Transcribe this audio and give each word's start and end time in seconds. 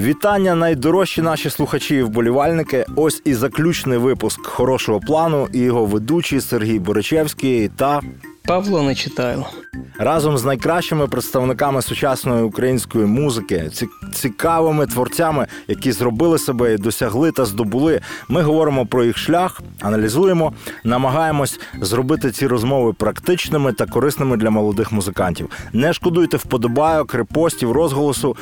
Вітання, 0.00 0.54
найдорожчі 0.54 1.22
наші 1.22 1.50
слухачі 1.50 1.94
і 1.94 2.02
вболівальники. 2.02 2.84
Ось 2.96 3.22
і 3.24 3.34
заключний 3.34 3.98
випуск 3.98 4.46
хорошого 4.46 5.00
плану. 5.00 5.48
І 5.52 5.58
його 5.58 5.84
ведучий 5.84 6.40
Сергій 6.40 6.78
Боричевський 6.78 7.68
та 7.68 8.00
Павло 8.44 8.82
Нечитайло. 8.82 9.46
разом 9.98 10.38
з 10.38 10.44
найкращими 10.44 11.06
представниками 11.06 11.82
сучасної 11.82 12.42
української 12.42 13.06
музики, 13.06 13.70
цікавими 14.10 14.86
творцями, 14.86 15.46
які 15.68 15.92
зробили 15.92 16.38
себе 16.38 16.74
і 16.74 16.76
досягли 16.76 17.32
та 17.32 17.44
здобули. 17.44 18.00
Ми 18.28 18.42
говоримо 18.42 18.86
про 18.86 19.04
їх 19.04 19.18
шлях, 19.18 19.60
аналізуємо, 19.80 20.52
намагаємось 20.84 21.60
зробити 21.80 22.30
ці 22.30 22.46
розмови 22.46 22.92
практичними 22.92 23.72
та 23.72 23.86
корисними 23.86 24.36
для 24.36 24.50
молодих 24.50 24.92
музикантів. 24.92 25.50
Не 25.72 25.92
шкодуйте 25.92 26.36
вподобайок, 26.36 27.14
репостів, 27.14 27.72
розголосу. 27.72 28.36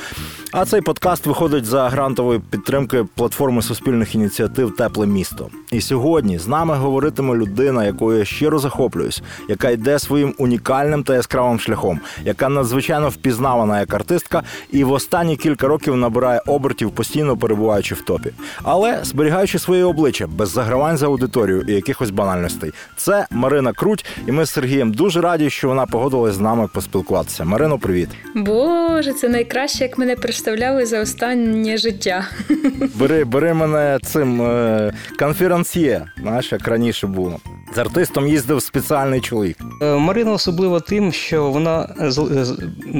А 0.52 0.64
цей 0.64 0.80
подкаст 0.80 1.26
виходить 1.26 1.64
за 1.64 1.88
грантової 1.88 2.40
підтримки 2.50 3.04
платформи 3.14 3.62
суспільних 3.62 4.14
ініціатив 4.14 4.76
Тепле 4.76 5.06
місто. 5.06 5.48
І 5.72 5.80
сьогодні 5.80 6.38
з 6.38 6.46
нами 6.46 6.74
говоритиме 6.74 7.34
людина, 7.34 7.84
якою 7.84 8.18
я 8.18 8.24
щиро 8.24 8.58
захоплююсь, 8.58 9.22
яка 9.48 9.70
йде 9.70 9.98
своїм 9.98 10.34
унікальним 10.38 11.02
та 11.02 11.14
яскравим 11.14 11.60
шляхом, 11.60 12.00
яка 12.24 12.48
надзвичайно 12.48 13.08
впізнавана 13.08 13.80
як 13.80 13.94
артистка, 13.94 14.42
і 14.70 14.84
в 14.84 14.92
останні 14.92 15.36
кілька 15.36 15.57
років 15.66 15.96
набирає 15.96 16.42
обертів, 16.46 16.90
постійно 16.90 17.36
перебуваючи 17.36 17.94
в 17.94 18.00
топі, 18.00 18.30
але 18.62 18.98
зберігаючи 19.02 19.58
своє 19.58 19.84
обличчя 19.84 20.26
без 20.26 20.50
загравань 20.50 20.96
за 20.96 21.06
аудиторію 21.06 21.64
і 21.68 21.72
якихось 21.72 22.10
банальностей. 22.10 22.72
Це 22.96 23.26
Марина 23.30 23.72
Круть, 23.72 24.04
і 24.26 24.32
ми 24.32 24.44
з 24.44 24.50
Сергієм 24.50 24.92
дуже 24.92 25.20
раді, 25.20 25.50
що 25.50 25.68
вона 25.68 25.86
погодилась 25.86 26.34
з 26.34 26.40
нами 26.40 26.68
поспілкуватися. 26.74 27.44
Марино, 27.44 27.78
привіт. 27.78 28.08
Боже, 28.34 29.12
це 29.12 29.28
найкраще, 29.28 29.84
як 29.84 29.98
мене 29.98 30.16
представляли 30.16 30.86
за 30.86 31.00
останнє 31.00 31.76
життя. 31.76 32.24
Бери, 32.94 33.24
бери 33.24 33.54
мене 33.54 33.98
цим 34.02 34.42
е, 34.42 34.92
конферансьє, 35.18 36.06
знаєш, 36.22 36.52
як 36.52 36.68
раніше 36.68 37.06
було. 37.06 37.38
З 37.74 37.78
артистом 37.78 38.28
їздив 38.28 38.62
спеціальний 38.62 39.20
чоловік. 39.20 39.56
Е, 39.82 39.94
Марина 39.94 40.32
особлива 40.32 40.80
тим, 40.80 41.12
що 41.12 41.50
вона 41.50 41.94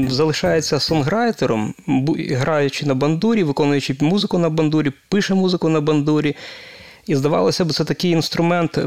залишається 0.08 0.80
сонграйтером, 0.80 1.74
граючи 2.48 2.86
на 2.86 2.94
бандурі, 2.94 3.42
виконуючи 3.42 3.96
музику 4.00 4.38
на 4.38 4.50
бандурі, 4.50 4.92
пише 5.08 5.34
музику 5.34 5.68
на 5.68 5.80
бандурі. 5.80 6.36
І 7.06 7.16
здавалося 7.16 7.64
б, 7.64 7.72
це 7.72 7.84
такий 7.84 8.10
інструмент 8.10 8.78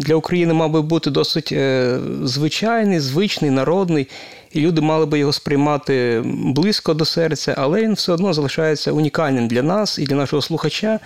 для 0.00 0.14
України 0.14 0.52
мав 0.52 0.70
би 0.70 0.82
бути 0.82 1.10
досить 1.10 1.52
е, 1.52 1.98
звичайний, 2.24 3.00
звичний, 3.00 3.50
народний, 3.50 4.08
і 4.52 4.60
люди 4.60 4.80
мали 4.80 5.06
би 5.06 5.18
його 5.18 5.32
сприймати 5.32 6.22
близько 6.24 6.94
до 6.94 7.04
серця, 7.04 7.54
але 7.58 7.82
він 7.82 7.92
все 7.92 8.12
одно 8.12 8.32
залишається 8.32 8.92
унікальним 8.92 9.48
для 9.48 9.62
нас 9.62 9.98
і 9.98 10.04
для 10.04 10.16
нашого 10.16 10.42
слухача, 10.42 11.00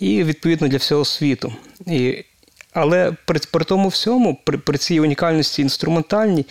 і 0.00 0.24
відповідно 0.24 0.68
для 0.68 0.76
всього 0.76 1.04
світу. 1.04 1.52
І, 1.86 2.24
але 2.72 3.12
при, 3.26 3.40
при 3.52 3.64
тому 3.64 3.88
всьому, 3.88 4.38
при, 4.44 4.58
при 4.58 4.78
цій 4.78 5.00
унікальності 5.00 5.62
інструментальній, 5.62 6.46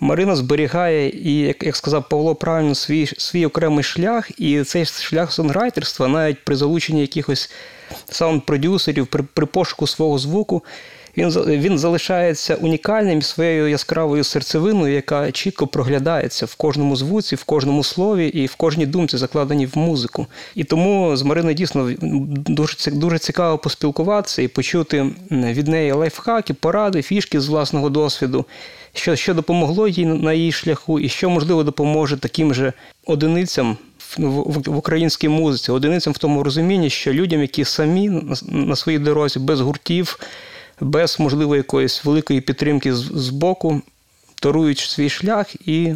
Марина 0.00 0.36
зберігає 0.36 1.10
і, 1.10 1.38
як, 1.38 1.62
як 1.62 1.76
сказав 1.76 2.08
Павло 2.08 2.34
правильно, 2.34 2.74
свій, 2.74 3.06
свій 3.06 3.46
окремий 3.46 3.84
шлях, 3.84 4.30
і 4.40 4.62
цей 4.62 4.84
шлях 4.84 5.32
сонграйтерства, 5.32 6.08
навіть 6.08 6.44
при 6.44 6.56
залученні 6.56 7.00
якихось 7.00 7.50
саунд-продюсерів, 8.08 9.06
при, 9.06 9.22
при 9.22 9.46
пошуку 9.46 9.86
свого 9.86 10.18
звуку, 10.18 10.64
він, 11.16 11.30
він 11.46 11.78
залишається 11.78 12.54
унікальним 12.54 13.22
своєю 13.22 13.68
яскравою 13.68 14.24
серцевиною, 14.24 14.94
яка 14.94 15.32
чітко 15.32 15.66
проглядається 15.66 16.46
в 16.46 16.54
кожному 16.54 16.96
звуці, 16.96 17.36
в 17.36 17.44
кожному 17.44 17.84
слові 17.84 18.26
і 18.26 18.46
в 18.46 18.54
кожній 18.54 18.86
думці, 18.86 19.16
закладеній 19.16 19.66
в 19.66 19.78
музику. 19.78 20.26
І 20.54 20.64
тому 20.64 21.16
з 21.16 21.22
Мариною 21.22 21.54
дійсно 21.54 21.90
дуже, 22.00 22.90
дуже 22.90 23.18
цікаво 23.18 23.58
поспілкуватися 23.58 24.42
і 24.42 24.48
почути 24.48 25.06
від 25.30 25.68
неї 25.68 25.92
лайфхаки, 25.92 26.54
поради, 26.54 27.02
фішки 27.02 27.40
з 27.40 27.48
власного 27.48 27.90
досвіду, 27.90 28.44
що, 28.92 29.16
що 29.16 29.34
допомогло 29.34 29.88
їй 29.88 30.06
на 30.06 30.32
її 30.32 30.52
шляху, 30.52 31.00
і 31.00 31.08
що 31.08 31.30
можливо 31.30 31.62
допоможе 31.62 32.16
таким 32.16 32.54
же 32.54 32.72
одиницям. 33.06 33.76
В, 34.18 34.76
українській 34.76 35.28
музиці, 35.28 35.72
одиницям 35.72 36.12
в 36.12 36.18
тому 36.18 36.42
розумінні, 36.42 36.90
що 36.90 37.12
людям, 37.12 37.40
які 37.40 37.64
самі 37.64 38.22
на, 38.48 38.76
своїй 38.76 38.98
дорозі 38.98 39.38
без 39.38 39.60
гуртів, 39.60 40.18
без 40.80 41.20
можливо 41.20 41.56
якоїсь 41.56 42.04
великої 42.04 42.40
підтримки 42.40 42.94
з, 42.94 42.98
з 42.98 43.28
боку, 43.28 43.82
торують 44.40 44.78
свій 44.78 45.08
шлях 45.08 45.68
і 45.68 45.94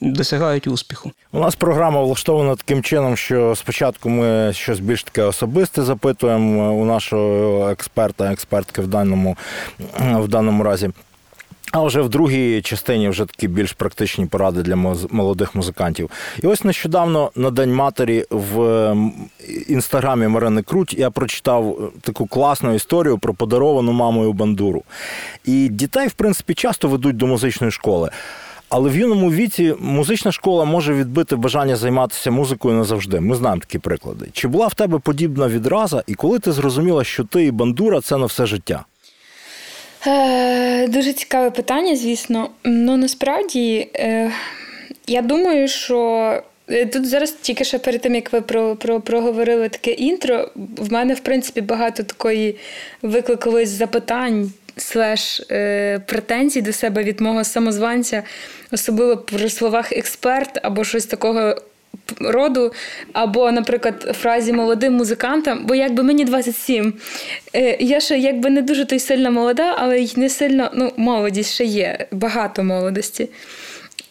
досягають 0.00 0.66
успіху. 0.66 1.12
У 1.32 1.38
нас 1.38 1.54
програма 1.54 2.02
влаштована 2.02 2.56
таким 2.56 2.82
чином, 2.82 3.16
що 3.16 3.54
спочатку 3.56 4.08
ми 4.08 4.52
щось 4.52 4.80
більш 4.80 5.04
таке 5.04 5.22
особисте 5.22 5.82
запитуємо 5.82 6.74
у 6.74 6.84
нашого 6.84 7.68
експерта, 7.70 8.32
експертки 8.32 8.82
в 8.82 8.86
даному, 8.86 9.36
в 9.98 10.28
даному 10.28 10.62
разі. 10.62 10.90
А 11.72 11.82
вже 11.82 12.00
в 12.00 12.08
другій 12.08 12.62
частині 12.62 13.08
вже 13.08 13.24
такі 13.24 13.48
більш 13.48 13.72
практичні 13.72 14.26
поради 14.26 14.62
для 14.62 14.76
молодих 15.10 15.54
музикантів. 15.54 16.10
І 16.42 16.46
ось 16.46 16.64
нещодавно 16.64 17.30
на 17.36 17.50
День 17.50 17.74
матері 17.74 18.24
в 18.30 18.96
інстаграмі 19.68 20.28
Марини 20.28 20.62
Круть 20.62 20.94
я 20.94 21.10
прочитав 21.10 21.70
е, 21.70 21.98
таку 22.00 22.26
класну 22.26 22.74
історію 22.74 23.18
про 23.18 23.34
подаровану 23.34 23.92
мамою 23.92 24.32
бандуру. 24.32 24.82
І 25.44 25.68
дітей, 25.68 26.08
в 26.08 26.12
принципі, 26.12 26.54
часто 26.54 26.88
ведуть 26.88 27.16
до 27.16 27.26
музичної 27.26 27.70
школи. 27.70 28.10
Але 28.68 28.90
в 28.90 28.96
юному 28.96 29.30
віці 29.32 29.74
музична 29.80 30.32
школа 30.32 30.64
може 30.64 30.94
відбити 30.94 31.36
бажання 31.36 31.76
займатися 31.76 32.30
музикою 32.30 32.74
назавжди. 32.74 33.20
Ми 33.20 33.36
знаємо 33.36 33.60
такі 33.60 33.78
приклади. 33.78 34.28
Чи 34.32 34.48
була 34.48 34.66
в 34.66 34.74
тебе 34.74 34.98
подібна 34.98 35.48
відраза, 35.48 36.02
і 36.06 36.14
коли 36.14 36.38
ти 36.38 36.52
зрозуміла, 36.52 37.04
що 37.04 37.24
ти 37.24 37.44
і 37.44 37.50
бандура 37.50 38.00
це 38.00 38.16
на 38.16 38.26
все 38.26 38.46
життя? 38.46 38.84
Е, 40.06 40.88
дуже 40.88 41.12
цікаве 41.12 41.50
питання, 41.50 41.96
звісно. 41.96 42.50
Ну 42.64 42.96
насправді 42.96 43.88
е, 43.94 44.30
я 45.06 45.22
думаю, 45.22 45.68
що. 45.68 46.42
е, 46.68 46.86
Тут 46.86 47.06
зараз 47.06 47.32
тільки 47.32 47.64
ще 47.64 47.78
перед 47.78 48.00
тим, 48.00 48.14
як 48.14 48.32
ви 48.32 48.40
про, 48.40 48.76
про, 48.76 49.00
проговорили 49.00 49.68
таке 49.68 49.90
інтро, 49.90 50.50
в 50.76 50.92
мене, 50.92 51.14
в 51.14 51.20
принципі, 51.20 51.60
багато 51.60 52.02
такої 52.02 52.56
викликалось 53.02 53.68
запитань 53.68 54.52
слеш 54.76 55.40
е, 55.50 55.98
претензій 56.06 56.62
до 56.62 56.72
себе 56.72 57.02
від 57.02 57.20
мого 57.20 57.44
самозванця, 57.44 58.22
особливо 58.72 59.16
при 59.16 59.50
словах 59.50 59.92
експерт 59.92 60.58
або 60.62 60.84
щось 60.84 61.06
такого 61.06 61.56
роду, 62.20 62.72
або, 63.12 63.52
наприклад, 63.52 64.16
фразі 64.20 64.52
молодим 64.52 64.92
музикантам, 64.92 65.66
бо 65.66 65.74
якби 65.74 66.02
мені 66.02 66.24
27. 66.24 66.92
Е, 67.54 67.76
Я 67.80 68.00
ще 68.00 68.18
якби 68.18 68.50
не 68.50 68.62
дуже 68.62 68.84
то 68.84 68.98
сильно 68.98 69.30
молода, 69.30 69.74
але 69.78 69.98
й 69.98 70.12
не 70.16 70.28
сильно, 70.28 70.70
ну, 70.74 70.92
молодість 70.96 71.54
ще 71.54 71.64
є, 71.64 72.06
багато 72.10 72.64
молодості. 72.64 73.28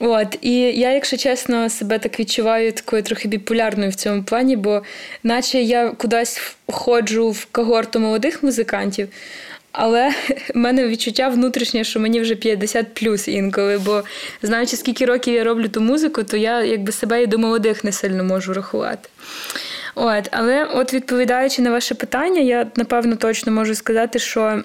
От, 0.04 0.38
і 0.42 0.54
я, 0.60 0.92
якщо 0.92 1.18
чесно, 1.18 1.70
себе 1.70 2.00
так 2.00 2.20
відчуваю 2.20 2.72
такою 2.72 3.04
трохи 3.04 3.28
біполярною 3.28 3.92
в 3.92 3.96
цьому 3.96 4.24
плані, 4.24 4.56
бо 4.56 4.82
наче 5.24 5.62
я 5.62 5.90
кудись 5.90 6.42
входжу 6.68 7.30
в 7.30 7.46
когорту 7.46 8.00
молодих 8.00 8.44
музикантів, 8.44 9.08
але 9.72 10.10
в 10.56 10.58
мене 10.58 10.88
відчуття 10.88 11.30
внутрішнє, 11.30 11.84
що 11.84 12.00
мені 12.00 12.22
вже 12.22 12.36
50 12.36 12.94
плюс 12.94 13.28
інколи, 13.28 13.78
бо 13.78 14.04
знаючи, 14.42 14.78
скільки 14.78 15.06
років 15.06 15.34
я 15.34 15.44
роблю 15.44 15.68
ту 15.68 15.82
музику, 15.82 16.24
то 16.24 16.38
я 16.38 16.64
якби 16.64 16.92
себе 16.92 17.24
і 17.24 17.28
до 17.28 17.38
молодих 17.38 17.84
не 17.84 17.92
сильно 17.92 18.24
можу 18.24 18.54
рахувати. 18.54 19.10
От, 19.96 20.28
але 20.32 20.66
от 20.66 20.94
відповідаючи 20.94 21.62
на 21.62 21.72
ваше 21.72 21.96
питання, 21.96 22.42
я 22.42 22.68
напевно 22.76 23.16
точно 23.16 23.52
можу 23.52 23.76
сказати, 23.76 24.20
що. 24.20 24.64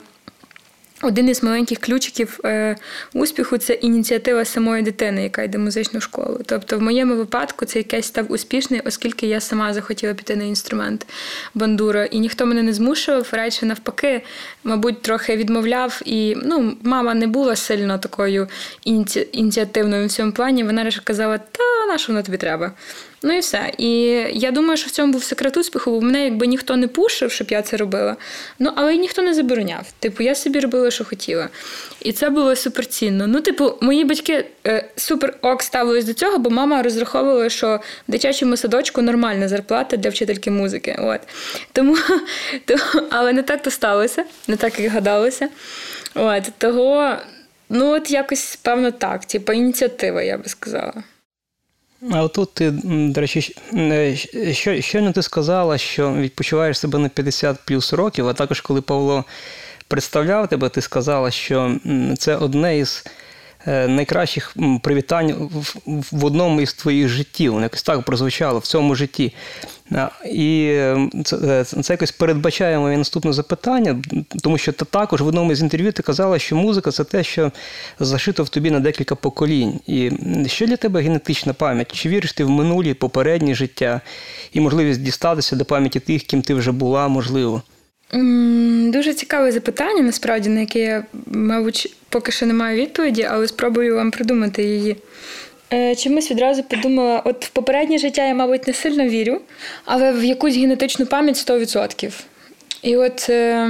Один 1.06 1.28
із 1.28 1.42
маленьких 1.42 1.78
ключиків 1.78 2.40
е, 2.44 2.76
успіху 3.14 3.58
це 3.58 3.72
ініціатива 3.72 4.44
самої 4.44 4.82
дитини, 4.82 5.22
яка 5.22 5.42
йде 5.42 5.58
в 5.58 5.60
музичну 5.60 6.00
школу. 6.00 6.40
Тобто, 6.46 6.78
в 6.78 6.82
моєму 6.82 7.16
випадку 7.16 7.64
цей 7.64 7.82
кейс 7.82 8.06
став 8.06 8.32
успішний, 8.32 8.80
оскільки 8.84 9.26
я 9.26 9.40
сама 9.40 9.74
захотіла 9.74 10.14
піти 10.14 10.36
на 10.36 10.44
інструмент 10.44 11.06
бандура, 11.54 12.04
і 12.04 12.18
ніхто 12.18 12.46
мене 12.46 12.62
не 12.62 12.72
змушував, 12.72 13.28
радше 13.32 13.66
навпаки, 13.66 14.22
мабуть, 14.64 15.02
трохи 15.02 15.36
відмовляв. 15.36 16.02
І 16.04 16.36
ну, 16.44 16.76
мама 16.82 17.14
не 17.14 17.26
була 17.26 17.56
сильно 17.56 17.98
такою 17.98 18.48
ініці... 18.84 19.28
ініціативною 19.32 20.06
в 20.06 20.10
цьому 20.10 20.32
плані. 20.32 20.64
Вона 20.64 20.84
лише 20.84 21.00
казала, 21.00 21.38
та 21.38 21.86
на 21.88 21.98
що 21.98 22.12
воно 22.12 22.22
тобі 22.22 22.38
треба. 22.38 22.72
Ну 23.22 23.36
і 23.36 23.40
все. 23.40 23.72
І 23.78 23.90
я 24.32 24.50
думаю, 24.50 24.76
що 24.76 24.86
в 24.86 24.90
цьому 24.90 25.12
був 25.12 25.24
секрет 25.24 25.56
успіху, 25.56 25.90
бо 25.90 26.00
мене 26.00 26.24
якби 26.24 26.46
ніхто 26.46 26.76
не 26.76 26.88
пушив, 26.88 27.32
щоб 27.32 27.50
я 27.50 27.62
це 27.62 27.76
робила. 27.76 28.16
Ну, 28.58 28.72
але 28.76 28.94
й 28.94 28.98
ніхто 28.98 29.22
не 29.22 29.34
забороняв. 29.34 29.86
Типу, 29.98 30.22
я 30.22 30.34
собі 30.34 30.60
робила, 30.60 30.90
що 30.90 31.04
хотіла. 31.04 31.48
І 32.00 32.12
це 32.12 32.30
було 32.30 32.56
суперцінно. 32.56 33.26
Ну, 33.26 33.40
типу, 33.40 33.74
мої 33.80 34.04
батьки 34.04 34.44
е, 34.66 34.88
супер 34.96 35.34
ок 35.42 35.62
ставились 35.62 36.04
до 36.04 36.12
цього, 36.12 36.38
бо 36.38 36.50
мама 36.50 36.82
розраховувала, 36.82 37.48
що 37.48 37.80
в 38.08 38.12
дитячому 38.12 38.56
садочку 38.56 39.02
нормальна 39.02 39.48
зарплата 39.48 39.96
для 39.96 40.10
вчительки 40.10 40.50
музики. 40.50 40.96
От. 40.98 41.20
Тому, 41.72 41.96
то, 42.64 42.76
але 43.10 43.32
не 43.32 43.42
так 43.42 43.62
то 43.62 43.70
сталося, 43.70 44.24
не 44.48 44.56
так, 44.56 44.80
як 44.80 44.92
гадалося. 44.92 45.48
От, 46.14 46.42
того, 46.58 47.16
ну, 47.68 47.90
от 47.90 48.10
якось, 48.10 48.58
певно, 48.62 48.90
так. 48.90 49.24
Типу, 49.24 49.52
ініціатива, 49.52 50.22
я 50.22 50.38
би 50.38 50.48
сказала. 50.48 51.02
А 52.10 52.22
отут 52.22 52.54
ти, 52.54 52.70
до 52.84 53.20
речі, 53.20 53.54
е, 53.74 54.16
що, 54.52 54.80
щойно 54.80 55.12
ти 55.12 55.22
сказала, 55.22 55.78
що 55.78 56.12
відпочиваєш 56.12 56.78
себе 56.78 56.98
на 56.98 57.08
50 57.08 57.56
плюс 57.64 57.92
років, 57.92 58.28
а 58.28 58.32
також 58.32 58.60
коли 58.60 58.80
Павло 58.80 59.24
представляв 59.88 60.48
тебе, 60.48 60.68
ти 60.68 60.80
сказала, 60.80 61.30
що 61.30 61.76
це 62.18 62.36
одне 62.36 62.78
із 62.78 63.04
е, 63.06 63.10
найкращих 63.66 64.56
привітань 64.82 65.50
в 66.12 66.24
одному 66.24 66.60
із 66.60 66.74
твоїх 66.74 67.08
життів. 67.08 67.52
Воно 67.52 67.62
якось 67.62 67.82
так 67.82 68.02
прозвучало 68.02 68.58
в 68.58 68.66
цьому 68.66 68.94
житті. 68.94 69.32
І 70.24 70.80
це, 71.24 71.36
е, 71.36 71.64
це 71.64 71.92
якось 71.92 72.12
передбачає 72.12 72.78
моє 72.78 72.96
наступне 72.96 73.32
запитання, 73.32 74.02
тому 74.42 74.58
що 74.58 74.72
ти 74.72 74.84
також 74.84 75.20
в 75.20 75.26
одному 75.26 75.54
з 75.54 75.60
інтерв'ю 75.60 75.92
ти 75.92 76.02
казала, 76.02 76.38
що 76.38 76.56
музика 76.56 76.90
це 76.90 77.04
те, 77.04 77.24
що 77.24 77.52
зашито 78.00 78.42
в 78.42 78.48
тобі 78.48 78.70
на 78.70 78.80
декілька 78.80 79.14
поколінь. 79.14 79.80
І 79.86 80.10
що 80.46 80.66
для 80.66 80.76
тебе 80.76 81.00
генетична 81.02 81.52
пам'ять? 81.52 81.92
Чи 81.92 82.08
віриш 82.08 82.32
ти 82.32 82.44
в 82.44 82.50
минулі, 82.50 82.94
попереднє 82.94 83.54
життя 83.54 84.00
і 84.52 84.60
можливість 84.60 85.02
дістатися 85.02 85.56
до 85.56 85.64
пам'яті 85.64 86.00
тих, 86.00 86.22
ким 86.22 86.42
ти 86.42 86.54
вже 86.54 86.72
була, 86.72 87.08
можливо? 87.08 87.62
Дуже 88.92 89.14
цікаве 89.14 89.52
запитання, 89.52 90.02
насправді, 90.02 90.48
на 90.48 90.60
яке 90.60 90.78
я, 90.78 91.04
мабуть, 91.26 91.96
поки 92.08 92.32
що 92.32 92.46
не 92.46 92.54
маю 92.54 92.80
відповіді, 92.80 93.26
але 93.30 93.48
спробую 93.48 93.96
вам 93.96 94.10
придумати 94.10 94.64
її. 94.64 94.96
Е, 95.72 95.94
чомусь 95.94 96.30
відразу 96.30 96.62
подумала: 96.62 97.22
от 97.24 97.44
в 97.44 97.48
попереднє 97.48 97.98
життя 97.98 98.26
я, 98.26 98.34
мабуть, 98.34 98.66
не 98.66 98.72
сильно 98.72 99.08
вірю, 99.08 99.40
але 99.84 100.12
в 100.12 100.24
якусь 100.24 100.56
генетичну 100.56 101.06
пам'ять 101.06 101.36
100%. 101.36 102.12
І 102.82 102.96
от 102.96 103.26
е, 103.30 103.68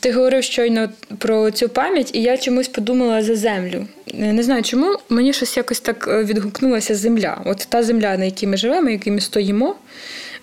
ти 0.00 0.12
говорив 0.12 0.44
щойно 0.44 0.88
про 1.18 1.50
цю 1.50 1.68
пам'ять, 1.68 2.10
і 2.14 2.22
я 2.22 2.36
чомусь 2.36 2.68
подумала 2.68 3.22
за 3.22 3.36
землю. 3.36 3.86
Е, 4.14 4.32
не 4.32 4.42
знаю 4.42 4.62
чому, 4.62 4.96
мені 5.08 5.32
щось 5.32 5.56
якось 5.56 5.80
так 5.80 6.08
відгукнулася 6.24 6.94
земля. 6.94 7.42
От 7.44 7.66
та 7.68 7.82
земля, 7.82 8.16
на 8.16 8.24
якій 8.24 8.46
ми 8.46 8.56
живемо, 8.56 8.90
якій 8.90 9.10
ми 9.10 9.20
стоїмо 9.20 9.74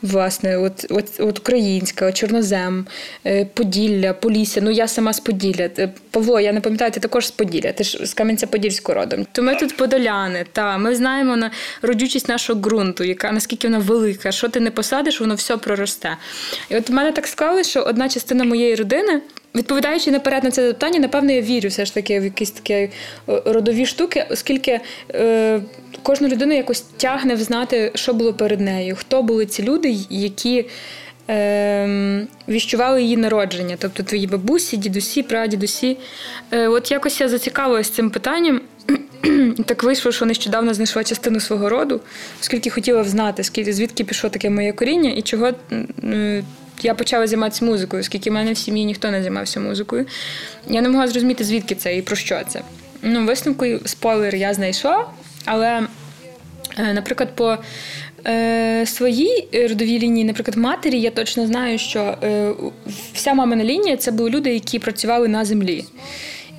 власне, 0.05 0.57
от 0.57 0.85
от, 0.89 1.19
от 1.19 1.39
українська, 1.39 2.07
от 2.07 2.13
Чорнозем, 2.13 2.87
е, 3.25 3.45
Поділля, 3.45 4.13
Полісся. 4.13 4.61
Ну 4.61 4.71
я 4.71 4.87
сама 4.87 5.13
з 5.13 5.19
Поділля. 5.19 5.69
Е, 5.79 5.93
Павло, 6.11 6.39
я 6.39 6.53
не 6.53 6.61
пам'ятаю, 6.61 6.91
ти 6.91 6.99
також 6.99 7.27
з 7.27 7.31
Поділля, 7.31 7.71
ти 7.71 7.83
ж 7.83 8.05
з 8.05 8.15
Кам'янця-Подільського 8.15 8.93
родом. 8.93 9.27
То 9.31 9.43
ми 9.43 9.55
тут 9.55 9.77
подоляни. 9.77 10.45
Та 10.51 10.77
ми 10.77 10.95
знаємо 10.95 11.37
на 11.37 11.51
родючість 11.81 12.29
нашого 12.29 12.59
ґрунту, 12.59 13.03
яка 13.03 13.31
наскільки 13.31 13.67
вона 13.67 13.79
велика, 13.79 14.31
що 14.31 14.49
ти 14.49 14.59
не 14.59 14.71
посадиш, 14.71 15.21
воно 15.21 15.35
все 15.35 15.57
проросте. 15.57 16.17
І 16.69 16.77
от 16.77 16.89
в 16.89 16.93
мене 16.93 17.11
так 17.11 17.27
склалося, 17.27 17.69
що 17.69 17.81
одна 17.81 18.09
частина 18.09 18.43
моєї 18.43 18.75
родини. 18.75 19.21
Відповідаючи 19.55 20.11
наперед 20.11 20.43
на 20.43 20.51
це 20.51 20.67
питання, 20.67 20.99
напевно, 20.99 21.31
я 21.31 21.41
вірю 21.41 21.69
все 21.69 21.85
ж 21.85 21.93
таки 21.93 22.19
в 22.19 22.23
якісь 22.23 22.51
такі 22.51 22.73
е, 22.73 22.89
родові 23.27 23.85
штуки, 23.85 24.25
оскільки 24.29 24.79
е, 25.13 25.61
кожну 26.03 26.27
людину 26.27 26.53
якось 26.53 26.81
тягне 26.81 27.35
взнати, 27.35 27.91
що 27.95 28.13
було 28.13 28.33
перед 28.33 28.59
нею, 28.59 28.95
хто 28.95 29.23
були 29.23 29.45
ці 29.45 29.63
люди, 29.63 29.95
які 30.09 30.65
е, 31.29 32.27
віщували 32.49 33.03
її 33.03 33.17
народження, 33.17 33.75
тобто 33.79 34.03
твої 34.03 34.27
бабусі, 34.27 34.77
дідусі, 34.77 35.23
прадідусі. 35.23 35.97
Е, 36.51 36.67
От 36.67 36.91
якось 36.91 37.21
я 37.21 37.29
зацікавилася 37.29 37.93
цим 37.93 38.09
питанням. 38.09 38.61
Так 39.65 39.83
вийшло, 39.83 40.11
що 40.11 40.25
нещодавно 40.25 40.73
знайшла 40.73 41.03
частину 41.03 41.39
свого 41.39 41.69
роду, 41.69 42.01
оскільки 42.41 42.69
хотіла 42.69 43.01
взнати, 43.01 43.43
звідки 43.73 44.03
пішло 44.03 44.29
таке 44.29 44.49
моє 44.49 44.73
коріння 44.73 45.09
і 45.09 45.21
чого 45.21 45.51
я 46.81 46.93
почала 46.93 47.27
займатися 47.27 47.65
музикою, 47.65 48.01
оскільки 48.01 48.29
в 48.29 48.33
мене 48.33 48.53
в 48.53 48.57
сім'ї 48.57 48.85
ніхто 48.85 49.11
не 49.11 49.21
займався 49.21 49.59
музикою. 49.59 50.05
Я 50.67 50.81
не 50.81 50.89
могла 50.89 51.07
зрозуміти, 51.07 51.43
звідки 51.43 51.75
це 51.75 51.97
і 51.97 52.01
про 52.01 52.15
що 52.15 52.41
це. 52.49 52.61
Ну, 53.01 53.25
Висновку 53.25 53.65
спойлер 53.85 54.35
я 54.35 54.53
знайшла, 54.53 55.05
але, 55.45 55.87
е, 56.77 56.93
наприклад, 56.93 57.29
по 57.35 57.57
е, 58.27 58.85
своїй 58.85 59.47
родовій 59.53 59.99
лінії, 59.99 60.25
наприклад, 60.25 60.57
матері, 60.57 60.99
я 60.99 61.11
точно 61.11 61.47
знаю, 61.47 61.79
що 61.79 62.17
е, 62.23 62.51
вся 63.13 63.33
мамина 63.33 63.63
лінія 63.63 63.97
це 63.97 64.11
були 64.11 64.29
люди, 64.29 64.53
які 64.53 64.79
працювали 64.79 65.27
на 65.27 65.45
землі 65.45 65.85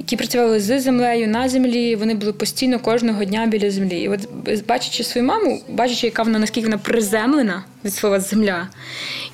які 0.07 0.17
працювали 0.17 0.61
з 0.61 0.81
землею 0.81 1.29
на 1.29 1.49
землі. 1.49 1.97
Вони 1.97 2.15
були 2.15 2.33
постійно 2.33 2.79
кожного 2.79 3.25
дня 3.25 3.47
біля 3.47 3.71
землі. 3.71 4.01
І 4.01 4.09
от 4.09 4.21
бачачи 4.69 5.05
свою 5.05 5.27
маму, 5.27 5.63
бачачи, 5.69 6.07
яка 6.07 6.23
вона 6.23 6.39
наскільки 6.39 6.67
вона 6.67 6.79
приземлена 6.79 7.65
від 7.85 7.95
слова 7.95 8.21
земля, 8.21 8.69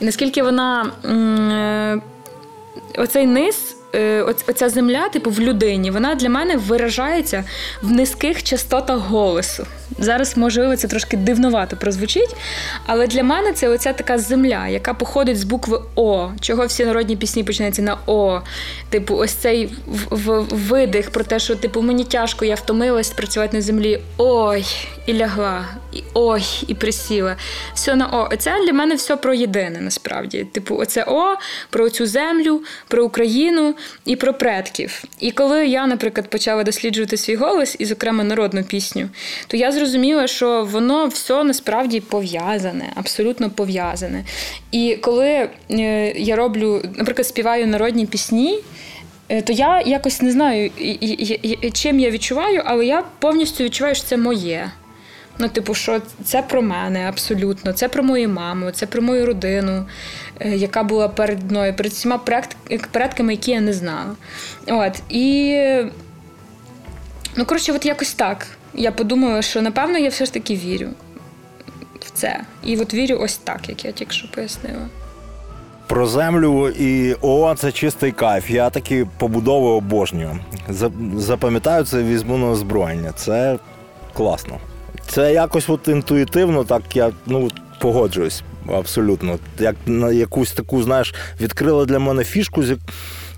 і 0.00 0.04
наскільки 0.04 0.42
вона 0.42 0.92
е, 1.04 3.00
оцей 3.02 3.26
низ. 3.26 3.76
Е, 3.94 4.22
оця 4.22 4.68
земля, 4.68 5.08
типу, 5.08 5.30
в 5.30 5.40
людині, 5.40 5.90
вона 5.90 6.14
для 6.14 6.28
мене 6.28 6.56
виражається 6.56 7.44
в 7.82 7.90
низьких 7.90 8.42
частотах 8.42 8.98
голосу. 8.98 9.66
Зараз, 9.98 10.36
можливо, 10.36 10.76
це 10.76 10.88
трошки 10.88 11.16
дивновато 11.16 11.76
прозвучить, 11.76 12.36
але 12.86 13.06
для 13.06 13.22
мене 13.22 13.52
це 13.52 13.68
оця 13.68 13.92
така 13.92 14.18
земля, 14.18 14.68
яка 14.68 14.94
походить 14.94 15.38
з 15.38 15.44
букви 15.44 15.80
О, 15.96 16.30
чого 16.40 16.66
всі 16.66 16.84
народні 16.84 17.16
пісні 17.16 17.44
починаються 17.44 17.82
на 17.82 17.96
О. 18.06 18.40
Типу, 18.90 19.16
ось 19.16 19.32
цей 19.32 19.74
видих 20.50 21.10
про 21.10 21.24
те, 21.24 21.38
що 21.38 21.56
типу 21.56 21.82
мені 21.82 22.04
тяжко, 22.04 22.44
я 22.44 22.54
втомилась 22.54 23.10
працювати 23.10 23.56
на 23.56 23.62
землі. 23.62 24.00
Ой, 24.16 24.64
і 25.06 25.14
лягла, 25.14 25.64
і 25.92 26.02
ой, 26.14 26.42
і 26.68 26.74
присіла. 26.74 27.36
Все 27.74 27.94
на 27.94 28.06
О. 28.06 28.28
Оце 28.32 28.64
для 28.66 28.72
мене 28.72 28.94
все 28.94 29.16
про 29.16 29.34
єдине, 29.34 29.80
насправді. 29.80 30.46
Типу, 30.52 30.76
оце 30.76 31.04
О, 31.08 31.34
про 31.70 31.90
цю 31.90 32.06
землю, 32.06 32.62
про 32.88 33.04
Україну 33.04 33.74
і 34.04 34.16
про 34.16 34.34
предків. 34.34 35.04
І 35.20 35.30
коли 35.30 35.66
я, 35.66 35.86
наприклад, 35.86 36.30
почала 36.30 36.62
досліджувати 36.62 37.16
свій 37.16 37.36
голос, 37.36 37.76
і, 37.78 37.84
зокрема, 37.84 38.24
народну 38.24 38.64
пісню, 38.64 39.08
то 39.46 39.56
я 39.56 39.72
зрозуміла, 39.72 40.26
що 40.26 40.64
воно 40.64 41.06
все 41.06 41.44
насправді 41.44 42.00
пов'язане, 42.00 42.92
абсолютно 42.94 43.50
пов'язане. 43.50 44.24
І 44.70 44.96
коли 45.00 45.48
е, 45.70 46.12
я 46.16 46.36
роблю, 46.36 46.82
наприклад, 46.96 47.26
співаю 47.26 47.66
народні 47.66 48.06
пісні. 48.06 48.58
Е, 49.28 49.42
то 49.42 49.52
я 49.52 49.82
якось 49.86 50.22
не 50.22 50.32
знаю, 50.32 50.70
чим 51.72 52.00
я 52.00 52.10
відчуваю, 52.10 52.62
але 52.64 52.86
я 52.86 53.04
повністю 53.18 53.64
відчуваю, 53.64 53.94
що 53.94 54.04
це 54.04 54.16
моє. 54.16 54.70
Ну, 55.42 55.48
типу, 55.48 55.74
що 55.74 56.00
це 56.24 56.42
про 56.42 56.62
мене 56.62 57.08
абсолютно, 57.08 57.72
це 57.72 57.88
про 57.88 58.02
мою 58.02 58.28
маму, 58.28 58.70
це 58.70 58.86
про 58.86 59.02
мою 59.02 59.26
родину, 59.26 59.84
е, 60.40 60.56
яка 60.56 60.82
була 60.82 61.08
перед 61.08 61.50
мною, 61.50 61.74
перед 61.74 61.92
всіма 61.92 62.18
предками, 62.92 63.32
які 63.32 63.50
я 63.50 63.60
не 63.60 63.72
знала. 63.72 64.16
От, 64.66 65.02
І, 65.08 65.58
ну, 67.36 67.44
коротше, 67.44 67.72
от 67.72 67.86
якось 67.86 68.12
так 68.12 68.46
я 68.74 68.92
подумала, 68.92 69.42
що 69.42 69.62
напевно 69.62 69.98
я 69.98 70.08
все 70.08 70.24
ж 70.24 70.32
таки 70.32 70.56
вірю 70.56 70.88
в 72.00 72.10
це. 72.10 72.40
І 72.64 72.76
от 72.76 72.94
вірю 72.94 73.18
ось 73.20 73.36
так, 73.36 73.68
як 73.68 73.84
я 73.84 73.92
тільки 73.92 74.12
що 74.12 74.28
пояснила. 74.30 74.88
Про 75.86 76.06
землю 76.06 76.68
і 76.68 77.16
о, 77.20 77.54
це 77.54 77.72
чистий 77.72 78.12
кайф. 78.12 78.50
Я 78.50 78.70
такі 78.70 79.06
побудови 79.18 79.68
обожнюю. 79.68 80.38
Запам'ятаю 81.16 81.84
це, 81.84 82.02
візьму 82.02 82.38
на 82.38 82.46
озброєння. 82.46 83.12
Це 83.12 83.58
класно. 84.12 84.58
Це 85.12 85.32
якось 85.32 85.68
от 85.68 85.88
інтуїтивно, 85.88 86.64
так 86.64 86.96
я 86.96 87.12
ну 87.26 87.50
погоджуюсь 87.80 88.42
абсолютно. 88.68 89.38
Як 89.58 89.76
на 89.86 90.12
якусь 90.12 90.52
таку, 90.52 90.82
знаєш, 90.82 91.14
відкрила 91.40 91.84
для 91.84 91.98
мене 91.98 92.24
фішку, 92.24 92.64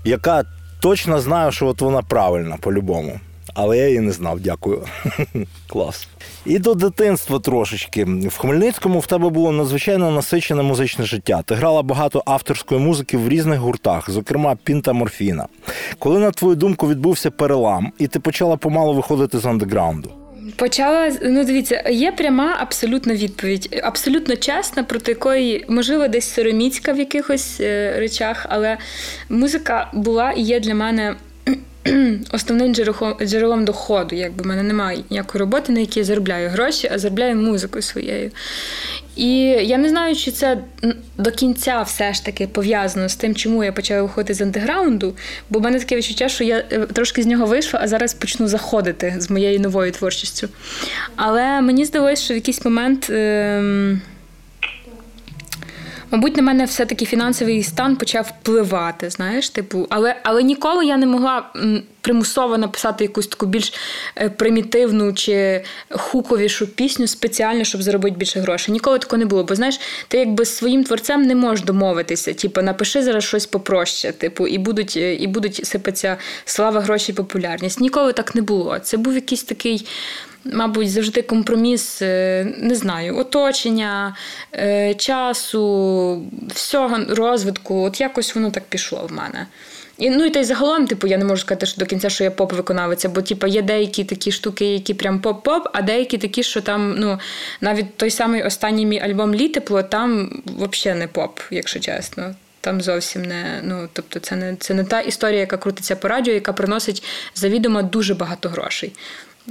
яка 0.03 0.43
точно 0.79 1.19
знаю, 1.19 1.51
що 1.51 1.67
от 1.67 1.81
вона 1.81 2.01
правильна 2.01 2.57
по-любому 2.61 3.19
але 3.55 3.77
я 3.77 3.87
її 3.87 3.99
не 3.99 4.11
знав. 4.11 4.39
Дякую. 4.39 4.81
Клас. 5.67 6.07
І 6.45 6.59
до 6.59 6.73
дитинства 6.73 7.39
трошечки. 7.39 8.05
В 8.05 8.37
Хмельницькому 8.37 8.99
в 8.99 9.07
тебе 9.07 9.29
було 9.29 9.51
надзвичайно 9.51 10.11
насичене 10.11 10.63
музичне 10.63 11.05
життя. 11.05 11.41
Ти 11.41 11.55
грала 11.55 11.83
багато 11.83 12.23
авторської 12.25 12.81
музики 12.81 13.17
в 13.17 13.29
різних 13.29 13.59
гуртах, 13.59 14.09
зокрема 14.09 14.57
Пінта 14.63 14.93
Морфіна. 14.93 15.47
Коли, 15.99 16.19
на 16.19 16.31
твою 16.31 16.55
думку, 16.55 16.87
відбувся 16.87 17.31
перелам, 17.31 17.91
і 17.99 18.07
ти 18.07 18.19
почала 18.19 18.57
помалу 18.57 18.93
виходити 18.93 19.39
з 19.39 19.45
андеграунду? 19.45 20.24
Почала 20.55 21.11
ну 21.21 21.45
дивіться, 21.45 21.83
є 21.89 22.11
пряма 22.11 22.57
абсолютна 22.59 23.13
відповідь, 23.13 23.81
абсолютно 23.83 24.35
чесна, 24.35 24.83
проти 24.83 25.11
якої 25.11 25.65
можливо 25.67 26.07
десь 26.07 26.33
сороміцька 26.33 26.93
в 26.93 26.99
якихось 26.99 27.57
е, 27.61 27.95
речах, 27.99 28.45
але 28.49 28.77
музика 29.29 29.89
була 29.93 30.31
і 30.31 30.41
є 30.41 30.59
для 30.59 30.75
мене 30.75 31.15
основним 32.31 32.75
джерелом 33.21 33.65
доходу. 33.65 34.15
Якби 34.15 34.43
в 34.43 34.47
мене 34.47 34.63
немає 34.63 35.03
ніякої 35.09 35.39
роботи, 35.39 35.71
на 35.71 35.79
якій 35.79 35.99
я 35.99 36.05
заробляю 36.05 36.49
гроші, 36.49 36.89
а 36.93 36.99
заробляю 36.99 37.35
музикою 37.35 37.81
своєю. 37.81 38.31
І 39.15 39.37
я 39.47 39.77
не 39.77 39.89
знаю, 39.89 40.15
чи 40.15 40.31
це 40.31 40.57
до 41.17 41.31
кінця 41.31 41.81
все 41.81 42.13
ж 42.13 42.25
таки 42.25 42.47
пов'язано 42.47 43.09
з 43.09 43.15
тим, 43.15 43.35
чому 43.35 43.63
я 43.63 43.71
почала 43.71 44.01
виходити 44.01 44.33
з 44.33 44.41
андеграунду, 44.41 45.15
бо 45.49 45.59
в 45.59 45.61
мене 45.61 45.79
таке 45.79 45.95
відчуття, 45.95 46.29
що 46.29 46.43
я 46.43 46.63
е, 46.71 46.79
трошки 46.79 47.23
з 47.23 47.25
нього 47.25 47.45
вийшла, 47.45 47.79
а 47.83 47.87
зараз 47.87 48.13
почну 48.13 48.47
заходити 48.47 49.15
з 49.17 49.29
моєю 49.29 49.59
новою 49.59 49.91
творчістю. 49.91 50.49
Але 51.15 51.61
мені 51.61 51.85
здалося, 51.85 52.23
що 52.23 52.33
в 52.33 52.37
якийсь 52.37 52.65
момент. 52.65 53.09
Е- 53.09 53.99
Мабуть, 56.11 56.37
на 56.37 56.43
мене 56.43 56.65
все-таки 56.65 57.05
фінансовий 57.05 57.63
стан 57.63 57.95
почав 57.95 58.25
впливати, 58.25 59.09
знаєш, 59.09 59.49
типу, 59.49 59.87
але 59.89 60.15
але 60.23 60.43
ніколи 60.43 60.85
я 60.85 60.97
не 60.97 61.05
могла 61.05 61.53
примусово 62.01 62.57
написати 62.57 63.03
якусь 63.03 63.27
таку 63.27 63.45
більш 63.45 63.73
е, 64.15 64.29
примітивну 64.29 65.13
чи 65.13 65.63
хуковішу 65.89 66.67
пісню 66.67 67.07
спеціально, 67.07 67.63
щоб 67.63 67.81
заробити 67.81 68.17
більше 68.17 68.39
грошей. 68.39 68.73
Ніколи 68.73 68.99
такого 68.99 69.17
не 69.17 69.25
було. 69.25 69.43
Бо 69.43 69.55
знаєш, 69.55 69.79
ти 70.07 70.17
якби 70.17 70.45
з 70.45 70.55
своїм 70.55 70.83
творцем 70.83 71.21
не 71.21 71.35
можеш 71.35 71.65
домовитися. 71.65 72.33
Типу, 72.33 72.61
напиши 72.61 73.03
зараз 73.03 73.23
щось 73.23 73.45
попроще, 73.45 74.11
типу, 74.11 74.47
і 74.47 74.57
будуть 74.57 74.93
е, 74.97 75.15
і 75.15 75.27
будуть 75.27 75.65
сипатися 75.67 76.17
слава, 76.45 76.81
гроші, 76.81 77.13
популярність. 77.13 77.79
Ніколи 77.79 78.13
так 78.13 78.35
не 78.35 78.41
було. 78.41 78.79
Це 78.79 78.97
був 78.97 79.13
якийсь 79.15 79.43
такий 79.43 79.87
мабуть, 80.53 80.91
завжди 80.91 81.21
компроміс, 81.21 82.01
е, 82.01 82.47
не 82.57 82.75
знаю, 82.75 83.17
оточення, 83.17 84.15
е, 84.53 84.93
часу, 84.93 86.21
всього 86.53 86.97
розвитку. 87.09 87.83
От 87.83 88.01
якось 88.01 88.35
воно 88.35 88.51
так 88.51 88.63
пішло 88.63 89.07
в 89.09 89.11
мене. 89.11 89.47
І, 89.97 90.09
Ну 90.09 90.25
і 90.25 90.29
та 90.29 90.39
й 90.39 90.43
загалом, 90.43 90.87
типу, 90.87 91.07
я 91.07 91.17
не 91.17 91.25
можу 91.25 91.41
сказати 91.41 91.65
що 91.65 91.79
до 91.79 91.85
кінця, 91.85 92.09
що 92.09 92.23
я 92.23 92.31
поп-виконавиця, 92.31 93.09
бо 93.09 93.21
типу, 93.21 93.47
є 93.47 93.61
деякі 93.61 94.03
такі 94.03 94.31
штуки, 94.31 94.65
які 94.73 94.93
прям 94.93 95.19
поп-поп, 95.19 95.61
а 95.73 95.81
деякі 95.81 96.17
такі, 96.17 96.43
що 96.43 96.61
там, 96.61 96.95
ну, 96.97 97.19
навіть 97.61 97.97
той 97.97 98.09
самий 98.09 98.43
останній 98.43 98.85
мій 98.85 98.99
альбом 98.99 99.35
Літепло, 99.35 99.83
там 99.83 100.41
взагалі 100.45 100.99
не 100.99 101.07
поп, 101.07 101.39
якщо 101.51 101.79
чесно. 101.79 102.35
Там 102.61 102.81
зовсім 102.81 103.21
не 103.21 103.61
ну, 103.63 103.89
тобто, 103.93 104.19
це 104.19 104.35
не 104.35 104.55
це 104.55 104.73
не 104.73 104.83
та 104.83 105.01
історія, 105.01 105.39
яка 105.39 105.57
крутиться 105.57 105.95
по 105.95 106.07
радіо, 106.07 106.33
яка 106.33 106.53
приносить 106.53 107.03
завідомо 107.35 107.81
дуже 107.81 108.13
багато 108.13 108.49
грошей. 108.49 108.93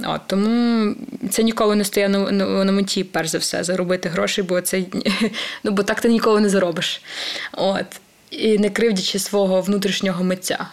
От, 0.03 0.21
Тому 0.27 0.95
це 1.29 1.43
ніколи 1.43 1.75
не 1.75 1.83
стає 1.83 2.09
на, 2.09 2.31
на, 2.31 2.63
на 2.63 2.71
меті, 2.71 3.03
перш 3.03 3.29
за 3.29 3.37
все, 3.37 3.63
заробити 3.63 4.09
гроші, 4.09 4.41
бо 4.41 4.61
це 4.61 4.83
ну, 5.63 5.71
бо 5.71 5.83
так 5.83 6.01
ти 6.01 6.09
ніколи 6.09 6.41
не 6.41 6.49
заробиш. 6.49 7.01
От. 7.51 7.85
І 8.29 8.57
не 8.57 8.69
кривдячи 8.69 9.19
свого 9.19 9.61
внутрішнього 9.61 10.23
митця. 10.23 10.67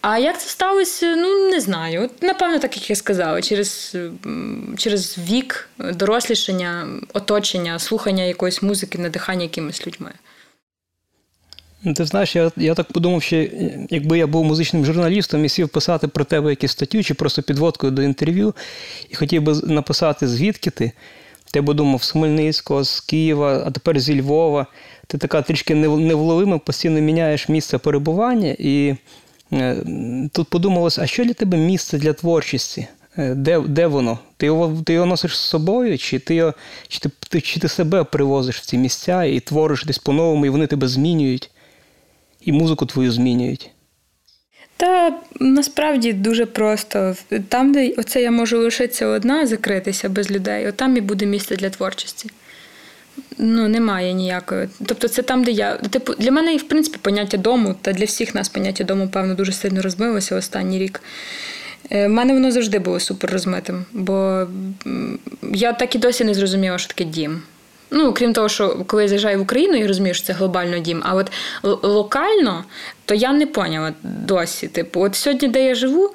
А 0.00 0.18
як 0.18 0.40
це 0.40 0.48
сталося, 0.48 1.16
ну 1.16 1.50
не 1.50 1.60
знаю. 1.60 2.02
От, 2.02 2.22
Напевно, 2.22 2.58
так 2.58 2.76
як 2.76 2.90
я 2.90 2.96
сказала, 2.96 3.42
через 3.42 3.96
через 4.76 5.18
вік, 5.18 5.68
дорослішання, 5.78 6.88
оточення, 7.12 7.78
слухання 7.78 8.24
якоїсь 8.24 8.62
музики, 8.62 8.98
надихання 8.98 9.42
якимись 9.42 9.86
людьми. 9.86 10.12
Ну, 11.86 11.92
ти 11.92 12.04
знаєш, 12.04 12.36
я 12.36 12.50
я 12.56 12.74
так 12.74 12.92
подумав, 12.92 13.22
що 13.22 13.46
якби 13.90 14.18
я 14.18 14.26
був 14.26 14.44
музичним 14.44 14.84
журналістом 14.84 15.44
і 15.44 15.48
сів 15.48 15.68
писати 15.68 16.08
про 16.08 16.24
тебе 16.24 16.50
якісь 16.50 16.72
статтю 16.72 17.02
чи 17.02 17.14
просто 17.14 17.42
підводкою 17.42 17.92
до 17.92 18.02
інтерв'ю, 18.02 18.54
і 19.10 19.14
хотів 19.14 19.42
би 19.42 19.54
написати, 19.54 20.28
звідки 20.28 20.70
ти. 20.70 20.92
Ти 21.52 21.60
б 21.60 21.74
думав 21.74 22.02
з 22.02 22.10
Хмельницького, 22.10 22.84
з 22.84 23.00
Києва, 23.00 23.62
а 23.66 23.70
тепер 23.70 24.00
зі 24.00 24.20
Львова. 24.20 24.66
Ти 25.06 25.18
така 25.18 25.42
трішки 25.42 25.74
невловима, 25.74 26.58
постійно 26.58 27.00
міняєш 27.00 27.48
місце 27.48 27.78
перебування. 27.78 28.56
І 28.58 28.94
е, 29.52 29.76
тут 30.32 30.48
подумалось, 30.48 30.98
а 30.98 31.06
що 31.06 31.24
для 31.24 31.34
тебе 31.34 31.56
місце 31.56 31.98
для 31.98 32.12
творчості? 32.12 32.86
Е, 33.18 33.34
де 33.34 33.60
де 33.60 33.86
воно? 33.86 34.18
Ти 34.36 34.46
його 34.46 34.82
ти 34.84 34.92
його 34.92 35.06
носиш 35.06 35.36
з 35.36 35.40
собою, 35.40 35.98
чи 35.98 36.18
ти 36.18 36.34
його, 36.34 36.54
чи 36.88 37.00
ти, 37.28 37.40
чи 37.40 37.60
ти 37.60 37.68
себе 37.68 38.04
привозиш 38.04 38.58
в 38.60 38.66
ці 38.66 38.78
місця 38.78 39.24
і 39.24 39.40
твориш 39.40 39.84
десь 39.84 39.98
по-новому, 39.98 40.46
і 40.46 40.48
вони 40.48 40.66
тебе 40.66 40.88
змінюють? 40.88 41.50
І 42.46 42.52
музику 42.52 42.86
твою 42.86 43.12
змінюють? 43.12 43.70
Та 44.76 45.14
насправді 45.40 46.12
дуже 46.12 46.46
просто. 46.46 47.16
Там, 47.48 47.72
де 47.72 47.90
оце 47.96 48.22
я 48.22 48.30
можу 48.30 48.58
лишитися 48.58 49.06
одна, 49.06 49.46
закритися 49.46 50.08
без 50.08 50.30
людей, 50.30 50.68
от 50.68 50.76
там 50.76 50.96
і 50.96 51.00
буде 51.00 51.26
місце 51.26 51.56
для 51.56 51.70
творчості. 51.70 52.30
Ну, 53.38 53.68
немає 53.68 54.12
ніякої. 54.12 54.68
Тобто, 54.86 55.08
це 55.08 55.22
там, 55.22 55.44
де 55.44 55.50
я. 55.50 55.76
Типу, 55.76 56.14
для 56.14 56.30
мене, 56.30 56.56
в 56.56 56.62
принципі, 56.62 56.98
поняття 57.02 57.36
дому, 57.36 57.74
та 57.82 57.92
для 57.92 58.04
всіх 58.04 58.34
нас 58.34 58.48
поняття 58.48 58.84
дому, 58.84 59.08
певно, 59.08 59.34
дуже 59.34 59.52
сильно 59.52 59.82
розмилося 59.82 60.36
останній 60.36 60.78
рік. 60.78 61.02
У 61.90 61.94
е, 61.94 62.08
мене 62.08 62.32
воно 62.32 62.52
завжди 62.52 62.78
було 62.78 63.00
супер 63.00 63.30
розмитим, 63.30 63.84
бо 63.92 64.46
я 65.52 65.72
так 65.72 65.94
і 65.94 65.98
досі 65.98 66.24
не 66.24 66.34
зрозуміла, 66.34 66.78
що 66.78 66.88
таке 66.88 67.04
дім. 67.04 67.42
Ну, 67.90 68.12
крім 68.12 68.32
того, 68.32 68.48
що 68.48 68.84
коли 68.86 69.02
я 69.02 69.08
заїжджаю 69.08 69.38
в 69.38 69.42
Україну, 69.42 69.76
я 69.76 69.86
розумію, 69.86 70.14
що 70.14 70.26
це 70.26 70.32
глобально 70.32 70.78
дім. 70.78 71.02
А 71.04 71.14
от 71.14 71.32
локально, 71.82 72.64
то 73.04 73.14
я 73.14 73.32
не 73.32 73.46
поняла 73.46 73.92
досі. 74.02 74.68
Типу, 74.68 75.00
от 75.00 75.14
сьогодні, 75.14 75.48
де 75.48 75.66
я 75.66 75.74
живу, 75.74 76.10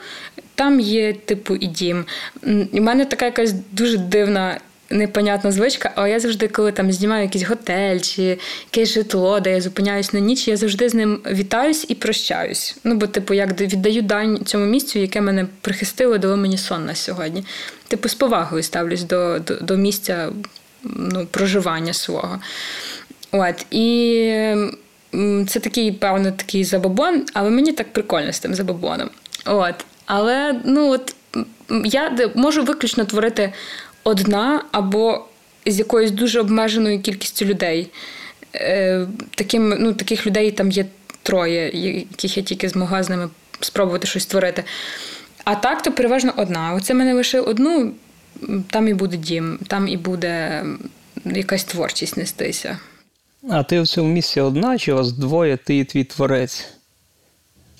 там 0.56 0.80
є, 0.80 1.14
типу, 1.14 1.56
і 1.56 1.68
дім. 1.68 2.06
В 2.44 2.80
мене 2.80 3.06
така 3.06 3.26
якась 3.26 3.54
дуже 3.72 3.98
дивна. 3.98 4.60
Непонятна 4.94 5.52
звичка, 5.52 5.92
але 5.96 6.10
я 6.10 6.20
завжди, 6.20 6.48
коли 6.48 6.72
там 6.72 6.92
знімаю 6.92 7.24
якийсь 7.24 7.44
готель 7.44 8.00
чи 8.00 8.38
якесь 8.72 8.94
житло, 8.94 9.40
де 9.40 9.52
я 9.52 9.62
зупиняюсь 9.62 10.14
на 10.14 10.20
ніч, 10.20 10.48
я 10.48 10.58
завжди 10.58 10.90
з 10.90 10.94
ним 10.94 11.22
вітаюсь 11.32 11.86
і 11.88 11.96
прощаюсь. 11.96 12.78
Ну, 12.84 12.96
бо, 12.96 13.08
типу, 13.08 13.34
як 13.34 13.62
віддаю 13.62 14.02
дань 14.02 14.40
цьому 14.46 14.66
місцю, 14.66 15.00
яке 15.00 15.22
мене 15.22 15.48
прихистило, 15.62 16.18
дало 16.18 16.38
мені 16.38 16.58
сон 16.58 16.86
на 16.86 16.96
сьогодні. 16.96 17.46
Типу, 17.88 18.10
з 18.10 18.14
повагою 18.14 18.64
ставлюсь 18.64 19.04
до, 19.04 19.40
до, 19.40 19.56
до 19.56 19.78
місця 19.78 20.30
ну, 20.84 21.28
проживання 21.32 21.94
свого. 21.94 22.40
От, 23.32 23.66
І 23.72 24.56
це 25.48 25.60
такий, 25.60 25.92
певно, 25.92 26.32
такий 26.32 26.64
забобон, 26.64 27.26
але 27.34 27.50
мені 27.50 27.72
так 27.72 27.94
прикольно 27.94 28.34
з 28.34 28.40
тим 28.40 28.56
забобоном. 28.56 29.10
От. 29.46 29.76
Але 30.06 30.62
ну, 30.66 30.90
от, 30.90 31.16
я 31.86 32.32
можу 32.36 32.64
виключно 32.64 33.06
творити 33.06 33.54
одна 34.04 34.64
або 34.72 35.26
з 35.66 35.80
якоюсь 35.80 36.12
дуже 36.12 36.40
обмеженою 36.40 37.02
кількістю 37.02 37.46
людей. 37.46 37.92
Е, 38.56 39.08
таким, 39.36 39.76
ну, 39.80 39.94
Таких 39.94 40.28
людей 40.28 40.52
там 40.52 40.72
є 40.72 40.86
троє, 41.24 41.72
яких 42.12 42.38
я 42.38 42.44
тільки 42.44 42.70
змогла 42.70 43.04
з 43.04 43.10
ними 43.10 43.30
спробувати 43.60 44.08
щось 44.08 44.24
створити. 44.24 44.64
А 45.44 45.56
так, 45.56 45.82
то 45.82 45.92
переважно 45.92 46.34
одна. 46.38 46.74
Оце 46.74 46.94
мене 46.94 47.14
лише 47.14 47.40
одну 47.40 47.92
там 48.70 48.88
і 48.88 48.94
буде 48.94 49.18
дім, 49.18 49.60
там 49.68 49.88
і 49.88 49.98
буде 49.98 50.66
якась 51.26 51.64
творчість 51.64 52.18
нестися. 52.18 52.80
А 53.50 53.64
ти 53.64 53.82
в 53.82 53.88
цьому 53.88 54.14
місці 54.14 54.42
одна, 54.42 54.78
чи 54.78 54.94
у 54.94 54.96
вас 54.96 55.12
двоє, 55.12 55.58
ти 55.58 55.78
і 55.78 55.84
твій 55.84 56.04
творець? 56.04 56.68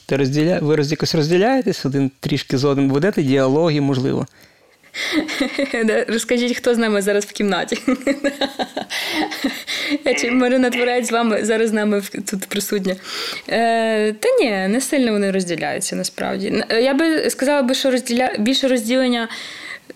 Ти 0.06 0.18
розділя... 0.18 0.60
Ви 0.60 0.76
роз... 0.76 0.92
якось 0.92 1.16
розділяєтесь 1.16 1.86
один 1.86 2.12
трішки 2.20 2.58
з 2.58 2.64
одним, 2.64 2.90
ведете 2.90 3.24
діалоги, 3.24 3.82
можливо? 3.82 4.28
Розкажіть, 6.08 6.58
хто 6.58 6.76
з 6.76 6.78
нами 6.78 7.02
зараз 7.02 7.26
в 7.26 7.32
кімнаті? 7.32 7.78
Чи 10.18 10.32
Марина 10.32 10.70
Творець 10.70 11.08
з 11.08 11.12
вами 11.12 11.46
зараз 11.46 11.70
з 11.70 11.74
нами 11.74 12.02
тут 12.32 12.46
присутня? 12.46 12.96
Е, 13.50 14.14
Та 14.14 14.30
ні, 14.40 14.68
не 14.68 14.82
сильно 14.82 15.12
вони 15.12 15.32
розділяються 15.32 15.96
насправді. 15.96 16.64
Я 16.70 16.94
би 16.94 17.30
сказала, 17.30 17.74
що 17.74 17.92
розділя... 17.92 18.36
більше 18.40 18.68
розділення 18.68 19.28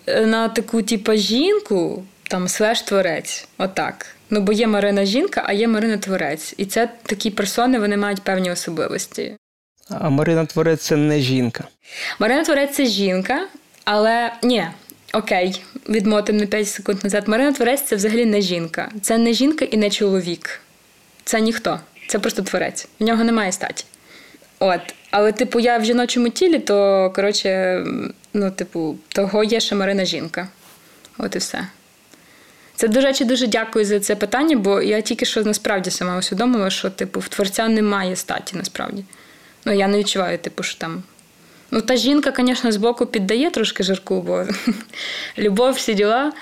на 0.06 0.48
таку, 0.48 0.82
типу, 0.82 1.12
жінку, 1.12 2.04
там 2.28 2.48
свеж 2.48 2.82
творець. 2.82 3.48
Отак. 3.58 4.06
Ну, 4.30 4.40
бо 4.40 4.52
є 4.52 4.66
Марина 4.66 5.04
жінка, 5.04 5.42
а 5.46 5.52
є 5.52 5.68
Марина 5.68 5.98
Творець. 5.98 6.54
І 6.56 6.66
це 6.66 6.88
такі 7.02 7.30
персони, 7.30 7.78
вони 7.78 7.96
мають 7.96 8.22
певні 8.22 8.50
особливості. 8.50 9.36
А 9.90 10.10
Марина 10.10 10.46
Творець 10.46 10.82
це 10.82 10.96
не 10.96 11.20
жінка. 11.20 11.64
Марина 12.18 12.44
Творець 12.44 12.74
це 12.74 12.86
жінка, 12.86 13.46
але 13.84 14.32
ні. 14.42 14.66
Окей, 15.12 15.62
відмотимо 15.88 16.40
на 16.40 16.46
5 16.46 16.68
секунд 16.68 17.04
назад. 17.04 17.28
Марина 17.28 17.52
Творець 17.52 17.82
це 17.82 17.96
взагалі 17.96 18.24
не 18.24 18.40
жінка. 18.40 18.90
Це 19.02 19.18
не 19.18 19.32
жінка 19.32 19.64
і 19.64 19.76
не 19.76 19.90
чоловік. 19.90 20.60
Це 21.24 21.40
ніхто. 21.40 21.80
Це 22.08 22.18
просто 22.18 22.42
творець. 22.42 22.88
В 23.00 23.04
нього 23.04 23.24
немає 23.24 23.52
статі. 23.52 23.84
От. 24.58 24.80
Але, 25.18 25.32
типу, 25.32 25.60
я 25.60 25.78
в 25.78 25.84
жіночому 25.84 26.28
тілі, 26.28 26.58
то 26.58 27.10
коротше, 27.14 27.84
ну, 28.34 28.50
типу, 28.50 28.96
того 29.08 29.44
є 29.44 29.60
ще 29.60 29.74
Марина 29.74 30.04
жінка. 30.04 30.48
От 31.18 31.34
і 31.34 31.38
все. 31.38 31.66
Це, 32.74 32.88
до 32.88 33.00
речі, 33.00 33.24
дуже 33.24 33.46
дякую 33.46 33.84
за 33.84 34.00
це 34.00 34.16
питання, 34.16 34.56
бо 34.56 34.82
я 34.82 35.00
тільки 35.00 35.24
що 35.24 35.42
насправді 35.42 35.90
сама 35.90 36.18
усвідомила, 36.18 36.70
що 36.70 36.90
типу, 36.90 37.20
в 37.20 37.28
творця 37.28 37.68
немає 37.68 38.16
статі 38.16 38.56
насправді. 38.56 39.04
Ну, 39.64 39.72
я 39.72 39.88
не 39.88 39.98
відчуваю, 39.98 40.38
типу, 40.38 40.62
що 40.62 40.78
там. 40.78 41.02
Ну, 41.70 41.80
та 41.80 41.96
жінка, 41.96 42.32
звісно, 42.38 42.72
збоку 42.72 43.06
піддає 43.06 43.50
трошки 43.50 43.82
жарку, 43.82 44.22
бо 44.22 44.44
любов, 45.38 45.74
всі 45.74 45.94
діла, 45.94 46.32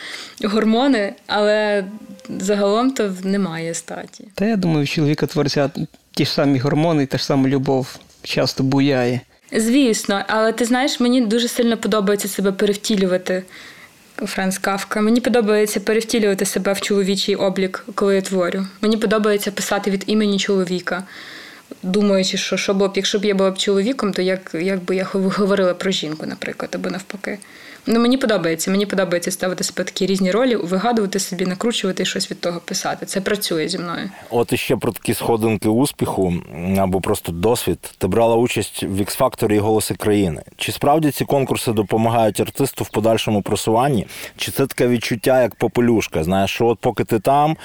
гормони, 0.45 1.15
але 1.27 1.85
загалом 2.29 2.91
то 2.91 3.15
немає 3.25 3.75
статі. 3.75 4.25
Та 4.35 4.45
я 4.45 4.57
думаю, 4.57 4.87
чоловіка 4.87 5.27
творця 5.27 5.71
ті 6.11 6.25
ж 6.25 6.33
самі 6.33 6.59
гормони, 6.59 7.07
та 7.07 7.19
ж 7.19 7.25
сама 7.25 7.49
любов 7.49 7.99
часто 8.25 8.65
буяє. 8.65 9.21
Звісно, 9.53 10.23
але 10.29 10.53
ти 10.53 10.65
знаєш, 10.65 11.01
мені 11.01 11.21
дуже 11.21 11.49
сильно 11.49 11.77
подобається 11.77 12.29
себе 12.29 12.53
перевтілювати. 12.53 13.43
Франц 14.17 14.59
Кавка. 14.59 15.01
Мені 15.01 15.21
подобається 15.21 15.81
перевтілювати 15.81 16.45
себе 16.45 16.73
в 16.73 16.81
чоловічий 16.81 17.37
облік, 17.37 17.85
коли 17.95 18.15
я 18.15 18.23
творю. 18.23 18.67
Мені 18.81 18.97
подобається 18.97 19.51
писати 19.51 19.91
від 19.91 20.05
імені 20.07 20.39
чоловіка, 20.39 21.05
думаючи, 21.83 22.37
що 22.37 22.57
що 22.57 22.75
б, 22.75 22.93
якщо 22.95 23.19
б 23.19 23.25
я 23.25 23.35
була 23.35 23.51
б 23.51 23.59
чоловіком, 23.59 24.13
то 24.13 24.23
як 24.23 24.51
як 24.55 24.85
би 24.85 24.97
я 24.97 25.05
говорила 25.13 25.75
про 25.75 25.91
жінку, 25.91 26.27
наприклад, 26.27 26.71
або 26.75 26.91
навпаки. 26.91 27.39
Ну, 27.87 28.01
мені 28.01 28.17
подобається. 28.17 28.71
Мені 28.71 28.87
подобається 28.87 29.31
ставити 29.31 29.65
себе 29.65 29.85
такі 29.85 30.07
різні 30.07 30.31
ролі, 30.31 30.57
вигадувати 30.57 31.19
собі, 31.19 31.47
накручувати 31.47 32.03
і 32.03 32.07
щось 32.07 32.31
від 32.31 32.41
того 32.41 32.61
писати. 32.65 33.07
Це 33.07 33.21
працює 33.21 33.69
зі 33.69 33.79
мною. 33.79 34.11
От 34.31 34.53
іще 34.53 34.77
про 34.77 34.93
такі 34.93 35.15
сходинки 35.15 35.69
успіху 35.69 36.35
або 36.79 37.01
просто 37.01 37.33
досвід. 37.33 37.79
Ти 37.99 38.07
брала 38.07 38.37
участь 38.37 38.83
в 38.83 39.01
X-Factor 39.01 39.53
і 39.53 39.59
голоси 39.59 39.95
країни. 39.95 40.43
Чи 40.57 40.73
справді 40.73 41.11
ці 41.11 41.25
конкурси 41.25 41.73
допомагають 41.73 42.41
артисту 42.41 42.85
в 42.85 42.89
подальшому 42.89 43.43
просуванні? 43.43 44.07
Чи 44.37 44.53
це 44.53 44.67
таке 44.67 44.89
відчуття, 44.89 45.43
як 45.43 45.55
попелюшка? 45.55 46.25
Знаєш, 46.25 46.51
що 46.51 46.67
от 46.67 46.79
поки 46.79 47.05
ти 47.05 47.19
там, 47.19 47.57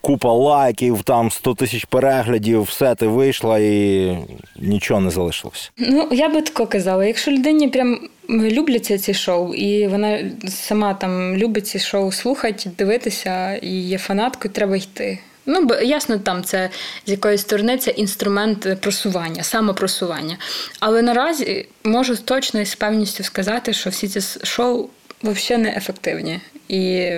купа 0.00 0.32
лайків, 0.32 1.02
там 1.02 1.30
100 1.30 1.54
тисяч 1.54 1.84
переглядів, 1.84 2.62
все 2.62 2.94
ти 2.94 3.03
вийшла 3.06 3.58
і 3.58 4.18
нічого 4.56 5.00
не 5.00 5.10
залишилося? 5.10 5.70
Ну 5.76 6.08
я 6.12 6.28
би 6.28 6.42
тако 6.42 6.66
казала, 6.66 7.04
якщо 7.04 7.30
людині 7.30 7.68
прям 7.68 7.98
любляться 8.28 8.98
ці 8.98 9.14
шоу, 9.14 9.54
і 9.54 9.86
вона 9.86 10.18
сама 10.48 10.94
там 10.94 11.36
любить 11.36 11.66
ці 11.66 11.78
шоу 11.78 12.12
слухати, 12.12 12.70
дивитися, 12.78 13.54
і 13.54 13.80
є 13.80 13.98
фанаткою, 13.98 14.54
треба 14.54 14.76
йти. 14.76 15.18
Ну, 15.46 15.64
бо 15.64 15.74
ясно, 15.74 16.18
там 16.18 16.44
це 16.44 16.70
з 17.06 17.10
якоїсь 17.10 17.40
сторони 17.40 17.78
це 17.78 17.90
інструмент 17.90 18.80
просування, 18.80 19.42
самопросування. 19.42 20.38
Але 20.80 21.02
наразі 21.02 21.66
можу 21.84 22.16
точно 22.16 22.60
і 22.60 22.66
з 22.66 22.74
певністю 22.74 23.24
сказати, 23.24 23.72
що 23.72 23.90
всі 23.90 24.08
ці 24.08 24.20
шоу 24.44 24.88
взагалі 25.22 25.62
не 25.62 25.76
ефективні. 25.76 26.40
І 26.68 27.10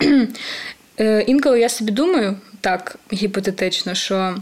е, 1.00 1.24
інколи 1.26 1.60
я 1.60 1.68
собі 1.68 1.92
думаю, 1.92 2.36
так 2.60 2.96
гіпотетично, 3.12 3.94
що 3.94 4.36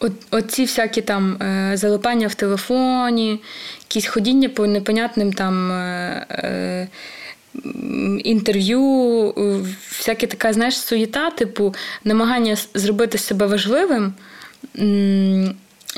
От, 0.00 0.12
Оці 0.30 0.62
всякі 0.62 1.02
там 1.02 1.42
е, 1.42 1.76
залипання 1.76 2.26
в 2.26 2.34
телефоні, 2.34 3.40
якісь 3.82 4.06
ходіння 4.06 4.48
по 4.48 4.66
непонятним 4.66 5.32
там 5.32 5.72
е, 5.72 6.26
е, 6.30 6.88
інтерв'ю, 8.24 8.82
всяке 9.90 10.26
така, 10.26 10.52
знаєш, 10.52 10.78
суєта, 10.78 11.30
типу, 11.30 11.74
намагання 12.04 12.56
зробити 12.74 13.18
себе 13.18 13.46
важливим. 13.46 14.14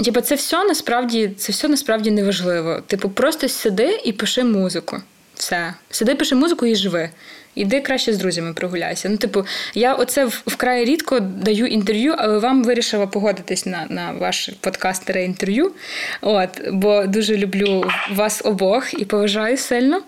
Типу, 0.04 0.20
це 0.20 0.34
все 0.34 0.64
насправді 0.64 1.30
це 1.36 1.52
все 1.52 1.68
насправді 1.68 2.10
неважливо. 2.10 2.80
Типу, 2.86 3.10
просто 3.10 3.48
сиди 3.48 4.00
і 4.04 4.12
пиши 4.12 4.44
музику. 4.44 4.96
Все. 5.34 5.74
Сиди, 5.90 6.14
пиши 6.14 6.34
музику 6.34 6.66
і 6.66 6.74
живи. 6.74 7.10
Іди 7.54 7.80
краще 7.80 8.12
з 8.12 8.18
друзями 8.18 8.54
прогуляйся. 8.54 9.08
Ну, 9.08 9.16
типу, 9.16 9.44
я 9.74 9.94
оце 9.94 10.24
вкрай 10.24 10.84
рідко 10.84 11.20
даю 11.20 11.66
інтерв'ю, 11.66 12.14
але 12.18 12.38
вам 12.38 12.64
вирішила 12.64 13.06
погодитись 13.06 13.66
на 13.66 13.86
на 13.90 14.12
ваш 14.12 14.50
подкастере 14.60 15.24
інтерв'ю. 15.24 15.72
От, 16.20 16.48
бо 16.72 17.06
дуже 17.06 17.36
люблю 17.36 17.84
вас 18.14 18.42
обох 18.44 19.00
і 19.00 19.04
поважаю 19.04 19.56
сильно. 19.56 20.02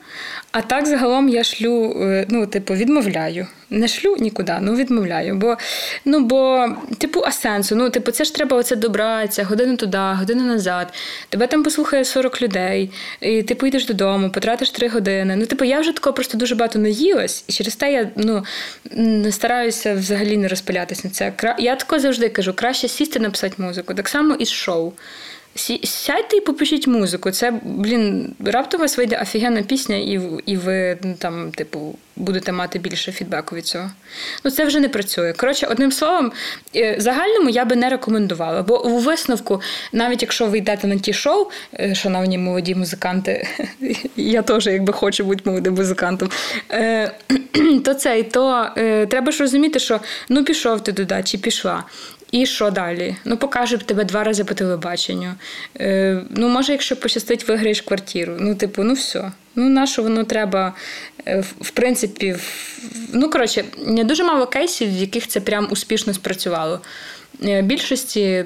А 0.53 0.63
так 0.63 0.87
загалом 0.87 1.29
я 1.29 1.45
шлю, 1.45 1.97
е, 2.03 2.27
ну, 2.29 2.47
типу, 2.47 2.75
відмовляю. 2.75 3.47
Не 3.71 3.89
шлю 3.89 4.17
нікуди, 4.19 4.57
ну 4.61 4.75
відмовляю. 4.75 5.35
Бо, 5.35 5.57
ну, 6.05 6.21
бо, 6.21 6.67
типу, 6.99 7.23
а 7.27 7.33
сенсу. 7.33 7.77
Ну, 7.77 7.91
типу, 7.91 8.11
це 8.11 8.25
ж 8.25 8.35
треба 8.35 8.57
оце 8.57 8.77
добратися, 8.77 9.45
годину 9.45 9.77
туди, 9.77 9.99
годину 9.99 10.43
назад. 10.43 10.93
Тебе 11.29 11.47
там 11.47 11.63
послухає 11.63 12.05
40 12.05 12.43
людей, 12.43 12.91
і 13.21 13.43
ти 13.43 13.55
поїдеш 13.55 13.87
додому, 13.87 14.31
потратиш 14.31 14.71
3 14.71 14.89
години. 14.89 15.37
Ну, 15.37 15.47
типу, 15.47 15.65
я 15.65 15.81
вже 15.81 15.93
такого 15.93 16.15
просто 16.15 16.39
дуже 16.39 16.55
багато 16.55 16.79
наїлась, 16.79 17.45
і 17.49 17.53
через 17.53 17.77
те 17.77 17.93
я 17.93 18.11
ну, 18.17 18.45
не 18.95 19.33
стараюся 19.33 19.95
взагалі 19.95 20.37
не 20.37 20.49
розпилятися 20.49 21.01
на 21.05 21.11
це. 21.11 21.33
Я 21.59 21.77
тако 21.77 21.99
завжди 21.99 22.29
кажу, 22.29 22.53
краще 22.55 22.89
сісти 22.89 23.21
написати 23.21 23.63
музику. 23.63 23.95
Так 23.95 24.09
само 24.09 24.35
і 24.35 24.45
з 24.45 24.51
шоу. 24.51 24.93
Сядьте 25.55 26.37
і 26.37 26.41
попишіть 26.41 26.87
музику. 26.87 27.31
Це, 27.31 27.53
блін, 27.63 28.35
раптом 28.45 28.81
у 28.81 28.83
вас 28.83 28.99
вийде 28.99 29.19
офігенна 29.23 29.63
пісня, 29.63 29.97
і 29.97 30.21
і 30.47 30.57
ви 30.57 30.99
ну, 31.03 31.15
там, 31.19 31.51
типу, 31.51 31.99
будете 32.17 32.53
мати 32.53 32.79
більше 32.79 33.13
фідбеку 33.13 33.57
від 33.57 33.67
цього. 33.67 33.91
Ну, 34.45 34.51
це 34.51 34.65
вже 34.65 34.81
не 34.81 34.89
працює. 34.89 35.33
Коротше, 35.33 35.67
одним 35.67 35.93
словом, 35.93 36.33
е, 36.77 36.97
загальному 36.99 37.51
я 37.51 37.65
би 37.65 37.77
не 37.77 37.89
рекомендувала. 37.89 38.63
Бо 38.63 38.85
у 38.87 38.99
висновку, 38.99 39.61
навіть 39.93 40.23
якщо 40.23 40.47
ви 40.47 40.59
йдете 40.59 40.87
на 40.87 40.99
ті 40.99 41.13
шоу, 41.13 41.47
е, 41.81 41.95
шановні 41.95 42.39
молоді 42.39 42.75
музиканти, 42.75 43.49
я 44.17 44.43
теж 44.43 44.67
якби 44.67 44.93
хочу 44.93 45.25
бути 45.25 45.51
молодим 45.51 45.75
музикантом, 45.75 46.31
е, 46.71 47.11
то 47.85 47.95
це, 47.95 48.23
то 48.23 48.69
треба 49.09 49.33
ж 49.33 49.43
розуміти, 49.43 49.79
що 49.79 50.01
ну 50.29 50.45
пішов 50.45 50.85
ти 50.85 50.93
туди, 50.93 51.23
чи 51.25 51.39
пішла. 51.39 51.85
І 52.33 52.47
що 52.47 52.71
далі? 52.71 53.17
Ну, 53.25 53.37
покажу 53.37 53.79
тебе 53.79 54.05
два 54.05 54.25
рази 54.25 54.45
по 54.45 54.55
телебаченню. 54.55 55.35
Е, 55.81 56.23
Ну, 56.31 56.49
може, 56.49 56.73
якщо 56.73 56.97
пощастить, 56.97 57.49
виграєш 57.49 57.81
квартиру. 57.81 58.37
Ну, 58.41 58.55
типу, 58.55 58.83
ну 58.83 58.95
все. 58.95 59.33
Ну, 59.57 59.69
на 59.69 59.87
що 59.87 60.03
воно 60.03 60.25
треба, 60.25 60.75
е, 61.27 61.45
в 61.61 61.71
принципі, 61.71 62.37
ну, 63.13 63.31
коротше, 63.31 63.65
не 63.87 64.05
дуже 64.05 64.25
мало 64.25 64.47
кейсів, 64.47 64.89
в 64.89 65.01
яких 65.01 65.29
це 65.29 65.41
прям 65.41 65.69
успішно 65.71 66.15
спрацювало. 66.15 66.81
Е, 67.45 67.63
більшості 67.63 68.45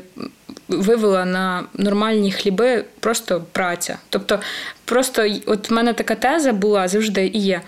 вивела 0.69 1.25
на 1.25 1.65
нормальні 1.75 2.33
хліби 2.33 2.85
просто 3.01 3.45
праця. 3.53 3.99
Тобто, 4.09 4.41
просто 4.85 5.29
от 5.47 5.71
в 5.71 5.73
мене 5.73 5.93
така 5.93 6.15
теза 6.15 6.53
була 6.53 6.89
завжди 6.89 7.27
і 7.35 7.39
є 7.39 7.61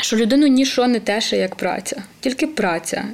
що 0.00 0.16
людину 0.16 0.46
нічого 0.46 0.88
не 0.88 1.00
теше, 1.00 1.36
як 1.36 1.54
праця, 1.54 2.02
тільки 2.20 2.46
праця. 2.46 3.04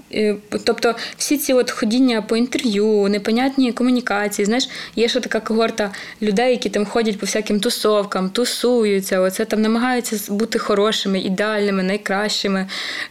Тобто 0.65 0.95
всі 1.17 1.39
ці 1.39 1.53
от 1.53 1.71
ходіння 1.71 2.23
по 2.23 2.37
інтерв'ю, 2.37 3.09
непонятні 3.09 3.73
комунікації. 3.73 4.47
Знаєш, 4.47 4.69
є 4.97 5.09
ще 5.09 5.21
така 5.21 5.41
когорта 5.41 5.91
людей, 6.23 6.51
які 6.51 6.69
там 6.69 6.87
ходять 6.87 7.19
по 7.19 7.27
всяким 7.27 7.61
тусовкам, 7.61 8.31
тусуються, 8.31 9.21
оце 9.21 9.45
там 9.45 9.63
намагаються 9.63 10.33
бути 10.33 10.59
хорошими, 10.59 11.21
ідеальними, 11.21 11.83
найкращими. 11.83 12.67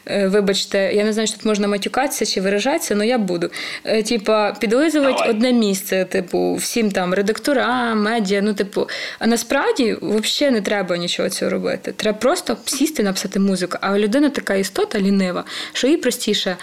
Е, 0.06 0.28
вибачте, 0.28 0.94
я 0.94 1.04
не 1.04 1.14
знаю, 1.14 1.28
що 1.28 1.38
тут 1.38 1.46
можна 1.46 1.68
матюкатися 1.68 2.26
чи 2.26 2.42
виражатися, 2.42 2.94
але 2.94 3.08
я 3.08 3.18
буду. 3.18 3.50
Е, 3.84 4.04
типа, 4.04 4.52
підлизувати 4.52 5.30
одне 5.30 5.54
місце, 5.54 6.06
типу, 6.06 6.56
всім 6.56 6.92
там 6.92 7.14
редакторам, 7.14 8.04
медіа. 8.04 8.42
Ну, 8.42 8.54
типу, 8.54 8.90
а 9.20 9.28
насправді 9.28 9.98
взагалі 10.02 10.54
не 10.54 10.62
треба 10.62 10.98
нічого 10.98 11.30
цього 11.30 11.52
робити. 11.52 11.94
Треба 11.98 12.18
просто 12.18 12.58
сісти, 12.66 13.04
написати 13.04 13.40
музику 13.40 13.65
музика. 13.66 13.80
А 13.82 14.00
людина 14.00 14.30
така 14.30 14.56
істота 14.56 15.00
лінива, 15.00 15.44
що 15.74 15.88
їй 15.88 15.98
простіше. 15.98 16.58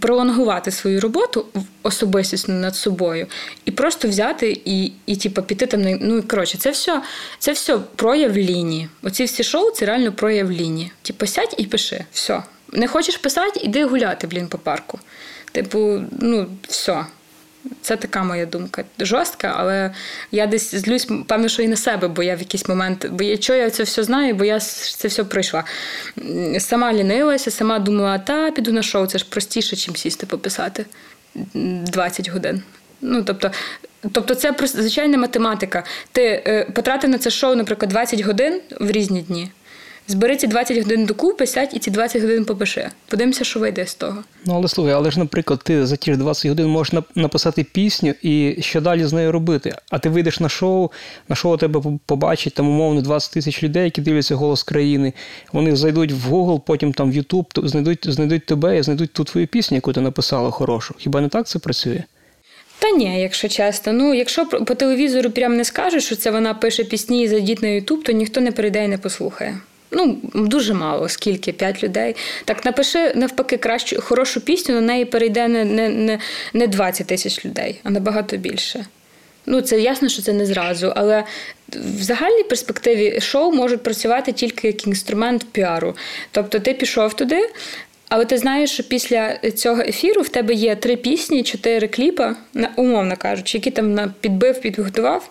Пролонгувати 0.00 0.70
свою 0.70 1.00
роботу 1.00 1.46
особистісно 1.82 2.54
над 2.54 2.76
собою 2.76 3.26
і 3.64 3.70
просто 3.70 4.08
взяти 4.08 4.60
і 4.64 4.92
і 5.06 5.16
типу, 5.16 5.42
піти 5.42 5.66
там 5.66 5.82
ну 6.00 6.22
коротше, 6.22 6.58
це 6.58 6.70
все 6.70 7.02
це 7.38 7.52
все 7.52 7.78
прояв 7.96 8.36
лінії. 8.36 8.88
Оці 9.02 9.24
всі 9.24 9.44
шоу 9.44 9.70
це 9.70 9.86
реально 9.86 10.12
прояв 10.12 10.50
лінії. 10.50 10.92
Типу, 11.02 11.26
сядь 11.26 11.54
і 11.58 11.66
пиши. 11.66 12.04
Все. 12.12 12.42
Не 12.72 12.88
хочеш 12.88 13.16
писати, 13.16 13.60
іди 13.64 13.84
гуляти, 13.84 14.26
блін, 14.26 14.48
по 14.48 14.58
парку. 14.58 14.98
Типу, 15.52 16.00
ну, 16.20 16.46
все. 16.68 17.06
Це 17.82 17.96
така 17.96 18.24
моя 18.24 18.46
думка. 18.46 18.84
Жорстка, 18.98 19.54
але 19.56 19.94
я 20.32 20.46
десь 20.46 20.74
злюсь, 20.74 21.08
певно, 21.26 21.48
що 21.48 21.62
і 21.62 21.68
на 21.68 21.76
себе, 21.76 22.08
бо 22.08 22.22
я 22.22 22.36
в 22.36 22.38
якийсь 22.38 22.68
момент, 22.68 23.06
бо 23.10 23.24
я 23.24 23.36
що 23.36 23.54
я 23.54 23.70
це 23.70 23.82
все 23.82 24.02
знаю, 24.02 24.34
бо 24.34 24.44
я 24.44 24.60
це 24.60 25.08
все 25.08 25.24
пройшла. 25.24 25.64
Сама 26.58 26.92
лінилася, 26.92 27.50
сама 27.50 27.78
думала, 27.78 28.18
та 28.18 28.50
піду 28.50 28.72
на 28.72 28.82
шоу, 28.82 29.06
це 29.06 29.18
ж 29.18 29.26
простіше, 29.28 29.90
ніж 29.90 30.00
сісти 30.00 30.26
пописати 30.26 30.84
20 31.54 32.28
годин. 32.28 32.62
Ну, 33.00 33.22
тобто, 33.22 33.50
тобто 34.12 34.34
це 34.34 34.54
звичайна 34.64 35.18
математика. 35.18 35.84
Ти 36.12 36.22
е, 36.22 36.66
потратив 36.74 37.10
на 37.10 37.18
це 37.18 37.30
шоу, 37.30 37.54
наприклад, 37.54 37.90
20 37.90 38.20
годин 38.20 38.60
в 38.80 38.90
різні 38.90 39.22
дні. 39.22 39.50
Збери 40.10 40.36
ці 40.36 40.46
20 40.46 40.78
годин 40.78 41.06
докупи, 41.06 41.46
сядь 41.46 41.70
і 41.72 41.78
ці 41.78 41.90
20 41.90 42.22
годин 42.22 42.44
попиши. 42.44 42.88
Подивимося, 43.06 43.44
що 43.44 43.60
вийде 43.60 43.86
з 43.86 43.94
того. 43.94 44.24
Ну, 44.46 44.54
але 44.54 44.68
слухай, 44.68 44.94
але 44.94 45.10
ж, 45.10 45.18
наприклад, 45.18 45.60
ти 45.64 45.86
за 45.86 45.96
ті 45.96 46.12
ж 46.12 46.18
20 46.18 46.48
годин 46.48 46.66
можеш 46.66 46.94
написати 47.14 47.64
пісню 47.64 48.14
і 48.22 48.56
що 48.60 48.80
далі 48.80 49.04
з 49.04 49.12
нею 49.12 49.32
робити. 49.32 49.74
А 49.90 49.98
ти 49.98 50.08
вийдеш 50.08 50.40
на 50.40 50.48
шоу, 50.48 50.90
на 51.28 51.36
шоу 51.36 51.56
тебе 51.56 51.82
побачить 52.06 52.54
там 52.54 52.68
умовно 52.68 53.00
20 53.00 53.32
тисяч 53.32 53.62
людей, 53.62 53.84
які 53.84 54.00
дивляться 54.00 54.34
голос 54.34 54.62
країни. 54.62 55.12
Вони 55.52 55.76
зайдуть 55.76 56.12
в 56.12 56.34
Google, 56.34 56.60
потім 56.60 56.92
там 56.92 57.12
в 57.12 57.14
YouTube, 57.14 57.68
знайдуть, 57.68 58.12
знайдуть 58.12 58.46
тебе 58.46 58.78
і 58.78 58.82
знайдуть 58.82 59.12
ту 59.12 59.24
твою 59.24 59.46
пісню, 59.46 59.74
яку 59.74 59.92
ти 59.92 60.00
написала 60.00 60.50
хорошу. 60.50 60.94
Хіба 60.98 61.20
не 61.20 61.28
так 61.28 61.46
це 61.46 61.58
працює? 61.58 62.02
Та 62.78 62.90
ні, 62.90 63.20
якщо 63.20 63.48
чесно. 63.48 63.92
Ну, 63.92 64.14
якщо 64.14 64.46
по 64.46 64.74
телевізору 64.74 65.30
прям 65.30 65.56
не 65.56 65.64
скажуть, 65.64 66.02
що 66.02 66.16
це 66.16 66.30
вона 66.30 66.54
пише 66.54 66.84
пісні 66.84 67.22
і 67.22 67.28
зайдіть 67.28 67.62
на 67.62 67.68
Ютуб, 67.68 68.02
то 68.02 68.12
ніхто 68.12 68.40
не 68.40 68.52
перейде 68.52 68.84
і 68.84 68.88
не 68.88 68.98
послухає. 68.98 69.58
Ну, 69.90 70.18
дуже 70.34 70.74
мало, 70.74 71.08
скільки 71.08 71.52
п'ять 71.52 71.84
людей. 71.84 72.16
Так 72.44 72.64
напиши 72.64 73.12
навпаки 73.14 73.56
кращу 73.56 74.02
хорошу 74.02 74.40
пісню, 74.40 74.74
на 74.74 74.80
неї 74.80 75.04
перейде 75.04 75.48
не 75.48 75.64
не, 75.64 75.88
не, 75.88 76.18
не 76.52 76.66
20 76.66 77.06
тисяч 77.06 77.44
людей, 77.44 77.80
а 77.82 77.90
набагато 77.90 78.36
більше. 78.36 78.86
Ну, 79.46 79.60
це 79.60 79.80
ясно, 79.80 80.08
що 80.08 80.22
це 80.22 80.32
не 80.32 80.46
зразу, 80.46 80.92
але 80.96 81.24
в 81.68 82.02
загальній 82.02 82.42
перспективі 82.42 83.20
шоу 83.20 83.52
можуть 83.52 83.82
працювати 83.82 84.32
тільки 84.32 84.66
як 84.66 84.86
інструмент 84.86 85.46
піару. 85.52 85.96
Тобто 86.30 86.58
ти 86.58 86.74
пішов 86.74 87.14
туди, 87.14 87.48
але 88.08 88.24
ти 88.24 88.38
знаєш, 88.38 88.70
що 88.70 88.82
після 88.82 89.38
цього 89.38 89.82
ефіру 89.82 90.22
в 90.22 90.28
тебе 90.28 90.54
є 90.54 90.76
три 90.76 90.96
пісні, 90.96 91.42
чотири 91.42 91.88
кліпа, 91.88 92.36
умовно 92.76 93.16
кажучи, 93.16 93.58
які 93.58 93.70
там 93.70 94.14
підбив, 94.20 94.60
підготував. 94.60 95.30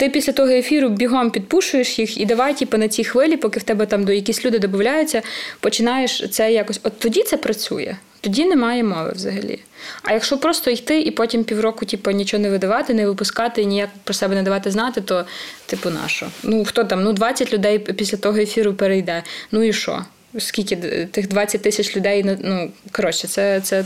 Ти 0.00 0.08
після 0.08 0.32
того 0.32 0.48
ефіру 0.48 0.88
бігом 0.88 1.30
підпушуєш 1.30 1.98
їх 1.98 2.20
і 2.20 2.26
давай, 2.26 2.56
типу, 2.56 2.76
на 2.76 2.88
цій 2.88 3.04
хвилі, 3.04 3.36
поки 3.36 3.60
в 3.60 3.62
тебе 3.62 3.86
там 3.86 4.04
до 4.04 4.12
якісь 4.12 4.44
люди 4.44 4.58
додаються, 4.58 5.22
починаєш 5.60 6.30
це 6.30 6.52
якось. 6.52 6.80
От 6.82 6.98
тоді 6.98 7.22
це 7.22 7.36
працює. 7.36 7.96
Тоді 8.20 8.44
немає 8.44 8.84
мови 8.84 9.12
взагалі. 9.14 9.58
А 10.02 10.12
якщо 10.12 10.38
просто 10.38 10.70
йти 10.70 11.00
і 11.00 11.10
потім 11.10 11.44
півроку, 11.44 11.86
типу, 11.86 12.10
нічого 12.10 12.42
не 12.42 12.50
видавати, 12.50 12.94
не 12.94 13.06
випускати, 13.06 13.64
ніяк 13.64 13.88
про 14.04 14.14
себе 14.14 14.34
не 14.34 14.42
давати 14.42 14.70
знати, 14.70 15.00
то 15.00 15.24
типу 15.66 15.90
нащо? 15.90 16.26
Ну 16.42 16.64
хто 16.64 16.84
там? 16.84 17.02
Ну 17.02 17.12
20 17.12 17.52
людей 17.52 17.78
після 17.78 18.18
того 18.18 18.38
ефіру 18.38 18.74
перейде. 18.74 19.22
Ну 19.52 19.62
і 19.62 19.72
що? 19.72 20.04
Скільки 20.38 20.76
тих 21.10 21.28
20 21.28 21.62
тисяч 21.62 21.96
людей 21.96 22.36
ну 22.42 22.70
коротше, 22.92 23.28
це, 23.28 23.60
це, 23.60 23.84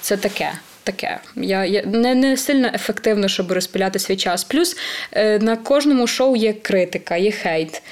це 0.00 0.16
таке 0.16 0.50
таке. 0.88 1.18
Я 1.36 1.64
я 1.64 1.82
не 1.82 2.14
не 2.14 2.36
сильно 2.36 2.70
ефективно, 2.74 3.28
щоб 3.28 3.52
розпиляти 3.52 3.98
свій 3.98 4.16
час. 4.16 4.44
Плюс 4.44 4.76
е, 5.12 5.38
на 5.38 5.56
кожному 5.56 6.06
шоу 6.06 6.36
є 6.36 6.52
критика, 6.52 7.16
є 7.16 7.30
хейт. 7.30 7.82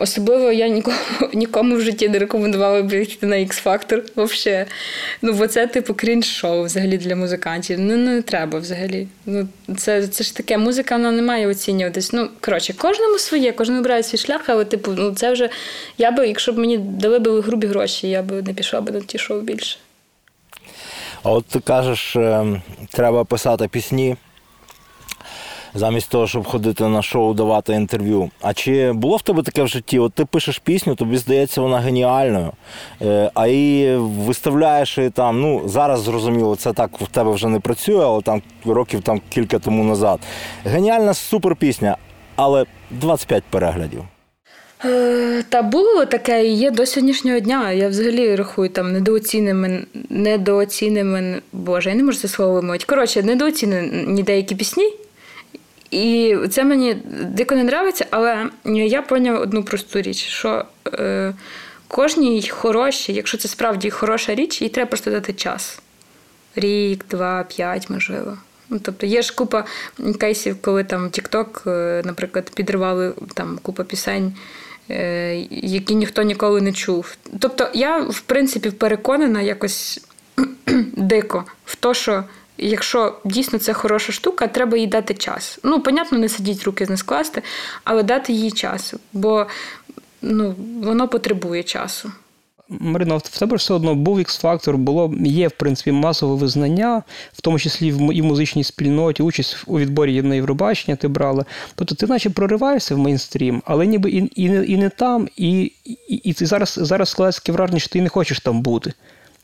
Особливо 0.00 0.52
я 0.52 0.68
нікому 0.68 0.96
нікому 1.34 1.76
в 1.76 1.80
житті 1.80 2.08
не 2.08 2.18
рекомендувала 2.18 2.82
б 2.82 2.92
йти 3.02 3.26
на 3.26 3.36
X-Factor. 3.36 4.02
Взагалі. 4.16 4.66
Ну, 5.22 5.32
бо 5.32 5.46
це 5.46 5.66
типу 5.66 5.94
крінж-шоу 5.94 6.64
взагалі 6.64 6.98
для 6.98 7.16
музикантів. 7.16 7.80
Ну 7.80 7.96
не 7.96 8.22
треба 8.22 8.58
взагалі. 8.58 9.08
Ну, 9.26 9.48
Це 9.76 10.08
це 10.08 10.24
ж 10.24 10.36
таке, 10.36 10.58
музика 10.58 10.96
вона 10.96 11.12
не 11.12 11.22
має 11.22 11.46
оцінюватись. 11.46 12.12
Ну, 12.12 12.28
коротше, 12.40 12.72
кожному 12.72 13.18
своє, 13.18 13.52
кожен 13.52 13.78
обирає 13.78 14.02
свій 14.02 14.18
шлях, 14.18 14.40
але 14.46 14.64
типу, 14.64 14.92
ну 14.92 15.14
це 15.14 15.32
вже 15.32 15.50
я 15.98 16.10
би, 16.10 16.28
якщо 16.28 16.52
б 16.52 16.58
мені 16.58 16.78
дали 16.78 17.18
б 17.18 17.40
грубі 17.40 17.66
гроші, 17.66 18.08
я 18.08 18.22
б 18.22 18.42
не 18.42 18.54
пішла 18.54 18.80
б 18.80 18.90
на 18.90 19.00
ті 19.00 19.18
шоу 19.18 19.40
більше. 19.40 19.78
А 21.24 21.30
от 21.30 21.46
ти 21.46 21.60
кажеш, 21.60 22.16
е, 22.16 22.46
треба 22.90 23.24
писати 23.24 23.68
пісні. 23.68 24.16
Замість 25.76 26.10
того, 26.10 26.26
щоб 26.26 26.46
ходити 26.46 26.88
на 26.88 27.02
шоу, 27.02 27.34
давати 27.34 27.72
інтерв'ю. 27.72 28.30
А 28.42 28.54
чи 28.54 28.92
було 28.92 29.16
в 29.16 29.22
тебе 29.22 29.42
таке 29.42 29.62
в 29.62 29.68
житті? 29.68 29.98
От 29.98 30.12
ти 30.12 30.24
пишеш 30.24 30.58
пісню, 30.58 30.94
тобі 30.94 31.16
здається, 31.16 31.60
вона 31.60 31.78
геніальною, 31.78 32.52
е, 33.02 33.30
а 33.34 33.46
її 33.46 33.96
виставляєш 33.96 34.98
і 34.98 35.10
там, 35.10 35.40
ну 35.40 35.62
зараз 35.68 36.00
зрозуміло, 36.00 36.56
це 36.56 36.72
так 36.72 37.00
в 37.00 37.06
тебе 37.06 37.30
вже 37.30 37.48
не 37.48 37.60
працює, 37.60 38.04
але 38.04 38.22
там 38.22 38.42
років 38.64 39.02
там 39.02 39.20
кілька 39.28 39.58
тому 39.58 39.84
назад. 39.84 40.20
Геніальна 40.64 41.14
супер 41.14 41.56
пісня, 41.56 41.96
але 42.36 42.66
25 42.90 43.44
переглядів. 43.50 44.04
Е, 44.84 45.44
та 45.48 45.62
було 45.62 46.06
таке 46.06 46.46
і 46.46 46.54
є 46.54 46.70
до 46.70 46.86
сьогоднішнього 46.86 47.40
дня. 47.40 47.72
Я 47.72 47.88
взагалі 47.88 48.36
рахую 48.36 48.68
там 48.68 48.92
недооціненими, 48.92 49.86
недооціненими, 50.10 51.42
Боже, 51.52 51.90
я 51.90 51.96
не 51.96 52.02
можу 52.02 52.18
це 52.18 52.28
слово 52.28 52.54
вимовити. 52.54 52.84
Коротше, 52.88 53.22
недооцінені 53.22 54.22
деякі 54.22 54.54
пісні. 54.54 54.94
І 55.90 56.36
це 56.50 56.64
мені 56.64 56.96
дико 57.22 57.54
не 57.54 57.64
подобається, 57.64 58.06
але 58.10 58.50
я 58.64 59.02
поняв 59.02 59.40
одну 59.40 59.64
просту 59.64 60.02
річ, 60.02 60.16
що 60.16 60.64
е, 60.92 61.34
кожній 61.88 62.48
хорошій, 62.48 63.12
якщо 63.12 63.38
це 63.38 63.48
справді 63.48 63.90
хороша 63.90 64.34
річ, 64.34 64.62
їй 64.62 64.68
треба 64.68 64.88
просто 64.88 65.10
дати 65.10 65.32
час. 65.32 65.78
Рік, 66.56 67.04
два, 67.10 67.44
п'ять, 67.44 67.90
можливо. 67.90 68.38
Ну, 68.68 68.80
Тобто 68.82 69.06
є 69.06 69.22
ж 69.22 69.34
купа 69.34 69.64
кейсів, 70.20 70.56
коли 70.62 70.84
там 70.84 71.08
TikTok, 71.08 71.70
е, 71.70 72.02
наприклад, 72.04 72.50
підривали 72.54 73.12
там 73.34 73.58
купа 73.62 73.84
пісень. 73.84 74.32
Е, 74.90 75.46
які 75.50 75.94
ніхто 75.94 76.22
ніколи 76.22 76.60
не 76.60 76.72
чув. 76.72 77.16
Тобто, 77.38 77.68
я, 77.74 77.98
в 77.98 78.20
принципі, 78.20 78.70
переконана 78.70 79.40
якось 79.40 80.00
дико 80.96 81.44
в 81.64 81.76
те, 81.76 81.94
що 81.94 82.24
якщо 82.58 83.18
дійсно 83.24 83.58
це 83.58 83.72
хороша 83.72 84.12
штука, 84.12 84.46
треба 84.46 84.76
їй 84.76 84.86
дати 84.86 85.14
час. 85.14 85.58
Ну, 85.62 85.80
понятно, 85.80 86.18
не 86.18 86.28
сидіть 86.28 86.64
руки 86.64 86.86
не 86.88 86.96
скласти, 86.96 87.42
але 87.84 88.02
дати 88.02 88.32
їй 88.32 88.50
час, 88.50 88.94
бо 89.12 89.46
ну, 90.22 90.54
воно 90.82 91.08
потребує 91.08 91.62
часу. 91.62 92.12
Марина, 92.80 93.16
в 93.16 93.38
тебе 93.38 93.56
все 93.56 93.74
одно 93.74 93.94
був 93.94 94.18
X-фактор, 94.18 94.76
було 94.76 95.14
є 95.20 95.48
в 95.48 95.52
принципі 95.52 95.92
масове 95.92 96.34
визнання, 96.34 97.02
в 97.32 97.40
тому 97.40 97.58
числі 97.58 97.88
і 97.88 98.22
в 98.22 98.24
музичній 98.24 98.64
спільноті, 98.64 99.22
участь 99.22 99.56
у 99.66 99.78
відборі 99.78 100.22
на 100.22 100.34
Євробачення 100.34 100.96
ти 100.96 101.08
брала. 101.08 101.44
Тобто 101.74 101.94
ти 101.94 102.06
наче 102.06 102.30
прориваєшся 102.30 102.94
в 102.94 102.98
мейнстрім, 102.98 103.62
але 103.66 103.86
ніби 103.86 104.10
і 104.10 104.32
і, 104.36 104.48
не, 104.48 104.64
і 104.64 104.76
не 104.76 104.88
там, 104.88 105.28
і 105.36 105.72
і, 106.08 106.14
і 106.14 106.32
ти 106.32 106.46
зараз 106.46 106.78
зараз 106.82 107.08
складається 107.08 107.52
враження, 107.52 107.78
що 107.78 107.88
ти 107.88 108.00
не 108.00 108.08
хочеш 108.08 108.40
там 108.40 108.60
бути. 108.62 108.92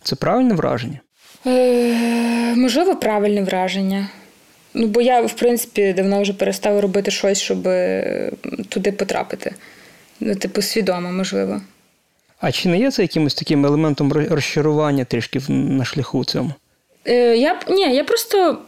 Це 0.02 0.16
правильне 0.16 0.54
враження? 0.54 1.00
Е, 1.46 2.54
Можливо, 2.56 2.96
правильне 2.96 3.42
враження. 3.42 4.08
Ну, 4.74 4.86
бо 4.86 5.00
я, 5.00 5.22
в 5.22 5.32
принципі, 5.32 5.92
давно 5.92 6.22
вже 6.22 6.32
перестала 6.32 6.80
робити 6.80 7.10
щось, 7.10 7.40
щоб 7.40 7.68
е, 7.68 8.32
туди 8.68 8.92
потрапити. 8.92 9.54
Ну, 10.20 10.34
типу, 10.34 10.62
свідомо, 10.62 11.12
можливо. 11.12 11.60
А 12.40 12.52
чи 12.52 12.68
не 12.68 12.78
є 12.78 12.90
це 12.90 13.02
якимось 13.02 13.34
таким 13.34 13.66
елементом 13.66 14.12
розчарування 14.12 15.04
трішки 15.04 15.40
на 15.48 15.84
шляху 15.84 16.24
цьому? 16.24 16.52
Е, 17.04 17.36
я 17.36 17.60
ні, 17.68 17.94
я 17.94 18.04
просто 18.04 18.58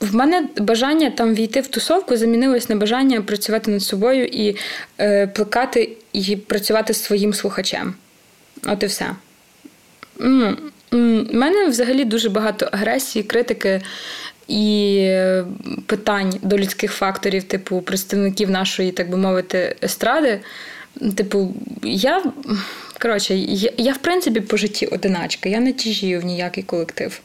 в 0.00 0.14
мене 0.14 0.48
бажання 0.58 1.10
там 1.10 1.34
війти 1.34 1.60
в 1.60 1.66
тусовку 1.66 2.16
замінилось 2.16 2.68
на 2.68 2.76
бажання 2.76 3.20
працювати 3.20 3.70
над 3.70 3.82
собою 3.82 4.24
і 4.26 4.56
е, 5.00 5.26
плекати 5.26 5.90
і 6.12 6.36
працювати 6.36 6.94
з 6.94 7.02
своїм 7.02 7.34
слухачем. 7.34 7.94
От 8.66 8.82
і 8.82 8.86
все. 8.86 9.06
У 10.92 10.96
мене 11.36 11.66
взагалі 11.68 12.04
дуже 12.04 12.28
багато 12.28 12.68
агресії, 12.72 13.22
критики 13.22 13.80
і 14.48 15.10
питань 15.86 16.34
до 16.42 16.58
людських 16.58 16.92
факторів, 16.92 17.42
типу 17.42 17.80
представників 17.80 18.50
нашої, 18.50 18.92
так 18.92 19.10
би 19.10 19.16
мовити, 19.16 19.76
естради. 19.82 20.40
Типу, 21.16 21.54
я 21.82 22.22
коротше, 22.98 23.34
я, 23.34 23.70
я 23.76 23.92
в 23.92 23.98
принципі 23.98 24.40
по 24.40 24.56
житті 24.56 24.86
одиначка, 24.86 25.48
я 25.48 25.60
не 25.60 25.72
тяжію 25.72 26.20
в 26.20 26.24
ніякий 26.24 26.62
колектив. 26.62 27.20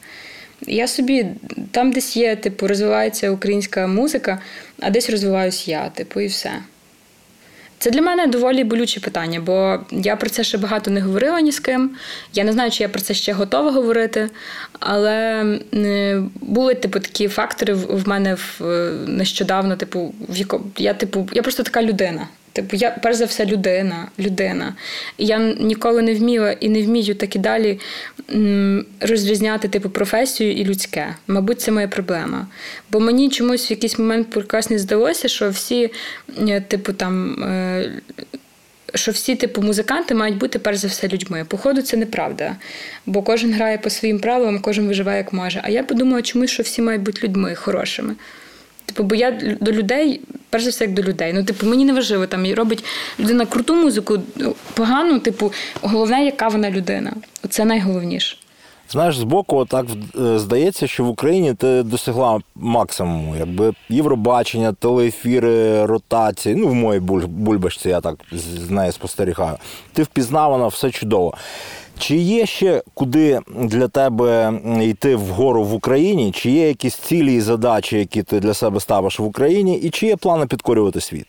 Я 0.66 0.88
собі 0.88 1.26
там 1.70 1.92
десь 1.92 2.16
є, 2.16 2.36
типу, 2.36 2.68
розвивається 2.68 3.30
українська 3.30 3.86
музика, 3.86 4.38
а 4.80 4.90
десь 4.90 5.10
розвиваюсь 5.10 5.68
я, 5.68 5.88
типу, 5.88 6.20
і 6.20 6.26
все. 6.26 6.50
Це 7.78 7.90
для 7.90 8.02
мене 8.02 8.26
доволі 8.26 8.64
болюче 8.64 9.00
питання, 9.00 9.40
бо 9.40 9.80
я 9.90 10.16
про 10.16 10.30
це 10.30 10.44
ще 10.44 10.58
багато 10.58 10.90
не 10.90 11.00
говорила 11.00 11.40
ні 11.40 11.52
з 11.52 11.60
ким. 11.60 11.90
Я 12.34 12.44
не 12.44 12.52
знаю, 12.52 12.70
чи 12.70 12.82
я 12.82 12.88
про 12.88 13.00
це 13.00 13.14
ще 13.14 13.32
готова 13.32 13.70
говорити, 13.70 14.30
але 14.80 15.44
були 16.34 16.74
типу 16.74 17.00
такі 17.00 17.28
фактори 17.28 17.74
в 17.74 18.08
мене 18.08 18.34
в 18.34 18.60
нещодавно. 19.06 19.76
Типу, 19.76 20.14
в 20.28 20.36
яко 20.36 20.60
я 20.76 20.94
типу, 20.94 21.28
я 21.32 21.42
просто 21.42 21.62
така 21.62 21.82
людина. 21.82 22.28
Типу, 22.52 22.76
я 22.76 22.90
перш 22.90 23.16
за 23.16 23.24
все 23.24 23.46
людина. 23.46 24.08
людина. 24.18 24.74
Я 25.18 25.38
ніколи 25.38 26.02
не 26.02 26.14
вміла 26.14 26.52
і 26.52 26.68
не 26.68 26.82
вмію 26.82 27.14
так 27.14 27.36
і 27.36 27.38
далі 27.38 27.80
розрізняти 29.00 29.68
типу 29.68 29.90
професію 29.90 30.52
і 30.52 30.64
людське. 30.64 31.14
Мабуть, 31.26 31.60
це 31.60 31.72
моя 31.72 31.88
проблема. 31.88 32.46
Бо 32.90 33.00
мені 33.00 33.30
чомусь 33.30 33.70
в 33.70 33.72
якийсь 33.72 33.98
момент 33.98 34.30
прекрасно 34.30 34.78
здалося, 34.78 35.28
що 35.28 35.50
всі, 35.50 35.90
е, 36.48 36.60
типу, 36.60 36.92
там. 36.92 37.42
Е, 37.42 37.92
що 38.94 39.12
всі 39.12 39.36
типу 39.36 39.62
музиканти 39.62 40.14
мають 40.14 40.38
бути 40.38 40.58
перш 40.58 40.78
за 40.78 40.88
все 40.88 41.08
людьми. 41.08 41.44
Походу, 41.48 41.82
це 41.82 41.96
неправда. 41.96 42.56
Бо 43.06 43.22
кожен 43.22 43.52
грає 43.52 43.78
по 43.78 43.90
своїм 43.90 44.18
правилам, 44.20 44.58
кожен 44.58 44.88
виживає 44.88 45.18
як 45.18 45.32
може. 45.32 45.60
А 45.64 45.70
я 45.70 45.82
подумала, 45.82 46.22
чомусь, 46.22 46.50
що 46.50 46.62
всі 46.62 46.82
мають 46.82 47.02
бути 47.02 47.26
людьми 47.26 47.54
хорошими. 47.54 48.14
Типу, 48.92 49.08
бо 49.08 49.14
я 49.14 49.30
до 49.60 49.72
людей, 49.72 50.20
перш 50.50 50.64
за 50.64 50.70
все, 50.70 50.84
як 50.84 50.94
до 50.94 51.02
людей. 51.02 51.32
Ну, 51.32 51.44
типу, 51.44 51.66
мені 51.66 51.84
не 51.84 51.92
важливо, 51.92 52.26
там 52.26 52.54
робить 52.54 52.84
людина 53.20 53.46
круту 53.46 53.74
музику, 53.74 54.18
ну, 54.36 54.54
погану, 54.74 55.18
типу, 55.18 55.52
головне, 55.82 56.24
яка 56.24 56.48
вона 56.48 56.70
людина. 56.70 57.12
Це 57.48 57.64
найголовніше. 57.64 58.36
Знаєш, 58.90 59.16
збоку 59.16 59.64
так 59.64 59.86
е, 60.20 60.38
здається, 60.38 60.86
що 60.86 61.04
в 61.04 61.08
Україні 61.08 61.54
ти 61.54 61.82
досягла 61.82 62.40
максимуму. 62.54 63.36
Якби 63.36 63.72
Євробачення, 63.88 64.72
телеефіри, 64.72 65.86
ротації. 65.86 66.54
Ну, 66.54 66.68
в 66.68 66.74
моїй 66.74 67.00
бульбашці 67.00 67.88
я 67.88 68.00
так 68.00 68.16
з 68.32 68.70
нею 68.70 68.92
спостерігаю. 68.92 69.56
Ти 69.92 70.02
впізнавана, 70.02 70.66
все 70.66 70.90
чудово. 70.90 71.34
Чи 72.02 72.16
є 72.16 72.46
ще 72.46 72.82
куди 72.94 73.40
для 73.48 73.88
тебе 73.88 74.52
йти 74.82 75.16
вгору 75.16 75.64
в 75.64 75.74
Україні? 75.74 76.32
Чи 76.32 76.50
є 76.50 76.68
якісь 76.68 76.94
цілі 76.94 77.34
і 77.34 77.40
задачі, 77.40 77.98
які 77.98 78.22
ти 78.22 78.40
для 78.40 78.54
себе 78.54 78.80
ставиш 78.80 79.18
в 79.18 79.24
Україні, 79.24 79.78
і 79.78 79.90
чи 79.90 80.06
є 80.06 80.16
плани 80.16 80.46
підкорювати 80.46 81.00
світ? 81.00 81.26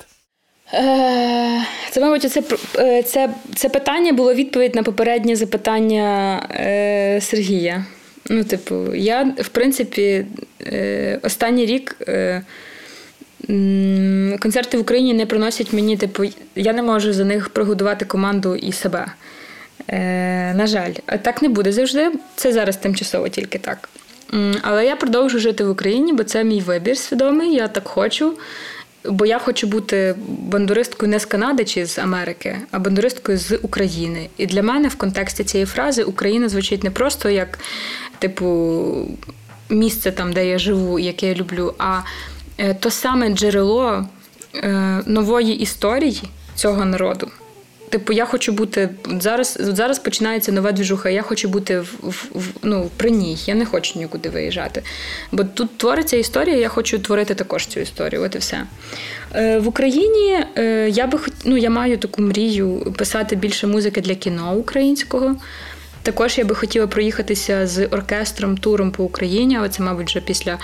Е, 0.73 1.61
це, 1.91 2.01
мабуть, 2.01 2.31
це 2.31 2.43
е, 2.77 3.03
це, 3.03 3.29
це 3.55 3.69
питання 3.69 4.13
було 4.13 4.33
відповідь 4.33 4.75
на 4.75 4.83
попереднє 4.83 5.35
запитання 5.35 6.39
е, 6.51 7.21
Сергія. 7.21 7.85
Ну, 8.29 8.43
типу, 8.43 8.95
я, 8.95 9.33
в 9.37 9.47
принципі, 9.47 10.25
останній 11.23 11.65
рік 11.65 11.97
концерти 14.39 14.77
в 14.77 14.81
Україні 14.81 15.13
не 15.13 15.25
приносять 15.25 15.73
мені, 15.73 15.97
типу, 15.97 16.23
я 16.55 16.73
не 16.73 16.83
можу 16.83 17.13
за 17.13 17.25
них 17.25 17.49
прогодувати 17.49 18.05
команду 18.05 18.55
і 18.55 18.71
себе. 18.71 19.05
Е, 19.87 20.53
На 20.53 20.67
жаль, 20.67 20.93
так 21.21 21.41
не 21.41 21.49
буде 21.49 21.71
завжди. 21.71 22.11
Це 22.35 22.53
зараз 22.53 22.77
тимчасово 22.77 23.29
тільки 23.29 23.57
так. 23.57 23.89
Але 24.61 24.85
я 24.85 24.95
продовжу 24.95 25.39
жити 25.39 25.63
в 25.63 25.69
Україні, 25.69 26.13
бо 26.13 26.23
це 26.23 26.43
мій 26.43 26.61
вибір 26.61 26.97
свідомий, 26.97 27.53
я 27.53 27.67
так 27.67 27.87
хочу. 27.87 28.33
Бо 29.05 29.25
я 29.25 29.39
хочу 29.39 29.67
бути 29.67 30.15
бандуристкою 30.27 31.11
не 31.11 31.19
з 31.19 31.25
Канади 31.25 31.65
чи 31.65 31.85
з 31.85 31.99
Америки, 31.99 32.57
а 32.71 32.79
бандуристкою 32.79 33.37
з 33.37 33.59
України. 33.61 34.29
І 34.37 34.45
для 34.45 34.63
мене 34.63 34.87
в 34.87 34.95
контексті 34.95 35.43
цієї 35.43 35.65
фрази 35.65 36.03
Україна 36.03 36.49
звучить 36.49 36.83
не 36.83 36.91
просто 36.91 37.29
як, 37.29 37.59
типу, 38.19 39.07
місце 39.69 40.11
там, 40.11 40.33
де 40.33 40.47
я 40.47 40.57
живу, 40.57 40.99
яке 40.99 41.27
я 41.27 41.33
люблю, 41.35 41.73
а 41.77 41.99
е, 42.57 42.73
то 42.73 42.91
саме 42.91 43.29
джерело 43.29 44.07
е, 44.55 45.01
нової 45.05 45.59
історії 45.59 46.23
цього 46.55 46.85
народу. 46.85 47.31
Типу, 47.93 48.13
я 48.13 48.25
хочу 48.25 48.51
бути 48.51 48.89
зараз. 49.19 49.57
Зараз 49.59 49.99
починається 49.99 50.51
нова 50.51 50.71
двіжуха. 50.71 51.09
Я 51.09 51.21
хочу 51.21 51.47
бути 51.47 51.79
в, 51.79 52.15
в, 52.33 52.47
ну, 52.63 52.89
при 52.97 53.11
ній. 53.11 53.37
Я 53.45 53.55
не 53.55 53.65
хочу 53.65 53.99
нікуди 53.99 54.29
виїжджати. 54.29 54.83
Бо 55.31 55.43
тут 55.43 55.77
твориться 55.77 56.17
історія, 56.17 56.57
я 56.57 56.69
хочу 56.69 56.99
творити 56.99 57.35
також 57.35 57.67
цю 57.67 57.79
історію. 57.79 58.21
От 58.23 58.35
і 58.35 58.37
все. 58.37 58.63
Е, 59.35 59.59
В 59.59 59.67
Україні 59.67 60.39
е, 60.57 60.89
я 60.89 61.07
би 61.07 61.17
хот... 61.17 61.33
ну, 61.45 61.57
я 61.57 61.69
маю 61.69 61.97
таку 61.97 62.21
мрію 62.21 62.93
писати 62.97 63.35
більше 63.35 63.67
музики 63.67 64.01
для 64.01 64.15
кіно 64.15 64.55
українського. 64.55 65.35
Також 66.03 66.37
я 66.37 66.45
би 66.45 66.55
хотіла 66.55 66.87
проїхатися 66.87 67.67
з 67.67 67.85
оркестром 67.85 68.57
туром 68.57 68.91
по 68.91 69.03
Україні, 69.03 69.57
але 69.57 69.69
це, 69.69 69.83
мабуть, 69.83 70.07
вже 70.07 70.21
після 70.21 70.57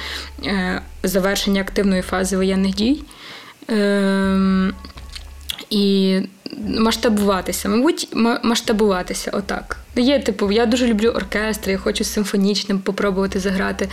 е, 0.45 0.81
завершення 1.03 1.61
активної 1.61 2.01
фази 2.01 2.37
воєнних 2.37 2.75
дій. 2.75 3.03
Е, 3.69 4.71
і 5.69 6.19
масштабуватися, 6.67 7.69
мабуть, 7.69 8.09
масштабуватися 8.43 9.31
отак. 9.33 9.77
Є, 9.95 10.19
типу, 10.19 10.51
я 10.51 10.65
дуже 10.65 10.87
люблю 10.87 11.09
оркестр, 11.09 11.69
я 11.69 11.77
хочу 11.77 12.03
симфонічним 12.03 12.79
попробувати 12.79 13.39
заграти, 13.39 13.89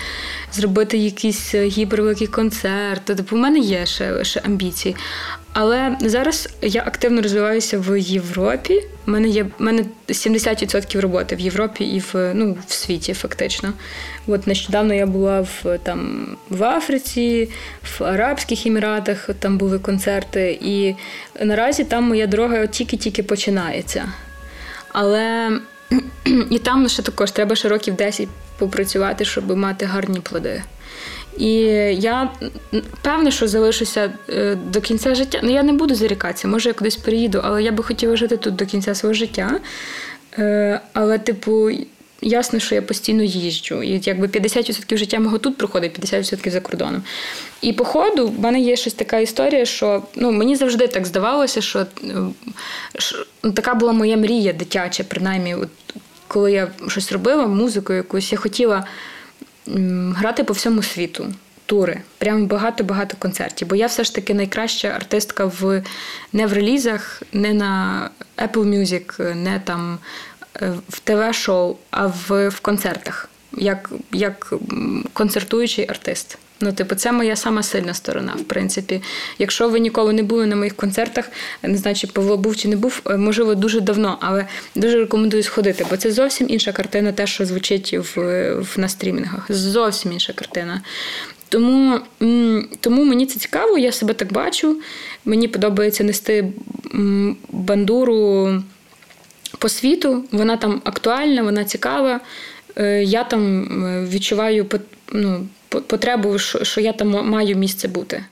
зробити 0.52 0.98
якийсь 0.98 1.54
гіпервеликий 1.54 2.26
концерт. 2.26 3.04
Типу, 3.04 3.36
у 3.36 3.38
мене 3.38 3.58
є 3.58 3.86
ще, 3.86 4.24
ще 4.24 4.40
амбіції. 4.40 4.96
Але 5.52 5.96
зараз 6.00 6.48
я 6.62 6.82
активно 6.86 7.22
розвиваюся 7.22 7.78
в 7.78 8.00
Європі. 8.00 8.84
У 9.06 9.10
мене 9.10 9.28
є 9.28 9.46
у 9.60 9.64
мене 9.64 9.84
70% 10.08 11.00
роботи 11.00 11.36
в 11.36 11.40
Європі 11.40 11.84
і 11.84 11.98
в 11.98 12.34
ну, 12.34 12.58
в 12.66 12.72
світі, 12.72 13.14
фактично. 13.14 13.72
От 14.26 14.46
нещодавно 14.46 14.94
я 14.94 15.06
була 15.06 15.40
в 15.40 15.78
там 15.82 16.28
в 16.48 16.64
Африці, 16.64 17.48
в 17.82 18.04
Арабських 18.04 18.66
Еміратах, 18.66 19.30
там 19.38 19.58
були 19.58 19.78
концерти, 19.78 20.58
і 20.62 20.94
наразі 21.44 21.84
там 21.84 22.04
моя 22.04 22.26
дорога 22.26 22.66
тільки-тільки 22.66 23.22
починається. 23.22 24.08
Але 24.92 25.50
і 26.50 26.58
там 26.58 26.88
ще 26.88 27.02
також 27.02 27.30
треба 27.30 27.56
ще 27.56 27.68
років 27.68 27.94
10 27.94 28.28
попрацювати, 28.58 29.24
щоб 29.24 29.56
мати 29.56 29.86
гарні 29.86 30.20
плоди. 30.20 30.62
І 31.38 31.52
я 31.98 32.30
певна, 33.02 33.30
що 33.30 33.48
залишуся 33.48 34.12
е, 34.28 34.54
до 34.54 34.80
кінця 34.80 35.14
життя. 35.14 35.40
Ну, 35.42 35.52
я 35.52 35.62
не 35.62 35.72
буду 35.72 35.94
зарікатися, 35.94 36.48
може, 36.48 36.68
я 36.68 36.72
кудись 36.72 36.96
переїду, 36.96 37.40
але 37.44 37.62
я 37.62 37.72
би 37.72 37.82
хотіла 37.82 38.16
жити 38.16 38.36
тут 38.36 38.56
до 38.56 38.66
кінця 38.66 38.94
свого 38.94 39.14
життя. 39.14 39.60
Е, 40.38 40.80
але, 40.92 41.18
типу, 41.18 41.70
ясно, 42.22 42.58
що 42.58 42.74
я 42.74 42.82
постійно 42.82 43.22
їжджу. 43.22 43.82
І 43.82 44.00
якби 44.04 44.26
50% 44.26 44.96
життя 44.96 45.20
мого 45.20 45.38
тут 45.38 45.56
проходить, 45.56 46.00
50% 46.00 46.50
за 46.50 46.60
кордоном. 46.60 47.02
І 47.60 47.72
по 47.72 47.84
ходу 47.84 48.28
в 48.28 48.40
мене 48.40 48.60
є 48.60 48.76
щось 48.76 48.94
така 48.94 49.18
історія, 49.18 49.64
що 49.64 50.02
ну, 50.14 50.32
мені 50.32 50.56
завжди 50.56 50.88
так 50.88 51.06
здавалося, 51.06 51.60
що, 51.60 51.86
що 52.98 53.26
ну, 53.42 53.52
така 53.52 53.74
була 53.74 53.92
моя 53.92 54.16
мрія 54.16 54.52
дитяча, 54.52 55.04
принаймні, 55.04 55.54
от, 55.54 55.68
коли 56.28 56.52
я 56.52 56.70
щось 56.88 57.12
робила, 57.12 57.46
музику 57.46 57.92
якусь, 57.92 58.32
я 58.32 58.38
хотіла 58.38 58.86
грати 60.14 60.44
по 60.44 60.52
всьому 60.52 60.82
світу. 60.82 61.26
Тури, 61.66 62.00
прямо 62.18 62.46
багато-багато 62.46 63.16
концертів. 63.18 63.68
Бо 63.68 63.76
я 63.76 63.86
все 63.86 64.04
ж 64.04 64.14
таки 64.14 64.34
найкраща 64.34 64.88
артистка 64.88 65.44
в 65.44 65.82
не 66.32 66.46
в 66.46 66.52
релізах, 66.52 67.22
не 67.32 67.52
на 67.52 68.10
Apple 68.36 68.64
Music, 68.64 69.34
не 69.34 69.60
там 69.64 69.98
е, 70.35 70.35
в 70.88 71.00
ТВ-шоу, 71.04 71.76
а 71.90 72.06
в 72.06 72.48
в 72.48 72.60
концертах, 72.60 73.28
як 73.56 73.90
як 74.12 74.54
концертуючий 75.12 75.86
артист. 75.88 76.38
Ну, 76.60 76.72
типу, 76.72 76.94
це 76.94 77.12
моя 77.12 77.36
сама 77.36 77.62
сильна 77.62 77.94
сторона, 77.94 78.32
в 78.32 78.44
принципі. 78.44 79.02
Якщо 79.38 79.68
ви 79.68 79.80
ніколи 79.80 80.12
не 80.12 80.22
були 80.22 80.46
на 80.46 80.56
моїх 80.56 80.76
концертах, 80.76 81.30
не 81.62 81.76
знаю, 81.76 81.96
чи 81.96 82.06
Павло 82.06 82.36
був 82.36 82.56
чи 82.56 82.68
не 82.68 82.76
був, 82.76 83.02
е, 83.06 83.16
можливо, 83.16 83.54
дуже 83.54 83.80
давно, 83.80 84.18
але 84.20 84.46
дуже 84.74 84.98
рекомендую 84.98 85.42
сходити, 85.42 85.86
бо 85.90 85.96
це 85.96 86.12
зовсім 86.12 86.46
інша 86.50 86.72
картина, 86.72 87.12
те, 87.12 87.26
що 87.26 87.46
звучить 87.46 87.92
в, 87.92 88.20
в 88.54 88.78
на 88.78 88.88
стрімінгах. 88.88 89.46
Зовсім 89.48 90.12
інша 90.12 90.32
картина. 90.32 90.82
Тому 91.48 92.00
тому 92.80 93.04
мені 93.04 93.26
це 93.26 93.38
цікаво, 93.38 93.78
я 93.78 93.92
себе 93.92 94.14
так 94.14 94.32
бачу. 94.32 94.80
Мені 95.24 95.48
подобається 95.48 96.04
нести 96.04 96.52
бандуру 97.50 98.52
по 99.58 99.68
світу. 99.68 100.24
Вона 100.32 100.56
там 100.56 100.82
актуальна, 100.84 101.42
вона 101.42 101.64
цікава. 101.64 102.20
Е, 102.76 103.04
я 103.04 103.24
там 103.24 103.62
е, 103.84 104.06
відчуваю 104.08 104.66
ну, 105.12 105.46
потребу, 105.68 106.38
що 106.38 106.80
я 106.80 106.92
там 106.92 107.08
маю 107.08 107.56
місце 107.56 107.88
бути. 107.88 108.24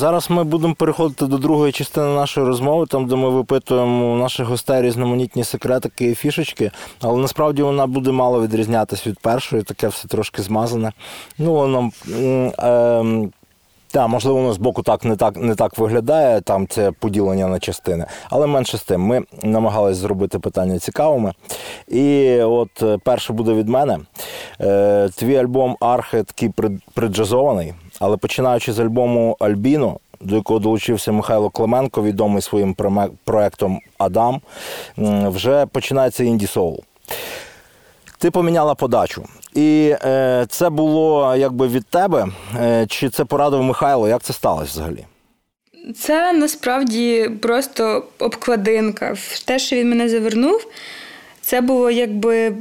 Зараз 0.00 0.30
ми 0.30 0.44
будемо 0.44 0.74
переходити 0.74 1.26
до 1.26 1.38
другої 1.38 1.72
частини 1.72 2.06
нашої 2.06 2.46
розмови, 2.46 2.86
там 2.86 3.06
де 3.06 3.16
ми 3.16 3.30
випитуємо 3.30 4.16
наших 4.16 4.46
гостей 4.46 4.82
різноманітні 4.82 5.44
секретики 5.44 6.04
і 6.04 6.14
фішечки, 6.14 6.70
але 7.00 7.22
насправді 7.22 7.62
вона 7.62 7.86
буде 7.86 8.12
мало 8.12 8.42
відрізнятися 8.42 9.10
від 9.10 9.18
першої, 9.18 9.62
таке 9.62 9.88
все 9.88 10.08
трошки 10.08 10.42
змазане. 10.42 10.92
Ну, 11.38 11.52
воно 11.52 11.90
е, 12.58 13.30
так, 13.92 14.08
можливо, 14.08 14.38
воно 14.38 14.52
з 14.52 14.58
боку 14.58 14.82
так 14.82 15.04
не 15.04 15.16
так 15.16 15.36
не 15.36 15.54
так 15.54 15.78
виглядає, 15.78 16.40
там 16.40 16.66
це 16.66 16.92
поділення 16.92 17.48
на 17.48 17.58
частини. 17.58 18.06
Але 18.30 18.46
менше 18.46 18.78
з 18.78 18.82
тим, 18.82 19.00
ми 19.00 19.22
намагалися 19.42 20.00
зробити 20.00 20.38
питання 20.38 20.78
цікавими. 20.78 21.32
І 21.88 22.36
от 22.40 22.82
е, 22.82 22.98
перше 23.04 23.32
буде 23.32 23.54
від 23.54 23.68
мене. 23.68 23.98
Е, 24.60 25.08
твій 25.16 25.36
альбом 25.36 25.76
Архи 25.80 26.22
такий 26.22 26.50
приджазований, 26.94 27.74
але 28.00 28.16
починаючи 28.16 28.72
з 28.72 28.80
альбому 28.80 29.36
Альбіно, 29.40 29.98
до 30.20 30.36
якого 30.36 30.58
долучився 30.58 31.12
Михайло 31.12 31.50
Клименко, 31.50 32.02
відомий 32.02 32.42
своїм 32.42 32.76
проектом 33.24 33.80
Адам, 33.98 34.40
вже 34.96 35.66
починається 35.66 36.24
інді 36.24 36.46
соул. 36.46 36.80
Ти 38.20 38.30
поміняла 38.30 38.74
подачу. 38.74 39.24
І 39.54 39.94
е, 40.04 40.46
це 40.48 40.70
було 40.70 41.36
якби 41.36 41.68
від 41.68 41.86
тебе. 41.86 42.28
Е, 42.60 42.86
чи 42.88 43.10
це 43.10 43.24
порадив 43.24 43.62
Михайло? 43.62 44.08
Як 44.08 44.22
це 44.22 44.32
сталося 44.32 44.70
взагалі? 44.72 45.06
Це 45.96 46.32
насправді 46.32 47.30
просто 47.42 48.04
обкладинка. 48.18 49.14
Те, 49.44 49.58
що 49.58 49.76
він 49.76 49.88
мене 49.88 50.08
завернув, 50.08 50.66
це 51.40 51.60
було 51.60 51.90
якби, 51.90 52.52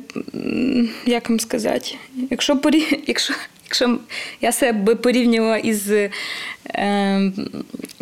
як 1.05 1.29
вам 1.29 1.39
сказати, 1.39 1.95
якщо 2.29 2.57
порі... 2.57 3.03
якщо, 3.07 3.33
якщо 3.69 3.99
я 4.41 4.51
себе 4.51 4.95
порівнювала 4.95 5.57
із 5.57 5.91
е, 5.91 6.11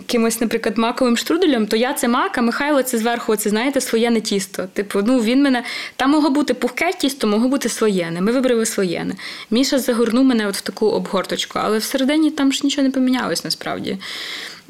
кимось, 0.06 0.42
наприклад, 0.42 0.78
маковим 0.78 1.18
штруделем, 1.18 1.68
то 1.68 1.76
я 1.76 1.94
це 1.94 2.08
мак, 2.08 2.38
а 2.38 2.42
Михайло 2.42 2.84
це 2.84 2.98
зверху, 2.98 3.36
це 3.36 3.50
знаєте, 3.50 3.82
слоєне 3.82 4.22
тісто. 4.22 4.68
Типу, 4.74 5.00
ну 5.06 5.22
він 5.22 5.44
мене 5.44 5.64
там 5.96 6.12
могло 6.12 6.30
бути 6.30 6.54
пухке 6.54 6.94
тісто, 6.94 7.28
могло 7.28 7.50
бути 7.50 7.70
слоєне. 7.70 8.22
Ми 8.22 8.32
вибрали 8.32 8.66
слоєне. 8.66 9.16
Міша 9.52 9.80
загорнув 9.80 10.26
мене 10.26 10.48
от 10.48 10.56
в 10.56 10.62
таку 10.62 10.88
обгорточку, 10.88 11.60
але 11.64 11.78
всередині 11.78 12.32
там 12.32 12.54
ж 12.54 12.62
нічого 12.64 12.88
не 12.88 12.92
помінялось 12.92 13.44
насправді. 13.44 13.98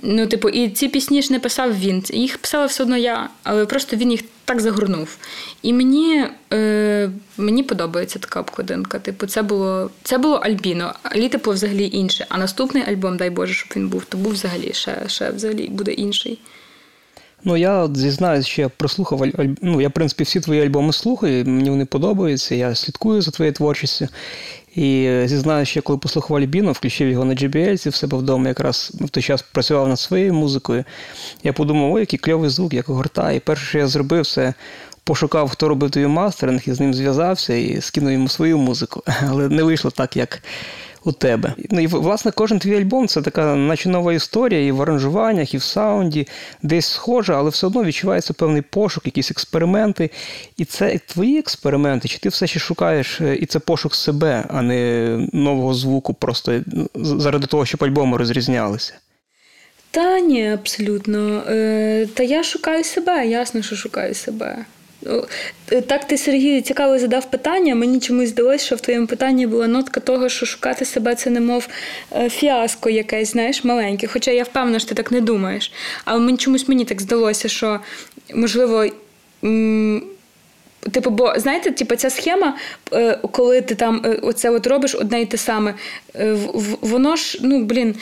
Ну, 0.02 0.28
типу, 0.28 0.50
і 0.50 0.70
ці 0.70 0.88
пісні 0.88 1.22
ж 1.22 1.34
не 1.34 1.40
писав 1.40 1.80
він. 1.80 2.04
Їх 2.10 2.38
писала 2.38 2.66
все 2.66 2.84
одно 2.84 2.98
я, 2.98 3.30
але 3.44 3.66
просто 3.66 3.96
він 3.96 4.12
їх 4.12 4.22
так 4.46 4.62
загорнув. 4.62 5.18
І 5.62 5.74
мені 5.74 6.26
е, 6.54 7.10
мені 7.38 7.64
подобається 7.64 8.20
така 8.20 8.40
обкладинка. 8.40 9.00
Типу, 9.00 9.28
це 9.28 9.42
було 9.42 9.92
це 10.04 10.18
було 10.18 10.36
Альбіно. 10.36 10.94
Літипо 11.16 11.52
взагалі 11.52 11.90
інше. 11.94 12.26
А 12.30 12.38
наступний 12.38 12.84
альбом, 12.84 13.18
дай 13.18 13.30
Боже, 13.30 13.54
щоб 13.54 13.70
він 13.76 13.90
був, 13.90 14.06
то 14.06 14.18
був 14.18 14.34
взагалі 14.34 14.74
ще 14.74 15.04
ще 15.08 15.32
взагалі 15.32 15.68
буде 15.68 15.92
інший. 15.92 16.40
Ну, 17.44 17.58
я 17.58 17.90
зізнаюся, 17.94 18.50
що 18.50 18.62
я 18.62 18.70
прослухав 18.70 19.22
ну, 19.62 19.82
я, 19.82 19.88
в 19.88 19.92
принципі, 19.92 20.24
всі 20.24 20.40
твої 20.40 20.62
альбоми 20.62 20.94
слухаю, 20.94 21.46
мені 21.46 21.70
вони 21.70 21.86
подобаються, 21.86 22.56
я 22.56 22.76
слідкую 22.76 23.22
за 23.22 23.32
твоєю 23.32 23.54
творчістю. 23.54 24.08
І 24.78 25.04
е, 25.08 25.28
зізнаюся, 25.28 25.72
що 25.72 25.82
коли 25.82 26.00
послухав 26.00 26.38
Альбіно, 26.38 26.72
включив 26.72 27.10
його 27.10 27.26
на 27.26 27.34
JBL 27.34 27.90
в 27.90 27.96
себе 27.96 28.18
вдома, 28.18 28.48
якраз 28.48 28.92
в 29.02 29.10
той 29.10 29.24
час 29.24 29.42
працював 29.42 29.88
над 29.88 30.00
своєю 30.00 30.34
музикою. 30.34 30.84
Я 31.44 31.54
подумав, 31.54 31.94
ой, 31.94 32.00
який 32.00 32.20
кльовий 32.20 32.50
звук, 32.50 32.74
як 32.74 32.86
гурта. 32.86 33.32
І 33.32 33.40
перше, 33.40 33.66
що 33.66 33.78
я 33.78 33.88
зробив, 33.88 34.28
це 34.28 34.54
пошукав, 35.04 35.50
хто 35.50 35.68
робив 35.68 35.92
той 35.92 36.08
мастеринг, 36.08 36.62
і 36.66 36.74
з 36.74 36.80
ним 36.80 36.94
зв'язався 36.94 37.54
і 37.54 37.82
скинув 37.82 38.12
йому 38.12 38.28
свою 38.28 38.58
музику. 38.58 39.04
Але 39.30 39.50
не 39.50 39.64
вийшло 39.64 39.92
так, 39.92 40.18
як 40.18 40.44
у 41.08 41.12
тебе. 41.12 41.54
Ну 41.70 41.82
і 41.82 41.88
власне 41.88 42.32
кожен 42.32 42.60
твій 42.60 42.78
альбом 42.78 43.08
це 43.08 43.22
така 43.22 43.56
наче 43.56 43.90
нова 43.90 44.14
історія, 44.14 44.66
і 44.66 44.72
в 44.72 44.82
аранжуваннях, 44.82 45.54
і 45.54 45.58
в 45.58 45.64
саунді, 45.64 46.28
десь 46.64 46.86
схоже, 46.86 47.34
але 47.34 47.50
все 47.50 47.68
одно 47.68 47.84
відчувається 47.84 48.34
певний 48.34 48.62
пошук, 48.62 49.06
якісь 49.06 49.32
експерименти. 49.32 50.10
І 50.58 50.66
це 50.66 51.00
твої 51.08 51.40
експерименти, 51.40 52.08
чи 52.08 52.20
ти 52.20 52.30
все 52.30 52.48
ще 52.48 52.60
шукаєш, 52.60 53.22
е, 53.22 53.36
і 53.36 53.46
це 53.46 53.60
пошук 53.60 53.96
себе, 53.96 54.46
а 54.50 54.62
не 54.62 55.08
нового 55.34 55.74
звуку, 55.74 56.14
просто 56.14 56.62
заради 56.96 57.48
того, 57.48 57.66
щоб 57.66 57.84
альбоми 57.84 58.18
розрізнялися. 58.18 58.94
Та 59.92 60.20
ні, 60.20 60.52
абсолютно. 60.52 61.44
Е, 61.50 62.08
та 62.14 62.24
я 62.24 62.44
шукаю 62.44 62.84
себе, 62.84 63.28
ясно, 63.28 63.62
що 63.62 63.76
шукаю 63.76 64.14
себе. 64.14 64.66
Е, 65.72 65.82
так 65.82 66.08
ти, 66.08 66.18
Сергій, 66.18 66.62
цікаво 66.62 67.00
задав 67.00 67.32
питання. 67.32 67.76
Мені 67.76 68.00
чомусь 68.00 68.30
здалося, 68.30 68.66
що 68.66 68.76
в 68.76 68.82
твоєму 68.82 69.08
питанні 69.08 69.48
була 69.48 69.68
нотка 69.68 70.00
того, 70.00 70.30
що 70.30 70.46
шукати 70.46 70.86
себе 70.86 71.16
це 71.16 71.30
немов 71.30 71.68
е, 72.16 72.30
фіаско 72.30 72.90
якесь, 72.90 73.32
знаєш, 73.32 73.64
маленьке. 73.64 74.08
Хоча 74.08 74.32
я 74.32 74.44
впевнена, 74.44 74.80
що 74.80 74.90
ти 74.90 74.96
так 74.96 75.12
не 75.12 75.22
думаєш. 75.22 75.72
Але 76.06 76.20
мені 76.20 76.38
чомусь 76.38 76.68
мені 76.68 76.86
так 76.86 77.02
здалося, 77.02 77.50
що 77.50 77.80
можливо. 78.34 78.86
Типу, 80.92 81.10
бо 81.10 81.34
знаєте, 81.38 81.72
типу, 81.72 81.96
ця 81.96 82.10
схема, 82.10 82.58
коли 83.32 83.62
ти 83.62 83.76
там 83.76 84.06
оце 84.22 84.50
от 84.50 84.68
робиш 84.68 84.96
одне 84.96 85.22
і 85.22 85.26
те 85.26 85.38
саме, 85.38 85.74
воно 86.82 87.16
ж, 87.16 87.40
ну, 87.42 87.64
блін. 87.64 87.96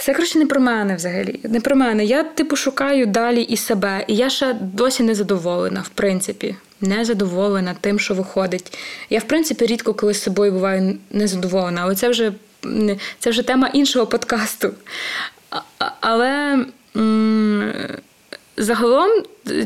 Це 0.00 0.14
коротше 0.14 0.38
не 0.38 0.46
про 0.46 0.60
мене 0.60 0.96
взагалі. 0.96 1.40
Не 1.42 1.60
про 1.60 1.76
мене. 1.76 2.04
Я 2.04 2.22
типу 2.24 2.56
шукаю 2.56 3.06
далі 3.06 3.42
і 3.42 3.56
себе. 3.56 4.04
І 4.08 4.16
я 4.16 4.30
ще 4.30 4.52
досі 4.60 5.02
не 5.02 5.14
задоволена, 5.14 5.80
в 5.80 5.88
принципі. 5.88 6.56
Не 6.80 7.04
задоволена 7.04 7.74
тим, 7.80 7.98
що 7.98 8.14
виходить. 8.14 8.78
Я, 9.10 9.18
в 9.18 9.24
принципі, 9.24 9.66
рідко 9.66 9.94
коли 9.94 10.14
з 10.14 10.22
собою 10.22 10.52
буваю 10.52 10.98
незадоволена, 11.10 11.80
але 11.82 11.94
це 11.94 12.08
вже 12.08 12.32
це 13.18 13.30
вже 13.30 13.42
тема 13.42 13.70
іншого 13.72 14.06
подкасту. 14.06 14.70
Але 16.00 16.64
м- 16.96 17.72
загалом 18.56 19.10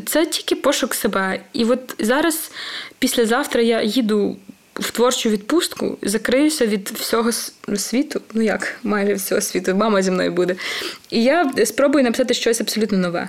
це 0.07 0.27
тільки 0.27 0.55
пошук 0.55 0.95
себе. 0.95 1.41
І 1.53 1.65
от 1.65 1.95
зараз, 1.99 2.51
післязавтра, 2.99 3.63
я 3.63 3.83
їду 3.83 4.37
в 4.75 4.91
творчу 4.91 5.31
відпустку 5.31 5.99
закриюся 6.03 6.67
від 6.67 6.89
всього 6.89 7.33
світу. 7.77 8.21
Ну 8.35 8.43
як 8.43 8.79
майже 8.83 9.15
всього 9.15 9.41
світу, 9.41 9.75
мама 9.75 10.03
зі 10.03 10.11
мною 10.11 10.33
буде. 10.33 10.57
І 11.11 11.23
я 11.23 11.53
спробую 11.65 12.05
написати 12.05 12.35
щось 12.35 12.61
абсолютно 12.61 12.99
нове. 12.99 13.29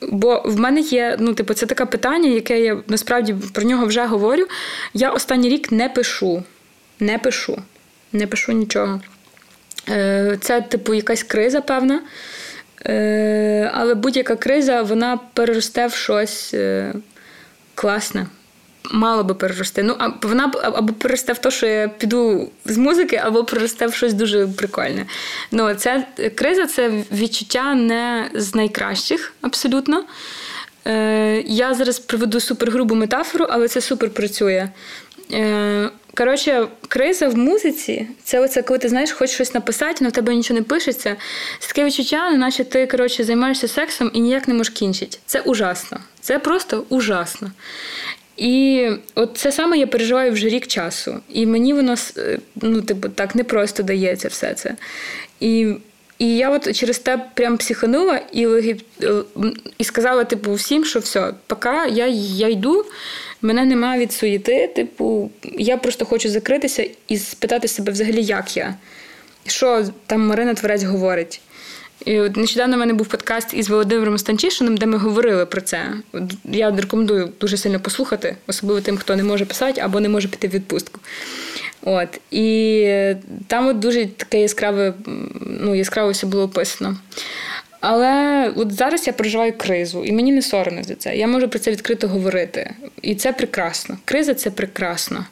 Бо 0.00 0.42
в 0.44 0.58
мене 0.58 0.80
є, 0.80 1.16
ну, 1.20 1.34
типу, 1.34 1.54
це 1.54 1.66
таке 1.66 1.86
питання, 1.86 2.28
яке 2.28 2.60
я 2.60 2.82
насправді 2.88 3.34
про 3.52 3.62
нього 3.62 3.86
вже 3.86 4.06
говорю. 4.06 4.46
Я 4.94 5.10
останній 5.10 5.48
рік 5.48 5.72
не 5.72 5.88
пишу. 5.88 6.42
Не 7.00 7.18
пишу. 7.18 7.62
Не 8.12 8.26
пишу 8.26 8.52
нічого. 8.52 9.00
Е, 9.88 10.38
це, 10.40 10.60
типу, 10.60 10.94
якась 10.94 11.22
криза, 11.22 11.60
певна. 11.60 12.00
Е, 12.86 13.70
але 13.74 13.94
будь-яка 13.94 14.36
криза, 14.36 14.82
вона 14.82 15.18
переросте 15.34 15.86
в 15.86 15.94
щось 15.94 16.54
е, 16.54 16.92
класне 17.74 18.26
мало 18.90 19.24
би 19.24 19.34
перерости. 19.34 19.82
Ну, 19.82 19.96
а 19.98 20.10
вона 20.22 20.52
або 20.62 20.92
переросте 20.92 21.32
в 21.32 21.38
те, 21.38 21.50
що 21.50 21.66
я 21.66 21.88
піду 21.88 22.50
з 22.64 22.76
музики, 22.76 23.16
або 23.16 23.44
переросте 23.44 23.86
в 23.86 23.94
щось 23.94 24.14
дуже 24.14 24.46
прикольне. 24.46 25.06
Ну, 25.50 25.74
ця 25.74 26.04
криза 26.34 26.66
це 26.66 26.90
відчуття 27.12 27.74
не 27.74 28.30
з 28.34 28.54
найкращих 28.54 29.32
абсолютно. 29.40 30.04
Е, 30.86 31.42
Я 31.46 31.74
зараз 31.74 31.98
приведу 31.98 32.40
супергрубу 32.40 32.94
метафору, 32.94 33.46
але 33.50 33.68
це 33.68 33.80
супер 33.80 34.10
працює. 34.10 34.68
Е, 35.32 35.90
Коротше, 36.14 36.66
криза 36.88 37.28
в 37.28 37.36
музиці 37.36 38.08
це 38.24 38.40
оце, 38.40 38.62
коли 38.62 38.78
ти 38.78 38.88
знаєш, 38.88 39.12
хочеш 39.12 39.34
щось 39.34 39.54
написати, 39.54 39.96
але 40.00 40.08
в 40.08 40.12
тебе 40.12 40.34
нічого 40.34 40.60
не 40.60 40.64
пишеться. 40.64 41.16
Це 41.58 41.68
таке 41.68 41.84
відчуття, 41.84 42.30
наче 42.30 42.64
ти 42.64 42.86
коротше, 42.86 43.24
займаєшся 43.24 43.68
сексом 43.68 44.10
і 44.14 44.20
ніяк 44.20 44.48
не 44.48 44.54
можеш 44.54 44.74
кінчити. 44.74 45.18
Це 45.26 45.40
ужасно. 45.40 46.00
Це 46.20 46.38
просто 46.38 46.84
ужасно. 46.88 47.50
І 48.36 48.88
от 49.14 49.30
це 49.34 49.52
саме 49.52 49.78
я 49.78 49.86
переживаю 49.86 50.32
вже 50.32 50.48
рік 50.48 50.66
часу. 50.66 51.20
І 51.28 51.46
мені 51.46 51.74
воно 51.74 51.94
е, 52.16 52.38
ну, 52.56 52.82
типу, 52.82 53.08
так 53.08 53.34
не 53.34 53.44
просто 53.44 53.82
дається 53.82 54.28
все 54.28 54.54
це. 54.54 54.76
І 55.40 55.74
і 56.18 56.36
я 56.36 56.50
от 56.50 56.76
через 56.76 56.98
те 56.98 57.18
прям 57.34 57.58
психанула 57.58 58.20
і 58.32 58.46
е, 58.46 58.76
і 59.78 59.84
сказала, 59.84 60.24
типу, 60.24 60.54
всім, 60.54 60.84
що 60.84 60.98
все, 60.98 61.34
поки 61.46 61.68
я 61.90 62.06
я 62.36 62.48
йду, 62.48 62.84
мене 63.42 63.64
немає 63.64 64.00
від 64.00 64.12
суєти. 64.12 64.66
Типу, 64.76 65.30
я 65.42 65.76
просто 65.76 66.04
хочу 66.04 66.28
закритися 66.28 66.86
і 67.08 67.18
спитати 67.18 67.68
себе 67.68 67.92
взагалі, 67.92 68.22
як 68.22 68.56
я. 68.56 68.74
Що 69.46 69.84
там 70.06 70.26
Марина 70.26 70.54
Творець 70.54 70.82
говорить. 70.82 71.40
І 72.04 72.20
от 72.20 72.36
Нещодавно 72.36 72.76
в 72.76 72.78
мене 72.78 72.92
був 72.92 73.06
подкаст 73.06 73.54
із 73.54 73.68
Володимиром 73.68 74.18
Станчишиним, 74.18 74.76
де 74.76 74.86
ми 74.86 74.98
говорили 74.98 75.46
про 75.46 75.60
це. 75.60 75.84
Я 76.44 76.70
рекомендую 76.70 77.32
дуже 77.40 77.56
сильно 77.56 77.80
послухати, 77.80 78.36
особливо 78.46 78.80
тим, 78.80 78.96
хто 78.96 79.16
не 79.16 79.22
може 79.22 79.44
писати 79.44 79.80
або 79.80 80.00
не 80.00 80.08
може 80.08 80.28
піти 80.28 80.48
в 80.48 80.50
відпустку. 80.50 81.00
От. 81.82 82.20
І 82.30 83.14
там 83.46 83.68
от 83.68 83.78
дуже 83.78 84.06
таке 84.06 84.40
яскраве, 84.40 84.94
ну, 85.40 85.74
яскраво 85.74 86.10
все 86.10 86.26
було 86.26 86.42
описано. 86.42 86.96
Але 87.80 88.48
от 88.56 88.72
зараз 88.72 89.06
я 89.06 89.12
проживаю 89.12 89.52
кризу, 89.52 90.04
і 90.04 90.12
мені 90.12 90.32
не 90.32 90.42
соромно 90.42 90.82
за 90.82 90.94
це. 90.94 91.16
Я 91.16 91.26
можу 91.26 91.48
про 91.48 91.58
це 91.58 91.70
відкрито 91.70 92.08
говорити. 92.08 92.74
І 93.02 93.14
це 93.14 93.32
прекрасно. 93.32 93.98
Криза 94.04 94.34
це 94.34 94.50
прекрасно. 94.50 95.26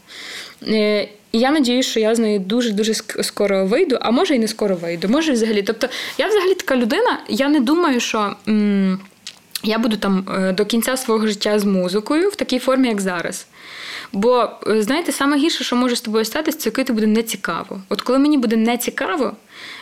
І 1.33 1.39
я 1.39 1.51
надію, 1.51 1.83
що 1.83 2.01
я 2.01 2.15
з 2.15 2.19
нею 2.19 2.39
дуже-дуже 2.39 2.95
скоро 3.23 3.67
вийду, 3.67 3.99
а 4.01 4.11
може 4.11 4.35
і 4.35 4.39
не 4.39 4.49
скоро 4.49 4.77
вийду. 4.77 5.09
Може, 5.09 5.33
взагалі. 5.33 5.63
Тобто, 5.63 5.89
я 6.19 6.29
взагалі 6.29 6.55
така 6.55 6.77
людина, 6.77 7.19
я 7.29 7.49
не 7.49 7.61
думаю, 7.61 8.01
що. 8.01 8.37
М- 8.49 9.01
я 9.63 9.79
буду 9.79 9.97
там 9.97 10.29
е, 10.39 10.53
до 10.53 10.67
кінця 10.67 10.97
свого 10.97 11.27
життя 11.27 11.59
з 11.59 11.65
музикою 11.65 12.29
в 12.29 12.37
такій 12.37 12.59
формі, 12.59 12.89
як 12.89 13.01
зараз. 13.01 13.47
Бо, 14.13 14.51
е, 14.67 14.83
знаєте, 14.83 15.13
саме 15.13 15.37
гірше, 15.37 15.65
що 15.65 15.77
може 15.77 15.97
з 15.97 16.01
тобою 16.01 16.25
статися, 16.25 16.59
це 16.59 16.71
коли 16.71 16.85
тобі 16.85 17.01
буде 17.01 17.13
нецікаво. 17.13 17.81
От 17.89 18.03
коли 18.03 18.19
мені 18.19 18.39
буде 18.39 18.57
нецікаво, 18.57 19.33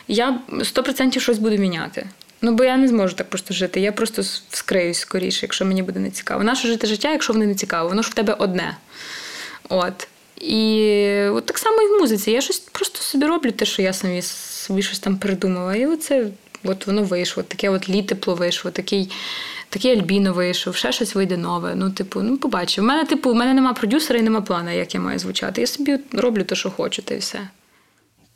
я 0.07 0.39
100% 0.49 1.19
щось 1.19 1.37
буду 1.37 1.57
міняти. 1.57 2.07
Ну, 2.41 2.51
бо 2.51 2.63
я 2.63 2.77
не 2.77 2.87
зможу 2.87 3.15
так 3.15 3.29
просто 3.29 3.53
жити. 3.53 3.79
Я 3.79 3.91
просто 3.91 4.21
вскриюсь 4.49 4.99
скоріше, 4.99 5.39
якщо 5.41 5.65
мені 5.65 5.83
буде 5.83 5.99
нецікаво. 5.99 6.43
Наше 6.43 6.67
жити 6.67 6.87
життя, 6.87 7.11
якщо 7.11 7.33
воно 7.33 7.45
не 7.45 7.55
цікаво, 7.55 7.89
воно 7.89 8.01
ж 8.01 8.09
в 8.09 8.13
тебе 8.13 8.33
одне. 8.33 8.77
От. 9.69 10.07
І 10.39 11.03
от 11.31 11.45
так 11.45 11.57
само 11.57 11.81
і 11.81 11.87
в 11.87 11.99
музиці. 12.01 12.31
Я 12.31 12.41
щось 12.41 12.59
просто 12.59 12.99
собі 13.01 13.25
роблю, 13.25 13.51
те, 13.51 13.65
що 13.65 13.81
я 13.81 13.93
собі, 13.93 14.21
собі 14.21 14.81
щось 14.81 14.99
там 14.99 15.17
придумала. 15.17 15.75
І 15.75 15.85
оце 15.85 16.27
от 16.63 16.87
воно 16.87 17.03
вийшло. 17.03 17.43
Таке 17.43 17.69
от 17.69 17.89
літепло 17.89 18.35
вийшло, 18.35 18.71
такий 18.71 19.11
такий 19.69 19.91
альбіно 19.91 20.33
вийшов, 20.33 20.75
ще 20.75 20.91
щось 20.91 21.15
вийде 21.15 21.37
нове. 21.37 21.73
Ну, 21.75 21.91
типу, 21.91 22.21
ну 22.21 22.37
побачив. 22.37 22.83
У 22.83 22.87
мене, 22.87 23.05
типу, 23.05 23.31
у 23.31 23.33
мене 23.33 23.53
нема 23.53 23.73
продюсера 23.73 24.19
і 24.19 24.23
нема 24.23 24.41
плана, 24.41 24.71
як 24.71 24.93
я 24.93 25.01
маю 25.01 25.19
звучати. 25.19 25.61
Я 25.61 25.67
собі 25.67 25.97
роблю 26.13 26.43
те, 26.43 26.55
що 26.55 26.71
хочу, 26.71 27.01
та 27.01 27.13
й 27.13 27.17
все. 27.17 27.39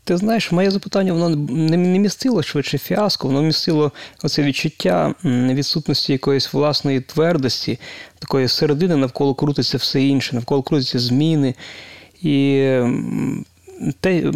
Ти 0.06 0.18
знаєш, 0.18 0.52
моє 0.52 0.72
запитання 0.72 1.14
воно 1.14 1.30
не 1.50 2.00
містило 2.00 2.44
швидше 2.44 2.78
фіаско, 2.78 3.28
воно 3.28 3.42
містило 3.42 3.92
оце 4.24 4.44
відчуття 4.44 5.14
відсутності 5.26 6.12
якоїсь 6.12 6.54
власної 6.54 7.02
твердості, 7.02 7.80
такої 8.20 8.48
середини, 8.48 8.96
навколо 8.96 9.36
крутиться 9.36 9.78
все 9.78 10.02
інше, 10.02 10.36
навколо 10.36 10.64
крутиться 10.64 11.00
зміни. 11.00 11.56
І 12.24 12.70
те, 14.00 14.32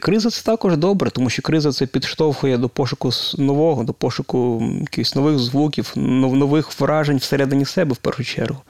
криза 0.00 0.30
це 0.30 0.42
також 0.42 0.76
добре, 0.76 1.10
тому 1.10 1.30
що 1.30 1.42
криза 1.42 1.72
це 1.72 1.86
підштовхує 1.86 2.58
до 2.58 2.68
пошуку 2.68 3.10
нового, 3.38 3.84
до 3.84 3.92
пошуку 3.92 4.62
якихось 4.80 5.14
нових 5.14 5.38
звуків, 5.38 5.92
нових 5.96 6.80
вражень 6.80 7.16
всередині 7.16 7.64
себе 7.64 7.92
в 7.92 7.96
першу 7.96 8.24
чергу. 8.24 8.60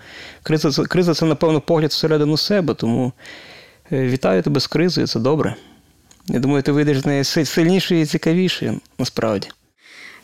Криза 0.43 0.71
це, 0.71 0.83
криза 0.83 1.15
це, 1.15 1.27
напевно, 1.27 1.61
погляд 1.61 1.91
всередину 1.91 2.37
себе, 2.37 2.75
тому 2.75 3.13
е, 3.93 4.07
вітаю 4.07 4.43
тебе 4.43 4.61
з 4.61 4.67
кризою, 4.67 5.07
це 5.07 5.21
добре. 5.21 5.55
Я 6.29 6.39
думаю, 6.39 6.63
ти 6.63 6.73
вийдеш 6.73 6.99
з 6.99 7.07
неї 7.07 7.25
сильнішою 7.25 8.01
і 8.01 8.07
цікавішою, 8.07 8.81
насправді. 8.99 9.49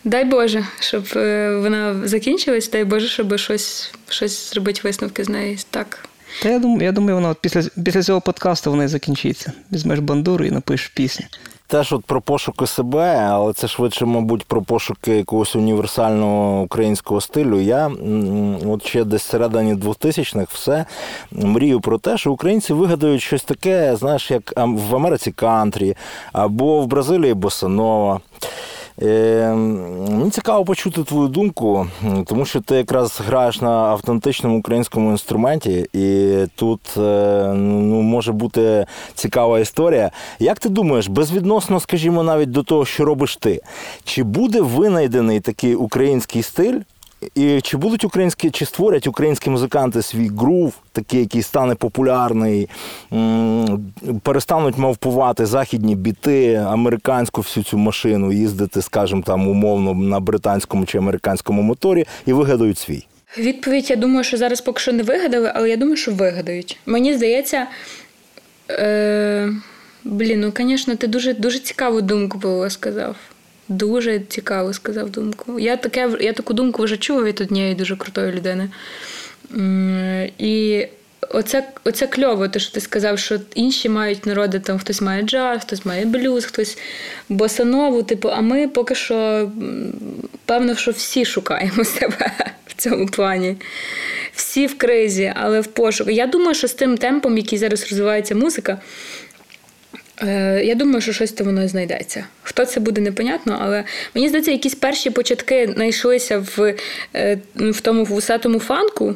Дай 0.05 0.25
Боже, 0.25 0.67
щоб 0.81 1.05
е, 1.17 1.57
вона 1.63 2.09
закінчилась, 2.09 2.71
дай 2.71 2.85
Боже, 2.85 3.09
щоб 3.09 3.39
щось 3.39 3.95
щось 4.09 4.51
зробити 4.51 4.81
висновки 4.85 5.25
з 5.25 5.29
неї. 5.29 5.59
Так. 5.71 6.09
Та 6.43 6.49
я 6.49 6.59
думаю, 6.59 6.83
я 6.83 6.93
думаю, 6.93 7.15
вона 7.15 7.35
після 7.41 7.63
після 7.85 8.03
цього 8.03 8.21
подкасту 8.21 8.71
вона 8.71 8.85
і 8.85 8.89
закінчиться. 8.89 9.53
Візьмеш 9.73 9.99
бандуру 9.99 10.45
і 10.45 10.51
напишеш 10.51 10.89
пісню. 10.89 11.27
Теж 11.69 11.93
от 11.93 12.05
про 12.05 12.21
пошуки 12.21 12.67
себе, 12.67 13.17
але 13.17 13.53
це 13.53 13.69
швидше, 13.69 14.07
мабуть, 14.07 14.45
про 14.45 14.63
пошуки 14.63 15.17
якогось 15.17 15.57
універсального 15.57 16.63
українського 16.63 17.21
стилю. 17.21 17.61
Я 17.61 17.91
от 18.67 18.87
ще 18.87 19.05
десь 19.05 19.23
середині 19.23 19.75
2000-х 19.75 20.55
все 20.55 20.85
мрію 21.33 21.81
про 21.81 21.99
те, 21.99 22.19
що 22.19 22.33
українці 22.33 22.73
вигадають 22.73 23.23
щось 23.23 23.43
таке, 23.43 23.97
знаєш, 23.97 24.31
як 24.31 24.53
в 24.57 24.97
Америці 24.97 25.33
кантрі 25.33 25.97
або 26.33 26.83
в 26.83 26.87
Бразилії 26.87 27.35
босанова. 27.35 28.21
Е, 29.03 29.55
Мені 30.11 30.31
цікаво 30.31 30.65
почути 30.65 31.05
твою 31.05 31.29
думку, 31.29 31.87
тому 32.27 32.45
що 32.45 32.61
ти 32.61 32.75
якраз 32.75 33.21
граєш 33.27 33.61
на 33.61 33.71
автентичному 33.71 34.59
українському 34.59 35.11
інструменті, 35.11 35.87
і 35.93 36.37
тут 36.55 36.81
е, 36.97 37.53
ну, 37.55 38.03
може 38.03 38.33
бути 38.33 38.87
цікава 39.15 39.61
історія. 39.61 40.11
Як 40.39 40.59
ти 40.59 40.69
думаєш, 40.69 41.09
безвідносно, 41.09 41.81
скажімо, 41.81 42.23
навіть 42.23 42.51
до 42.51 42.63
того, 42.63 42.85
що 42.85 43.05
робиш 43.05 43.37
ти, 43.37 43.61
чи 44.05 44.23
буде 44.23 44.61
винайдений 44.61 45.41
такий 45.41 45.75
український 45.75 46.43
стиль? 46.43 46.81
І 47.35 47.61
чи 47.61 47.77
будуть 47.77 48.05
українські, 48.05 48.51
чи 48.51 48.67
створять 48.67 49.07
українські 49.07 49.51
музиканти 49.51 50.03
свій 50.03 50.29
грув, 50.29 50.75
такий, 50.93 51.21
який 51.21 51.43
стане 51.43 51.75
популярний, 51.75 52.69
перестануть 54.23 54.79
мавпувати 54.79 55.47
західні 55.47 55.95
біти, 55.95 56.55
американську 56.55 57.41
всю 57.41 57.65
цю 57.65 57.79
машину, 57.79 58.33
їздити, 58.33 58.83
скажімо, 58.83 59.23
там 59.27 59.49
умовно 59.49 59.95
на 59.95 60.21
британському 60.21 60.87
чи 60.87 60.99
американському 60.99 61.63
моторі 61.63 62.05
і 62.27 62.33
вигадають 62.33 62.79
свій? 62.79 63.07
Відповідь, 63.39 63.91
я 63.91 63.97
думаю, 63.97 64.25
що 64.25 64.37
зараз 64.37 64.61
поки 64.61 64.81
що 64.81 64.93
не 64.93 65.03
вигадали, 65.03 65.53
але 65.55 65.71
я 65.71 65.77
думаю, 65.77 65.97
що 65.97 66.13
вигадають. 66.13 66.79
Мені 66.87 67.15
здається. 67.15 67.67
Е... 68.71 69.53
Блін, 70.05 70.41
ну, 70.41 70.53
звісно, 70.57 70.97
ти 70.97 71.07
дуже 71.07 71.35
дуже 71.35 71.59
цікаву 71.59 72.01
думку 72.01 72.39
Павло 72.39 72.71
сказав. 72.71 73.17
Дуже 73.69 74.21
цікаво 74.21 74.73
сказав 74.73 75.11
думку. 75.11 75.59
Я 75.59 75.77
таке, 75.77 76.11
я 76.21 76.33
таку 76.33 76.55
думку 76.55 76.83
вже 76.83 76.97
чула 76.97 77.23
від 77.23 77.41
однієї 77.41 77.75
дуже 77.75 77.97
крутої 77.97 78.33
людини. 78.33 78.69
І 80.39 80.87
оце 81.31 81.69
оце 81.85 82.07
кльово, 82.07 82.49
те, 82.49 82.59
що 82.59 82.73
ти 82.73 82.81
сказав, 82.81 83.19
що 83.19 83.39
інші 83.55 83.89
мають 83.89 84.27
народи, 84.27 84.61
там 84.61 84.79
хтось 84.79 85.01
має 85.01 85.23
джаз, 85.23 85.63
хтось 85.63 85.87
має 85.87 86.05
блюз, 86.05 86.45
хтось 86.45 86.79
босанову, 87.29 88.03
типу, 88.03 88.29
а 88.29 88.41
ми 88.41 88.69
поки 88.69 88.95
що, 88.95 89.51
певно, 90.45 90.77
що 90.77 90.91
всі 90.91 91.25
шукаємо 91.25 91.85
себе 91.99 92.33
в 92.67 92.75
цьому 92.75 93.07
плані. 93.07 93.57
Всі 94.35 94.67
в 94.67 94.79
кризі, 94.79 95.33
але 95.37 95.61
в 95.61 95.67
пошуку. 95.67 96.11
Я 96.11 96.27
думаю, 96.27 96.55
що 96.55 96.69
з 96.69 96.75
тим 96.75 96.99
темпом, 96.99 97.37
який 97.37 97.59
зараз 97.59 97.83
розвивається 97.83 98.35
музика, 98.35 98.79
я 100.65 100.75
думаю, 100.75 101.01
що 101.01 101.13
щось 101.13 101.41
воно 101.41 101.69
знайдеться. 101.69 102.25
Хто 102.43 102.65
це 102.65 102.81
буде, 102.81 103.01
непонятно, 103.01 103.59
але 103.63 103.85
мені 104.15 104.29
здається, 104.29 104.51
якісь 104.51 104.75
перші 104.75 105.11
початки 105.11 105.71
знайшлися 105.75 106.39
в 106.39 106.75
е, 107.15 107.39
в 107.57 107.81
тому 107.81 108.05
вусатому 108.05 108.61
фанку. 108.61 109.15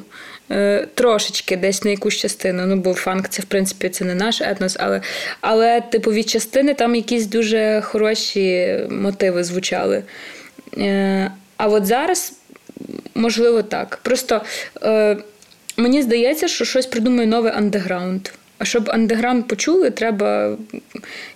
Е, 0.51 0.87
трошечки 0.95 1.57
десь 1.57 1.85
на 1.85 1.91
якусь 1.91 2.17
частину. 2.17 2.67
Ну, 2.67 2.77
бо 2.77 2.95
фанк 2.95 3.29
це, 3.29 3.43
в 3.43 3.45
принципі, 3.45 3.89
це 3.89 4.05
не 4.05 4.15
наш 4.15 4.41
етнос, 4.41 4.77
але, 4.81 5.01
але 5.41 5.81
типу, 5.81 6.13
від 6.13 6.29
частини 6.29 6.75
там 6.75 6.95
якісь 6.95 7.27
дуже 7.27 7.81
хороші 7.85 8.79
мотиви 8.91 9.45
звучали. 9.45 10.03
А 11.57 11.67
от 11.67 11.87
зараз, 11.87 12.33
можливо, 13.15 13.63
так. 13.63 13.99
Просто 14.03 14.43
мені 15.77 16.03
здається, 16.03 16.49
що 16.49 16.65
щось 16.65 16.87
придумає 16.87 17.27
новий 17.27 17.53
андеграунд. 17.53 18.29
А 18.61 18.65
щоб 18.65 18.91
андеграунд 18.91 19.49
почули, 19.49 19.91
треба 19.91 20.57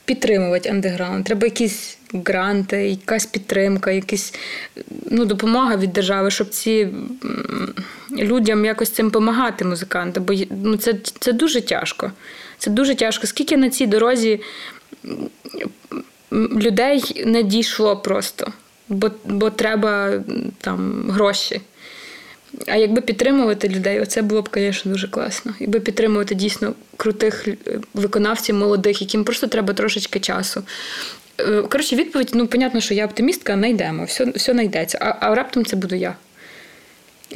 підтримувати 0.05 0.69
андеграунд. 0.69 1.25
Треба 1.25 1.47
якісь 1.47 1.99
гранти, 2.13 2.89
якась 2.89 3.27
підтримка, 3.27 3.91
якась 3.91 4.35
ну, 5.11 5.25
допомога 5.25 5.77
від 5.77 5.93
держави, 5.93 6.31
щоб 6.31 6.49
ці 6.49 6.89
людям 8.11 8.65
якось 8.65 8.91
цим 8.91 9.07
допомагати, 9.07 9.65
музикантам. 9.65 10.25
Бо 10.25 10.35
ну, 10.63 10.77
це, 10.77 10.95
це 11.19 11.33
дуже 11.33 11.61
тяжко. 11.61 12.13
Це 12.59 12.71
дуже 12.71 12.95
тяжко. 12.95 13.27
Скільки 13.27 13.57
на 13.57 13.71
цій 13.71 13.87
дорозі 13.87 14.41
людей 16.33 17.23
не 17.27 17.43
дійшло 17.43 17.97
просто, 17.97 18.53
бо, 18.89 19.11
бо 19.25 19.51
треба 19.51 20.13
там 20.61 21.11
гроші. 21.11 21.61
А 22.67 22.77
якби 22.77 23.01
підтримувати 23.01 23.69
людей, 23.69 24.01
оце 24.01 24.23
було 24.23 24.43
б, 24.43 24.49
звісно, 24.55 24.93
дуже 24.93 25.09
класно. 25.09 25.55
Якби 25.61 25.81
підтримувати 25.81 26.35
дійсно 26.35 26.75
крутих 26.97 27.49
е, 27.49 27.57
виконавців, 27.95 28.55
молодих, 28.55 29.03
яким 29.03 29.25
просто 29.25 29.47
треба 29.47 29.75
трошечки 29.75 30.21
часу. 30.21 30.63
Е, 31.41 31.63
коротше, 31.63 31.97
відповідь: 31.97 32.31
ну, 32.35 32.47
понятно, 32.47 32.81
що 32.81 32.95
я 32.95 33.07
оптимістка, 33.07 33.55
знайдемо, 33.55 34.05
все 34.05 34.25
все 34.25 34.53
знайдеться. 34.53 34.99
А 35.01 35.27
а 35.27 35.35
раптом 35.35 35.65
це 35.65 35.77
буду 35.77 35.95
я. 35.95 36.17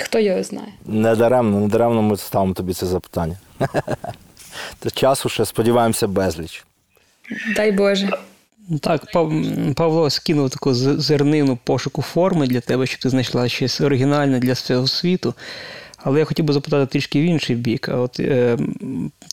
Хто 0.01 0.19
його 0.19 0.43
знає? 0.43 0.73
Недаремно, 0.87 1.61
недаремно 1.61 2.03
ми 2.03 2.17
ставимо 2.17 2.55
тобі 2.55 2.75
це 2.75 2.87
запитання. 2.87 3.37
Часу 4.95 5.29
ще 5.29 5.45
сподіваємося 5.45 6.07
безліч. 6.07 6.65
Дай 7.57 7.73
Боже. 7.73 8.11
Так, 8.81 9.13
Павло 9.75 10.11
скинув 10.11 10.51
таку 10.51 10.75
зернину 10.75 11.59
пошуку 11.65 12.03
форми 12.03 12.47
для 12.47 12.61
тебе, 12.61 12.87
щоб 12.87 13.01
ти 13.01 13.11
знайшла 13.11 13.49
щось 13.49 13.81
оригінальне 13.81 14.39
для 14.39 14.55
свого 14.55 14.87
світу. 14.87 15.35
Але 15.97 16.19
я 16.19 16.25
хотів 16.25 16.45
би 16.45 16.53
запитати 16.53 16.87
трішки 16.93 17.21
в 17.21 17.25
інший 17.25 17.57
бік. 17.57 17.89
От, 17.93 18.21
е, 18.21 18.59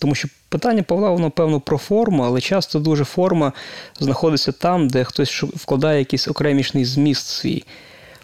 Тому 0.01 0.15
що 0.15 0.27
питання 0.49 0.83
Павла, 0.83 1.09
воно 1.09 1.31
певно 1.31 1.59
про 1.59 1.77
форму, 1.77 2.23
але 2.23 2.41
часто 2.41 2.79
дуже 2.79 3.03
форма 3.03 3.53
знаходиться 3.99 4.51
там, 4.51 4.88
де 4.88 5.03
хтось 5.03 5.43
вкладає 5.43 5.99
якийсь 5.99 6.27
окремішний 6.27 6.86
зміст 6.86 7.27
свій. 7.27 7.63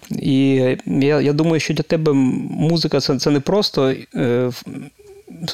І 0.09 0.53
я 0.85 1.21
я 1.21 1.33
думаю, 1.33 1.59
що 1.59 1.73
для 1.73 1.83
тебе 1.83 2.13
музика 2.13 2.99
це 2.99 3.19
це 3.19 3.31
не 3.31 3.39
просто 3.39 3.93
е, 4.15 4.51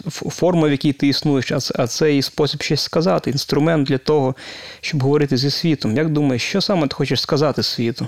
форма, 0.09 0.67
в 0.67 0.71
якій 0.71 0.93
ти 0.93 1.07
існуєш, 1.07 1.51
а 1.75 1.87
це 1.87 2.15
і 2.15 2.21
спосіб 2.21 2.61
щось 2.61 2.81
сказати, 2.81 3.29
інструмент 3.29 3.87
для 3.87 3.97
того, 3.97 4.35
щоб 4.81 5.03
говорити 5.03 5.37
зі 5.37 5.49
світом. 5.49 5.97
Як 5.97 6.09
думаєш, 6.09 6.43
що 6.43 6.61
саме 6.61 6.87
ти 6.87 6.95
хочеш 6.95 7.21
сказати 7.21 7.63
світу? 7.63 8.07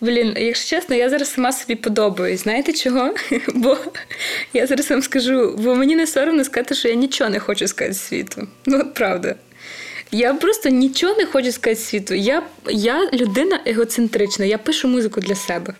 Блін, 0.00 0.34
якщо 0.36 0.76
чесно, 0.76 0.96
я 0.96 1.10
зараз 1.10 1.32
сама 1.32 1.52
собі 1.52 1.74
подобаюсь. 1.74 2.42
Знаєте 2.42 2.72
чого? 2.72 3.14
Бо 3.54 3.76
я 4.52 4.66
зараз 4.66 4.90
вам 4.90 5.02
скажу, 5.02 5.56
бо 5.58 5.74
мені 5.74 5.96
не 5.96 6.06
соромно 6.06 6.44
сказати, 6.44 6.74
що 6.74 6.88
я 6.88 6.94
нічого 6.94 7.30
не 7.30 7.40
хочу 7.40 7.68
сказати 7.68 7.94
світу. 7.94 8.48
Ну, 8.66 8.78
от 8.80 8.94
правда. 8.94 9.34
Я 10.10 10.34
просто 10.34 10.68
нічого 10.68 11.14
не 11.14 11.26
хочу 11.26 11.52
сказати 11.52 11.80
світу. 11.80 12.14
Я 12.14 12.42
я 12.70 13.10
людина 13.12 13.60
егоцентрична, 13.66 14.44
я 14.44 14.58
пишу 14.58 14.88
музику 14.88 15.20
для 15.20 15.34
себе. 15.34 15.74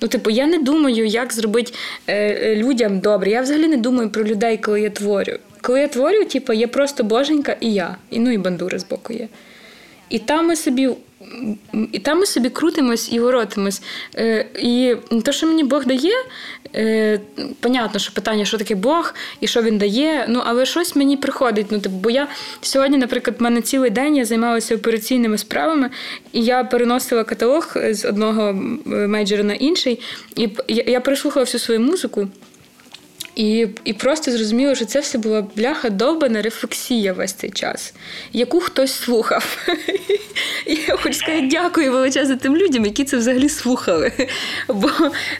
Ну, 0.00 0.08
типу, 0.08 0.30
я 0.30 0.46
не 0.46 0.58
думаю, 0.58 1.06
як 1.06 1.32
зробити 1.32 1.72
е, 2.06 2.14
е, 2.16 2.56
людям 2.56 3.00
добре. 3.00 3.30
Я 3.30 3.42
взагалі 3.42 3.68
не 3.68 3.76
думаю 3.76 4.10
про 4.10 4.24
людей, 4.24 4.56
коли 4.56 4.80
я 4.80 4.90
творю. 4.90 5.38
Коли 5.60 5.80
я 5.80 5.88
творю, 5.88 6.24
типу, 6.24 6.52
є 6.52 6.66
просто 6.66 7.04
боженька 7.04 7.56
і 7.60 7.72
я, 7.72 7.96
і 8.10 8.18
ну 8.18 8.30
і 8.30 8.38
бандури 8.38 8.78
з 8.78 8.88
боку 8.88 9.12
є. 9.12 9.28
І 10.08 10.18
там 10.18 10.46
ми 10.46 10.56
собі 10.56 10.90
і 11.92 11.98
там 11.98 12.18
ми 12.18 12.26
собі 12.26 12.48
крутимось 12.48 13.12
і 13.12 13.20
воротимось. 13.20 13.82
Е, 14.16 14.46
І 14.58 14.96
те, 15.24 15.32
що 15.32 15.46
мені 15.46 15.64
Бог 15.64 15.84
дає, 15.84 16.12
е, 16.74 17.20
понятно, 17.60 18.00
що 18.00 18.12
питання, 18.12 18.44
що 18.44 18.58
таке 18.58 18.74
Бог 18.74 19.14
і 19.40 19.46
що 19.46 19.62
він 19.62 19.78
дає, 19.78 20.26
ну 20.28 20.42
але 20.44 20.66
щось 20.66 20.96
мені 20.96 21.16
приходить. 21.16 21.66
Ну, 21.70 21.80
типу, 21.80 21.96
Бо 21.96 22.10
я 22.10 22.28
сьогодні, 22.60 22.96
наприклад, 22.96 23.36
в 23.38 23.42
мене 23.42 23.62
цілий 23.62 23.90
день 23.90 24.16
я 24.16 24.24
займалася 24.24 24.76
операційними 24.76 25.38
справами, 25.38 25.90
і 26.32 26.44
я 26.44 26.64
переносила 26.64 27.24
каталог 27.24 27.76
з 27.90 28.04
одного 28.04 28.52
мейджора 28.86 29.42
на 29.42 29.54
інший, 29.54 30.00
і 30.36 30.48
я, 30.68 31.00
переслухала 31.00 31.44
всю 31.44 31.60
свою 31.60 31.80
музику. 31.80 32.28
І 33.36 33.66
і 33.84 33.92
просто 33.92 34.30
зрозуміло, 34.30 34.74
що 34.74 34.84
це 34.84 35.00
все 35.00 35.18
була 35.18 35.46
бляха 35.56 35.90
довбана 35.90 36.42
рефлексія 36.42 37.12
весь 37.12 37.32
цей 37.32 37.50
час, 37.50 37.94
яку 38.32 38.60
хтось 38.60 38.92
слухав. 38.92 39.58
І 40.66 40.74
я 40.88 40.96
хочу 40.96 41.14
сказати, 41.14 41.48
дякую 41.50 41.92
величезно 41.92 42.36
тим 42.36 42.56
людям, 42.56 42.84
які 42.84 43.04
це 43.04 43.16
взагалі 43.16 43.48
слухали. 43.48 44.12
Бо 44.68 44.90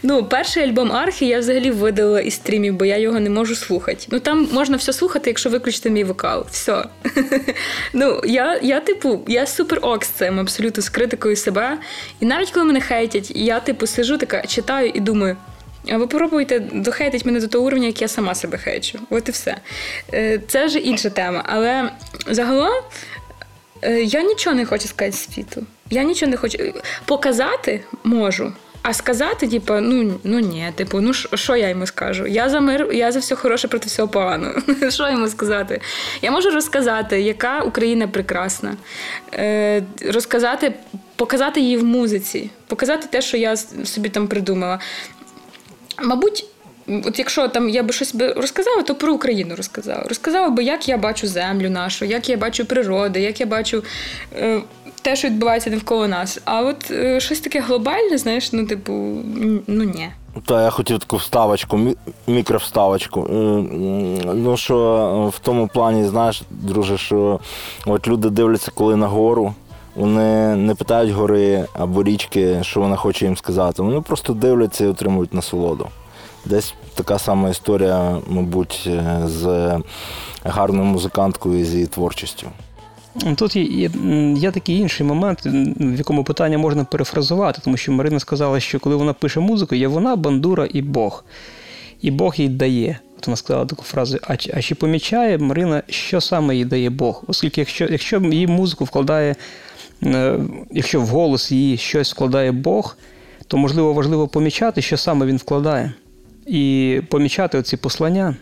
ну, 0.03 0.25
перший 0.25 0.63
альбом 0.63 0.93
Архі 0.93 1.27
я 1.27 1.39
взагалі 1.39 1.71
видала 1.71 2.21
із 2.21 2.35
стрімів, 2.35 2.75
бо 2.75 2.85
я 2.85 2.99
його 2.99 3.21
не 3.21 3.31
можу 3.31 3.55
слухати. 3.55 4.07
Ну 4.11 4.21
там 4.21 4.49
можна 4.53 4.77
все 4.77 4.93
слухати, 4.93 5.31
якщо 5.31 5.51
виключити 5.51 5.91
мій 5.91 6.05
вокал. 6.05 6.47
Все. 6.51 6.85
Ну, 7.93 8.21
я, 8.25 8.61
я, 8.63 8.81
типу, 8.81 9.21
я 9.29 9.47
супер 9.47 9.79
ок 9.83 10.05
з 10.05 10.09
цим, 10.09 10.41
абсолютно 10.41 10.83
з 10.83 10.89
критикою 10.89 11.37
себе. 11.37 11.79
І 12.21 12.27
навіть 12.27 12.51
коли 12.51 12.67
мене 12.67 12.81
хейтять, 12.81 13.33
я 13.35 13.61
типу 13.61 13.87
сижу 13.87 14.19
така, 14.19 14.43
читаю 14.43 14.91
і 14.95 15.01
думаю. 15.01 15.37
Ви 15.93 15.99
попробуйте 15.99 16.61
дохейтити 16.61 17.25
мене 17.25 17.41
до 17.41 17.49
того 17.49 17.67
уровня, 17.67 17.87
як 17.87 18.03
я 18.03 18.09
сама 18.09 18.35
себе 18.35 18.59
хейчу. 18.59 18.99
От 19.11 19.29
і 19.29 19.33
все. 19.33 19.57
Е, 20.15 20.41
це 20.49 20.67
вже 20.67 20.79
інша 20.79 21.11
тема. 21.11 21.45
Але 21.47 21.91
загалом 22.27 22.83
е, 23.83 24.03
я 24.03 24.23
нічого 24.23 24.57
не 24.57 24.67
хочу 24.67 24.89
сказати 24.89 25.17
світу. 25.17 25.67
Я 25.91 26.03
нічого 26.03 26.31
не 26.31 26.37
хочу 26.37 26.59
показати 27.07 27.81
можу. 28.05 28.53
А 28.87 28.93
сказати, 28.93 29.49
типу, 29.49 29.75
ну 29.75 30.21
ну 30.25 30.39
ні, 30.39 30.73
типу, 30.75 31.01
ну 31.01 31.15
що 31.15 31.57
я 31.57 31.69
йому 31.69 31.87
скажу? 31.87 32.27
Я 32.27 32.49
за 32.49 32.61
мир, 32.61 32.93
я 32.93 33.13
за 33.13 33.19
все 33.19 33.35
хороше 33.35 33.69
проти 33.69 33.87
всього 33.87 34.09
поганого. 34.09 34.55
Що 34.91 35.11
йому 35.11 35.29
сказати? 35.29 35.81
Я 36.23 36.31
можу 36.31 36.51
розказати, 36.51 37.21
яка 37.21 37.61
Україна 37.61 38.09
прекрасна, 38.09 38.77
Е, 39.35 39.83
розказати, 40.13 40.73
показати 41.17 41.61
її 41.61 41.77
в 41.77 41.85
музиці, 41.85 42.51
показати 42.67 43.07
те, 43.11 43.23
що 43.23 43.37
я 43.37 43.57
собі 43.57 44.09
там 44.09 44.29
придумала. 44.29 44.81
Мабуть, 46.03 46.47
от 46.89 47.19
якщо 47.19 47.49
там 47.49 47.69
я 47.69 47.83
би 47.83 47.93
щось 47.93 48.15
би 48.15 48.33
розказала, 48.33 48.83
то 48.83 48.95
про 48.95 49.15
Україну 49.15 49.55
розказала. 49.57 50.05
Розказала 50.09 50.49
би, 50.49 50.65
як 50.65 50.89
я 50.89 50.99
бачу 50.99 51.27
землю 51.27 51.71
нашу, 51.71 52.05
як 52.05 52.29
я 52.29 52.37
бачу 52.37 52.65
природу, 52.65 53.19
як 53.19 53.41
я 53.41 53.47
бачу. 53.47 53.85
Е, 54.37 54.61
те, 55.03 55.17
що 55.17 55.29
відбувається 55.29 55.71
навколо 55.71 56.09
нас. 56.09 56.41
А 56.45 56.63
от 56.63 56.91
е, 56.91 57.21
щось 57.21 57.41
таке 57.41 57.61
глобальне, 57.61 58.19
знаєш, 58.19 58.53
ну, 58.53 58.67
типу, 58.67 58.93
ну 59.67 59.85
ні. 59.85 60.09
Та 60.47 60.63
я 60.63 60.71
хотів 60.71 60.99
таку 60.99 61.17
вставочку, 61.17 61.81
мікровставочку. 62.27 63.27
Ну 64.35 64.57
що 64.57 65.33
в 65.35 65.39
тому 65.39 65.69
плані, 65.75 66.05
знаєш, 66.05 66.43
друже, 66.51 66.99
що 66.99 67.41
от 67.87 68.09
люди 68.09 68.31
дивляться, 68.31 68.71
коли 68.75 68.97
на 68.97 69.07
гору. 69.07 69.55
Вони 69.95 70.57
не 70.57 70.75
питають 70.75 71.11
гори 71.11 71.65
або 71.73 72.03
річки, 72.03 72.59
що 72.63 72.81
вона 72.81 72.97
хоче 72.97 73.25
їм 73.25 73.37
сказати. 73.37 73.83
Вони 73.83 74.01
просто 74.01 74.33
дивляться 74.33 74.85
і 74.85 74.89
отримують 74.89 75.35
насолоду. 75.35 75.89
Десь 76.45 76.75
така 76.95 77.19
сама 77.19 77.51
історія, 77.51 78.19
мабуть, 78.29 78.91
з 79.25 79.73
гарною 80.45 80.85
музиканткою 80.85 81.61
і 81.61 81.65
з 81.65 81.75
її 81.75 81.87
творчістю. 81.87 82.47
Тут 83.37 83.57
є, 83.57 83.63
є 83.63 83.91
є, 84.37 84.51
такий 84.51 84.79
інший 84.79 85.07
момент, 85.07 85.41
в 85.45 85.99
якому 85.99 86.25
питання 86.25 86.59
можна 86.59 86.85
перефразувати, 86.85 87.61
тому 87.65 87.77
що 87.77 87.93
Марина 87.93 88.21
сказала, 88.21 88.61
що 88.61 88.81
коли 88.81 88.97
вона 88.97 89.13
пише 89.13 89.41
музику, 89.41 89.75
є 89.75 89.89
вона, 89.89 90.17
бандура 90.17 90.69
і 90.73 90.83
Бог. 90.83 91.25
І 92.01 92.11
Бог 92.11 92.35
їй 92.37 92.49
дає. 92.49 92.99
От 93.19 93.27
вона 93.27 93.37
сказала 93.37 93.67
таку 93.67 93.83
фразу: 93.83 94.19
а, 94.23 94.35
а 94.55 94.63
чи 94.63 94.75
помічає 94.75 95.39
Марина, 95.39 95.83
що 95.89 96.21
саме 96.21 96.57
їй 96.57 96.65
дає 96.65 96.91
Бог? 96.91 97.23
Оскільки, 97.27 97.61
якщо 97.61 97.85
якщо 97.85 98.21
її 98.21 98.47
музику 98.47 98.85
вкладає, 98.85 99.31
е, 99.31 99.37
якщо 100.71 101.01
в 101.01 101.07
голос 101.07 101.53
її 101.53 101.77
щось 101.77 102.13
вкладає 102.13 102.53
Бог, 102.53 102.97
то 103.47 103.57
можливо 103.57 103.93
важливо 103.93 104.29
помічати, 104.29 104.83
що 104.83 104.97
саме 104.97 105.27
він 105.27 105.37
вкладає, 105.37 105.93
і 106.47 107.01
помічати 107.09 107.59
оці 107.59 107.77
послання. 107.77 108.37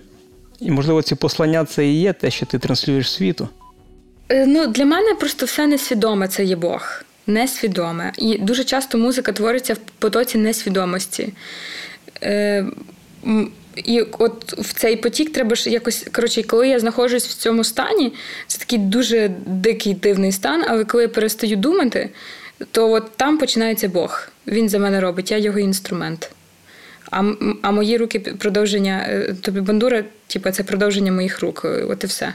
І, 0.60 0.70
можливо, 0.70 1.02
ці 1.02 1.14
послання 1.14 1.64
це 1.64 1.86
і 1.86 2.00
є 2.00 2.12
те, 2.12 2.30
що 2.30 2.46
ти 2.46 2.58
транслюєш 2.58 3.12
світу. 3.12 3.48
Е, 4.28 4.46
ну, 4.46 4.66
Для 4.66 4.84
мене 4.84 5.14
просто 5.14 5.46
все 5.46 5.66
несвідоме 5.66 6.28
це 6.28 6.44
є 6.44 6.56
Бог. 6.56 7.02
Несвідоме. 7.26 8.12
І 8.18 8.38
дуже 8.38 8.64
часто 8.64 8.98
музика 8.98 9.32
твориться 9.32 9.74
в 9.74 9.78
потоці 9.98 10.38
несвідомості. 10.38 11.32
Е, 12.22 12.66
І 13.76 14.00
от 14.00 14.52
в 14.58 14.72
цей 14.72 14.96
потік 14.96 15.32
треба 15.32 15.56
ж 15.56 15.70
якось. 15.70 16.06
Коротше, 16.12 16.42
коли 16.42 16.68
я 16.68 16.80
знаходжусь 16.80 17.26
в 17.26 17.34
цьому 17.34 17.64
стані, 17.64 18.12
це 18.46 18.58
такий 18.58 18.78
дуже 18.78 19.30
дикий 19.46 19.94
дивний 19.94 20.32
стан, 20.32 20.64
але 20.68 20.84
коли 20.84 21.02
я 21.02 21.08
перестаю 21.08 21.56
думати, 21.56 22.10
то 22.70 22.90
от 22.90 23.16
там 23.16 23.38
починається 23.38 23.88
Бог. 23.88 24.28
Він 24.46 24.68
за 24.68 24.78
мене 24.78 25.00
робить, 25.00 25.30
я 25.30 25.38
його 25.38 25.58
інструмент. 25.58 26.30
А 27.10 27.22
а 27.62 27.70
мої 27.70 27.96
руки 27.96 28.20
продовження, 28.20 29.06
е, 29.08 29.34
тобі 29.42 29.60
бандура, 29.60 30.04
типу, 30.26 30.50
це 30.50 30.62
продовження 30.62 31.12
моїх 31.12 31.40
рук. 31.40 31.64
От 31.64 32.04
і 32.04 32.06
все. 32.06 32.34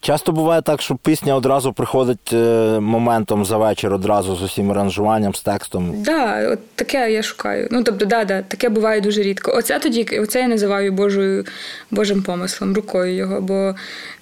Часто 0.00 0.32
буває 0.32 0.62
так, 0.62 0.82
що 0.82 0.96
пісня 0.96 1.34
одразу 1.34 1.72
приходить 1.72 2.32
е, 2.32 2.80
моментом 2.80 3.44
за 3.44 3.56
вечір, 3.56 3.94
одразу 3.94 4.36
з 4.36 4.42
усім 4.42 4.70
аранжуванням, 4.70 5.34
з 5.34 5.42
текстом. 5.42 5.92
Так, 5.92 6.02
да, 6.02 6.52
от 6.52 6.58
таке 6.74 7.12
я 7.12 7.22
шукаю. 7.22 7.68
Ну 7.70 7.82
тобто, 7.82 8.06
да, 8.06 8.24
да, 8.24 8.42
таке 8.42 8.68
буває 8.68 9.00
дуже 9.00 9.22
рідко. 9.22 9.52
Оце 9.56 9.78
тоді, 9.78 10.18
оце 10.22 10.40
я 10.40 10.48
називаю 10.48 10.92
Божою 10.92 11.44
Божим 11.90 12.22
помислом, 12.22 12.74
рукою 12.74 13.14
його. 13.14 13.40
Бо 13.40 13.74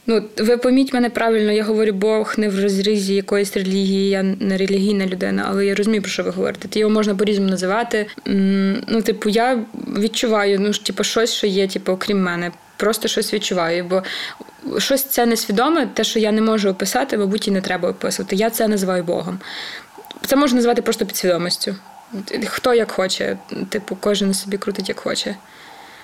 ну, 0.07 0.23
ви 0.39 0.57
поміть 0.57 0.93
мене 0.93 1.11
правильно, 1.11 1.53
я 1.53 1.65
говорю 1.65 1.93
Бог 1.93 2.35
не 2.37 2.49
в 2.49 2.63
розрізі 2.63 3.15
якоїсь 3.15 3.57
релігії, 3.57 4.09
я 4.09 4.23
не 4.23 4.57
релігійна 4.57 5.07
людина, 5.07 5.47
але 5.49 5.67
я 5.67 5.75
розумію, 5.75 6.03
про 6.03 6.11
що 6.11 6.23
ви 6.23 6.31
говорите. 6.31 6.79
Його 6.79 6.93
можна 6.93 7.15
по-різному 7.15 7.51
називати. 7.51 8.07
Ну, 8.89 9.03
типу, 9.03 9.29
я 9.29 9.59
відчуваю, 9.99 10.61
ну 10.61 10.73
типу, 10.73 11.05
щось, 11.05 11.33
що 11.33 11.47
є, 11.47 11.69
типу, 11.69 11.93
окрім 11.93 12.23
мене. 12.23 12.53
Просто 12.77 13.09
щось 13.09 13.35
відчуваю, 13.35 13.85
бо 13.85 14.03
щось 14.79 15.05
це 15.05 15.27
несвідоме, 15.27 15.87
те, 15.87 16.05
що 16.05 16.19
я 16.19 16.33
не 16.33 16.43
можу 16.43 16.69
описати, 16.71 17.19
мабуть, 17.19 17.49
і 17.49 17.51
не 17.51 17.61
треба 17.61 17.89
описувати. 17.89 18.37
Я 18.37 18.51
це 18.51 18.69
називаю 18.69 19.05
Богом. 19.05 19.39
Це 20.27 20.37
можна 20.37 20.57
назвати 20.57 20.83
просто 20.83 21.07
підсвідомістю. 21.07 21.77
Хто 22.47 22.75
як 22.75 22.91
хоче, 22.91 23.39
типу, 23.69 23.97
кожен 24.01 24.35
собі 24.35 24.59
крутить 24.59 24.89
як 24.89 25.01
хоче. 25.01 25.37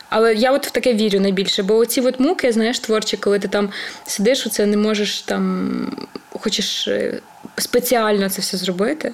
Але 0.09 0.35
я 0.35 0.53
от 0.53 0.67
в 0.67 0.71
таке 0.71 0.95
вірю 0.95 1.21
найбільше, 1.21 1.63
бо 1.63 1.77
оці 1.77 2.01
от 2.01 2.21
муки, 2.21 2.53
знаєш, 2.53 2.79
творчі, 2.79 3.17
коли 3.17 3.39
ти 3.39 3.49
там 3.49 3.71
сидиш, 4.07 4.47
оце 4.47 4.67
не 4.67 4.77
можеш 4.77 5.23
там, 5.23 6.09
хочеш 6.31 6.89
е, 6.89 7.21
спеціально 7.59 8.31
це 8.31 8.41
все 8.43 8.57
зробити, 8.57 9.13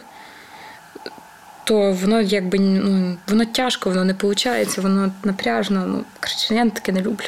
то 1.64 1.92
воно 1.92 2.20
якби 2.20 2.58
ну, 2.58 3.16
воно 3.28 3.44
тяжко, 3.44 3.90
воно 3.90 4.04
не 4.04 4.12
виходить, 4.12 4.78
воно 4.78 5.12
напряжно. 5.24 5.84
Ну, 5.86 6.04
коротше, 6.20 6.54
я 6.54 6.70
таке 6.70 6.92
не 6.92 7.00
люблю. 7.00 7.26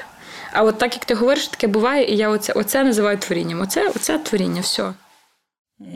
А 0.52 0.62
от 0.62 0.78
так 0.78 0.94
як 0.94 1.04
ти 1.04 1.14
говориш, 1.14 1.48
таке 1.48 1.66
буває, 1.66 2.14
і 2.14 2.16
я 2.16 2.28
оце 2.28 2.52
оце 2.52 2.84
називаю 2.84 3.18
творінням. 3.18 3.60
Оце 3.60 3.88
оце 3.88 4.18
творіння, 4.18 4.60
все. 4.60 4.92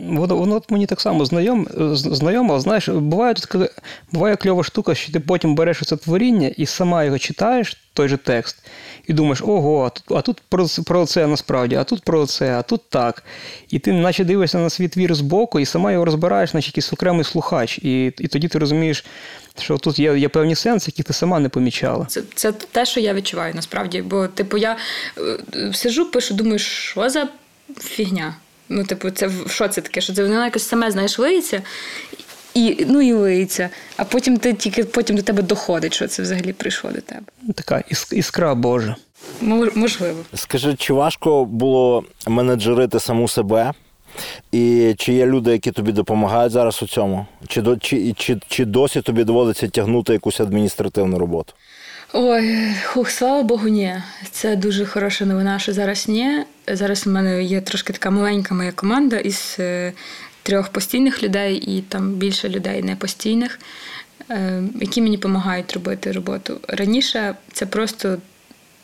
Воно 0.08 0.36
воно 0.36 0.62
мені 0.68 0.86
так 0.86 1.00
само 1.00 1.24
знайом, 1.24 1.66
знайомо, 1.94 2.60
знаєш, 2.60 2.88
буває 2.88 3.34
така, 3.34 3.68
буває 4.12 4.36
кльова 4.36 4.64
штука, 4.64 4.94
що 4.94 5.12
ти 5.12 5.20
потім 5.20 5.54
береш 5.54 5.80
це 5.80 5.96
творіння 5.96 6.48
і 6.48 6.66
сама 6.66 7.04
його 7.04 7.18
читаєш, 7.18 7.76
той 7.94 8.08
же 8.08 8.16
текст, 8.16 8.66
і 9.06 9.12
думаєш, 9.12 9.42
ого, 9.42 9.84
а 9.84 9.88
тут 9.88 10.04
а 10.18 10.20
тут 10.20 10.42
про 10.48 10.66
про 10.86 11.06
це 11.06 11.26
насправді, 11.26 11.76
а 11.76 11.84
тут 11.84 12.02
про 12.02 12.26
це, 12.26 12.58
а 12.58 12.62
тут 12.62 12.80
так. 12.88 13.24
І 13.70 13.78
ти 13.78 13.92
наче 13.92 14.24
дивишся 14.24 14.58
на 14.58 14.70
свій 14.70 14.88
твір 14.88 15.14
збоку 15.14 15.60
і 15.60 15.66
сама 15.66 15.92
його 15.92 16.04
розбираєш, 16.04 16.54
наче 16.54 16.68
якийсь 16.68 16.92
окремий 16.92 17.24
слухач. 17.24 17.78
І 17.78 18.06
і 18.18 18.28
тоді 18.28 18.48
ти 18.48 18.58
розумієш, 18.58 19.04
що 19.58 19.78
тут 19.78 19.98
є 19.98 20.18
є 20.18 20.28
певні 20.28 20.54
сенси, 20.54 20.88
які 20.88 21.02
ти 21.02 21.12
сама 21.12 21.40
не 21.40 21.48
помічала. 21.48 22.06
Це 22.08 22.22
це 22.34 22.52
те, 22.52 22.86
що 22.86 23.00
я 23.00 23.14
відчуваю 23.14 23.54
насправді. 23.54 24.02
Бо, 24.02 24.26
типу, 24.28 24.56
я 24.56 24.76
е, 25.54 25.72
сижу, 25.72 26.10
пишу, 26.10 26.34
думаю, 26.34 26.58
що 26.58 27.08
за 27.10 27.28
фігня. 27.80 28.34
Ну, 28.68 28.84
типу, 28.84 29.10
це 29.10 29.30
що 29.46 29.68
це 29.68 29.80
таке? 29.80 30.00
Що 30.00 30.14
це 30.14 30.22
воно 30.22 30.44
якось 30.44 30.68
саме 30.68 30.90
знаєш, 30.90 31.18
лиється, 31.18 31.62
і 32.54 32.86
ну 32.88 33.00
і 33.02 33.12
лиється. 33.12 33.70
А 33.96 34.04
потім 34.04 34.36
ти 34.36 34.52
тільки 34.52 34.84
потім 34.84 35.16
до 35.16 35.22
тебе 35.22 35.42
доходить, 35.42 35.94
що 35.94 36.08
це 36.08 36.22
взагалі 36.22 36.52
прийшло 36.52 36.90
до 36.90 37.00
тебе. 37.00 37.22
Така 37.54 37.84
іскра 38.10 38.54
Божа. 38.54 38.96
Можливо. 39.74 40.18
Скажи, 40.34 40.74
чи 40.78 40.92
важко 40.92 41.44
було 41.44 42.04
менеджерити 42.26 43.00
саму 43.00 43.28
себе? 43.28 43.72
І 44.52 44.94
чи 44.98 45.12
є 45.12 45.26
люди, 45.26 45.52
які 45.52 45.70
тобі 45.70 45.92
допомагають 45.92 46.52
зараз 46.52 46.82
у 46.82 46.86
цьому? 46.86 47.26
Чи 47.48 47.62
чи, 47.80 48.12
чи, 48.16 48.38
чи 48.48 48.64
досі 48.64 49.02
тобі 49.02 49.24
доводиться 49.24 49.68
тягнути 49.68 50.12
якусь 50.12 50.40
адміністративну 50.40 51.18
роботу? 51.18 51.52
Ой, 52.16 52.74
хух, 52.84 53.10
слава 53.10 53.42
Богу, 53.42 53.68
ні. 53.68 53.94
Це 54.30 54.56
дуже 54.56 54.86
хороша 54.86 55.24
новина, 55.24 55.58
що 55.58 55.72
зараз 55.72 56.08
ні. 56.08 56.44
Зараз 56.68 57.06
у 57.06 57.10
мене 57.10 57.44
є 57.44 57.60
трошки 57.60 57.92
така 57.92 58.10
маленька 58.10 58.54
моя 58.54 58.72
команда 58.72 59.16
із 59.16 59.56
е, 59.58 59.92
трьох 60.42 60.68
постійних 60.68 61.22
людей 61.22 61.56
і 61.56 61.80
там 61.80 62.12
більше 62.12 62.48
людей 62.48 62.82
непостійних, 62.82 63.58
е, 64.30 64.62
які 64.80 65.02
мені 65.02 65.16
допомагають 65.16 65.72
робити 65.72 66.12
роботу. 66.12 66.60
Раніше 66.68 67.34
це 67.52 67.66
просто 67.66 68.18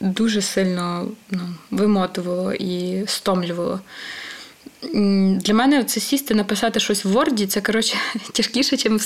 дуже 0.00 0.42
сильно 0.42 1.08
ну, 1.30 1.40
вимотувало 1.70 2.52
і 2.52 3.02
стомлювало. 3.06 3.80
Для 4.82 5.54
мене 5.54 5.84
це 5.84 6.00
сісти, 6.00 6.34
написати 6.34 6.80
щось 6.80 7.04
в 7.04 7.16
Word, 7.16 7.46
це 7.46 7.60
коротше 7.60 7.96
тяжкіше, 8.32 8.88
ніж 8.88 9.02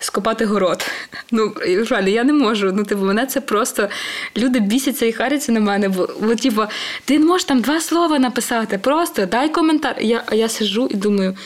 скопати 0.00 0.44
город. 0.44 0.86
Ну, 1.30 1.54
реально, 1.90 2.08
я 2.08 2.24
не 2.24 2.32
можу. 2.32 2.72
Ну, 2.72 2.84
типу, 2.84 3.04
мене 3.04 3.26
це 3.26 3.40
просто 3.40 3.88
люди 4.36 4.60
бісяться 4.60 5.06
і 5.06 5.12
харяться 5.12 5.52
на 5.52 5.60
мене. 5.60 5.88
Бо, 5.88 6.08
бо 6.20 6.34
типу, 6.34 6.62
ти 7.04 7.18
можеш 7.18 7.44
там 7.44 7.60
два 7.60 7.80
слова 7.80 8.18
написати, 8.18 8.78
просто 8.78 9.26
дай 9.26 9.48
коментар. 9.48 9.96
Я, 10.00 10.24
я 10.32 10.48
сижу 10.48 10.88
і 10.90 10.94
думаю. 10.94 11.36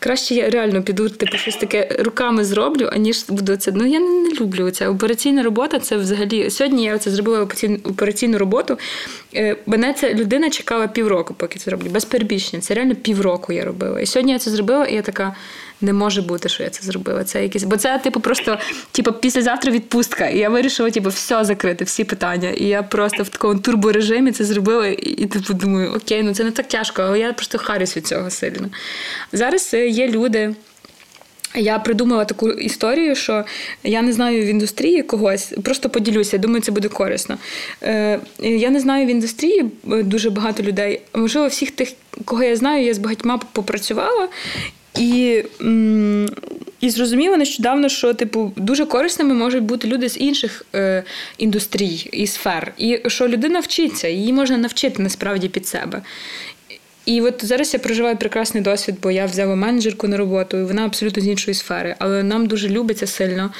Краще 0.00 0.34
я 0.34 0.50
реально 0.50 0.82
піду, 0.82 1.08
типу, 1.08 1.36
щось 1.36 1.56
таке 1.56 1.96
руками 1.98 2.44
зроблю, 2.44 2.90
аніж 2.92 3.24
буду 3.28 3.56
це. 3.56 3.72
Ну 3.74 3.86
я 3.86 4.00
не 4.00 4.32
люблю 4.32 4.70
це. 4.70 4.88
Операційна 4.88 5.42
робота 5.42 5.78
це 5.78 5.96
взагалі. 5.96 6.50
Сьогодні 6.50 6.84
я 6.84 6.98
це 6.98 7.10
зробила 7.10 7.48
операційну 7.84 8.38
роботу. 8.38 8.78
Е, 9.34 9.56
мене 9.66 9.92
ця 9.92 10.14
людина 10.14 10.50
чекала 10.50 10.86
півроку, 10.86 11.34
поки 11.34 11.58
це 11.58 11.64
зроблю. 11.64 11.90
Без 11.90 12.04
перебільшення. 12.04 12.62
Це 12.62 12.74
реально 12.74 12.94
півроку 12.94 13.52
я 13.52 13.64
робила. 13.64 14.00
І 14.00 14.06
сьогодні 14.06 14.32
я 14.32 14.38
це 14.38 14.50
зробила, 14.50 14.84
і 14.84 14.94
я 14.94 15.02
така 15.02 15.34
не 15.80 15.92
може 15.92 16.22
бути, 16.22 16.48
що 16.48 16.62
я 16.62 16.70
це 16.70 16.82
зробила. 16.82 17.24
Це 17.24 17.42
якісь, 17.42 17.62
бо 17.62 17.76
це, 17.76 17.98
типу, 17.98 18.20
просто 18.20 18.58
типу, 18.92 19.12
післязавтра 19.12 19.72
відпустка. 19.72 20.26
І 20.28 20.38
я 20.38 20.48
вирішила, 20.48 20.90
типу, 20.90 21.08
все 21.08 21.44
закрити, 21.44 21.84
всі 21.84 22.04
питання. 22.04 22.50
І 22.50 22.64
я 22.64 22.82
просто 22.82 23.22
в 23.22 23.28
такому 23.28 23.60
турборежимі 23.60 24.32
це 24.32 24.44
зробила. 24.44 24.86
І, 24.86 25.26
типу 25.26 25.54
думаю, 25.54 25.92
окей, 25.92 26.22
ну 26.22 26.34
це 26.34 26.44
не 26.44 26.50
так 26.50 26.68
тяжко, 26.68 27.02
але 27.02 27.18
я 27.18 27.32
просто 27.32 27.58
харюсь 27.58 27.96
від 27.96 28.06
цього 28.06 28.30
сильно. 28.30 28.68
Зараз 29.32 29.74
е, 29.74 29.88
є 29.88 30.08
люди. 30.08 30.54
Я 31.54 31.78
придумала 31.78 32.24
таку 32.24 32.50
історію, 32.50 33.16
що 33.16 33.44
я 33.84 34.02
не 34.02 34.12
знаю 34.12 34.44
в 34.44 34.46
індустрії 34.46 35.02
когось, 35.02 35.52
просто 35.64 35.90
поділюся, 35.90 36.38
думаю, 36.38 36.62
це 36.62 36.72
буде 36.72 36.88
корисно. 36.88 37.38
Е, 37.82 38.20
Я 38.38 38.70
не 38.70 38.80
знаю 38.80 39.06
в 39.06 39.08
індустрії 39.08 39.64
е, 39.92 40.02
дуже 40.02 40.30
багато 40.30 40.62
людей. 40.62 41.00
Можливо, 41.14 41.48
всіх 41.48 41.70
тих, 41.70 41.92
кого 42.24 42.42
я 42.42 42.56
знаю, 42.56 42.84
я 42.84 42.94
з 42.94 42.98
багатьма 42.98 43.40
попрацювала, 43.52 44.28
і 44.94 45.44
і 46.80 46.90
зрозуміло 46.90 47.36
нещодавно, 47.36 47.88
що 47.88 48.14
типу 48.14 48.52
дуже 48.56 48.86
корисними 48.86 49.34
можуть 49.34 49.62
бути 49.62 49.88
люди 49.88 50.08
з 50.08 50.16
інших 50.20 50.66
е, 50.74 51.04
індустрій 51.38 52.08
і 52.12 52.26
сфер, 52.26 52.72
і 52.78 53.00
що 53.06 53.28
людина 53.28 53.60
вчиться, 53.60 54.08
її 54.08 54.32
можна 54.32 54.58
навчити 54.58 55.02
насправді 55.02 55.48
під 55.48 55.66
себе. 55.66 56.02
І 57.06 57.20
от 57.20 57.44
зараз 57.44 57.74
я 57.74 57.80
проживаю 57.80 58.16
прекрасний 58.16 58.62
досвід, 58.62 58.96
бо 59.02 59.10
я 59.10 59.26
взяла 59.26 59.54
менеджерку 59.54 60.08
на 60.08 60.16
роботу, 60.16 60.56
і 60.56 60.64
вона 60.64 60.84
абсолютно 60.84 61.22
з 61.22 61.26
іншої 61.26 61.54
сфери. 61.54 61.96
Але 61.98 62.22
нам 62.22 62.46
дуже 62.46 62.68
любиться 62.68 63.06
сильно, 63.06 63.52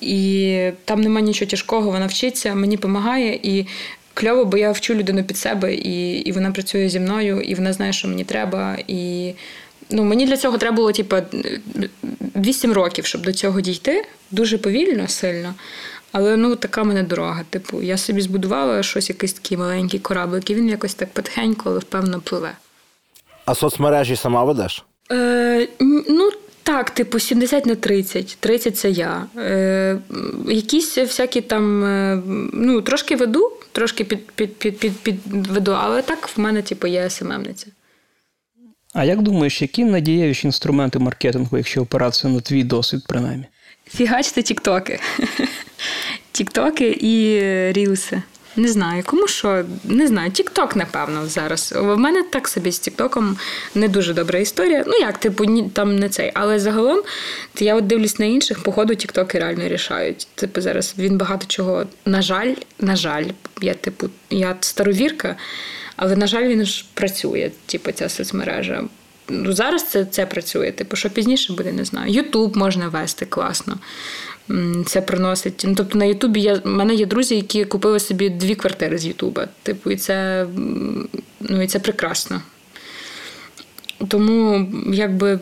і 0.00 0.70
там 0.84 1.00
немає 1.00 1.26
нічого 1.26 1.50
тяжкого. 1.50 1.90
Вона 1.90 2.06
вчиться, 2.06 2.54
мені 2.54 2.76
допомагає 2.76 3.40
і. 3.42 3.66
Кльово, 4.14 4.44
бо 4.44 4.56
я 4.58 4.72
вчу 4.72 4.94
людину 4.94 5.24
під 5.24 5.36
себе, 5.36 5.74
і 5.74 6.18
і 6.18 6.32
вона 6.32 6.50
працює 6.50 6.88
зі 6.88 7.00
мною, 7.00 7.40
і 7.40 7.54
вона 7.54 7.72
знає, 7.72 7.92
що 7.92 8.08
мені 8.08 8.24
треба. 8.24 8.78
І 8.88 9.32
ну, 9.90 10.04
мені 10.04 10.26
для 10.26 10.36
цього 10.36 10.58
треба 10.58 10.76
було 10.76 10.92
типу, 10.92 11.16
8 12.36 12.72
років, 12.72 13.06
щоб 13.06 13.22
до 13.22 13.32
цього 13.32 13.60
дійти. 13.60 14.04
Дуже 14.30 14.58
повільно, 14.58 15.08
сильно. 15.08 15.54
Але 16.12 16.36
ну 16.36 16.56
така 16.56 16.84
мене 16.84 17.02
дорога. 17.02 17.44
Типу, 17.50 17.82
я 17.82 17.96
собі 17.96 18.20
збудувала 18.20 18.82
щось, 18.82 19.08
якийсь 19.08 19.32
такий 19.32 19.58
маленький 19.58 20.00
кораблик, 20.00 20.50
і 20.50 20.54
він 20.54 20.68
якось 20.68 20.94
так 20.94 21.12
потихеньку, 21.12 21.62
але 21.66 21.78
впевно 21.78 22.20
пливе. 22.20 22.52
А 23.44 23.54
соцмережі 23.54 24.16
сама 24.16 24.44
ведеш? 24.44 24.84
Е, 25.12 25.68
Ну, 26.08 26.30
так, 26.62 26.90
типу, 26.90 27.18
70 27.18 27.66
на 27.66 27.74
30. 27.74 28.36
30 28.40 28.78
це 28.78 28.90
я. 28.90 29.26
Е, 29.36 29.98
Якісь 30.48 30.98
всякі 30.98 31.40
там, 31.40 31.84
е, 31.84 32.22
ну, 32.52 32.82
трошки 32.82 33.16
веду, 33.16 33.52
трошки 33.72 34.04
під, 34.04 34.30
під, 34.30 34.56
під, 34.56 34.78
під, 34.78 34.98
під 34.98 35.26
веду, 35.26 35.76
але 35.80 36.02
так 36.02 36.28
в 36.36 36.40
мене, 36.40 36.62
типу, 36.62 36.86
є 36.86 37.10
СММниця. 37.10 37.66
А 38.92 39.04
як 39.04 39.22
думаєш, 39.22 39.62
які 39.62 39.84
надієвіші 39.84 40.46
інструменти 40.46 40.98
маркетингу, 40.98 41.56
якщо 41.56 41.82
опиратися 41.82 42.28
на 42.28 42.40
твій 42.40 42.64
досвід, 42.64 43.04
принаймні? 43.08 43.44
Фігачте 43.86 44.42
тіктоки. 44.42 45.00
Тіктоки 46.32 46.98
і 47.00 47.42
рілси. 47.72 48.22
Не 48.56 48.68
знаю, 48.68 49.02
кому 49.06 49.28
що, 49.28 49.64
не 49.84 50.06
знаю. 50.06 50.30
Тікток, 50.30 50.76
напевно, 50.76 51.26
зараз. 51.26 51.74
У 51.76 51.96
мене 51.96 52.22
так 52.22 52.48
собі 52.48 52.72
з 52.72 52.78
Тіктоком 52.78 53.36
не 53.74 53.88
дуже 53.88 54.14
добра 54.14 54.38
історія. 54.38 54.84
Ну, 54.86 54.92
як, 54.92 55.18
типу, 55.18 55.44
ні, 55.44 55.70
там 55.72 55.96
не 55.96 56.08
цей. 56.08 56.30
Але 56.34 56.58
загалом 56.58 57.02
я 57.58 57.74
от 57.74 57.86
дивлюсь 57.86 58.18
на 58.18 58.26
інших, 58.26 58.62
походу, 58.62 58.94
Тіктоки 58.94 59.38
реально 59.38 59.68
рішають. 59.68 60.28
Типу, 60.34 60.60
зараз 60.60 60.94
він 60.98 61.18
багато 61.18 61.46
чого, 61.46 61.86
на 62.04 62.22
жаль, 62.22 62.54
на 62.78 62.96
жаль, 62.96 63.24
я, 63.60 63.74
типу, 63.74 64.10
я 64.30 64.56
старовірка, 64.60 65.36
але, 66.00 66.16
на 66.16 66.26
жаль, 66.26 66.48
він 66.48 66.64
ж 66.64 66.84
працює, 66.94 67.50
типу, 67.66 67.92
ця 67.92 68.08
соцмережа. 68.08 68.84
Ну, 69.28 69.52
Зараз 69.52 69.88
це 69.88 70.04
це 70.04 70.26
працює. 70.26 70.72
Типу, 70.72 70.96
що 70.96 71.10
пізніше 71.10 71.52
буде, 71.52 71.72
не 71.72 71.84
знаю. 71.84 72.12
Ютуб 72.12 72.56
можна 72.56 72.88
вести 72.88 73.26
класно. 73.26 73.78
Це 74.86 75.00
приносить. 75.00 75.64
Ну, 75.66 75.74
Тобто 75.74 75.98
на 75.98 76.04
Ютубі 76.04 76.40
я 76.40 76.54
в 76.54 76.66
мене 76.66 76.94
є 76.94 77.06
друзі, 77.06 77.36
які 77.36 77.64
купили 77.64 78.00
собі 78.00 78.30
дві 78.30 78.54
квартири 78.54 78.98
з 78.98 79.06
Ютуба. 79.06 79.48
Типу, 79.62 79.90
і 79.90 79.96
це 79.96 80.46
ну, 81.40 81.62
і 81.62 81.66
це 81.66 81.78
прекрасно. 81.78 82.42
Тому, 84.08 84.68
якби. 84.92 85.40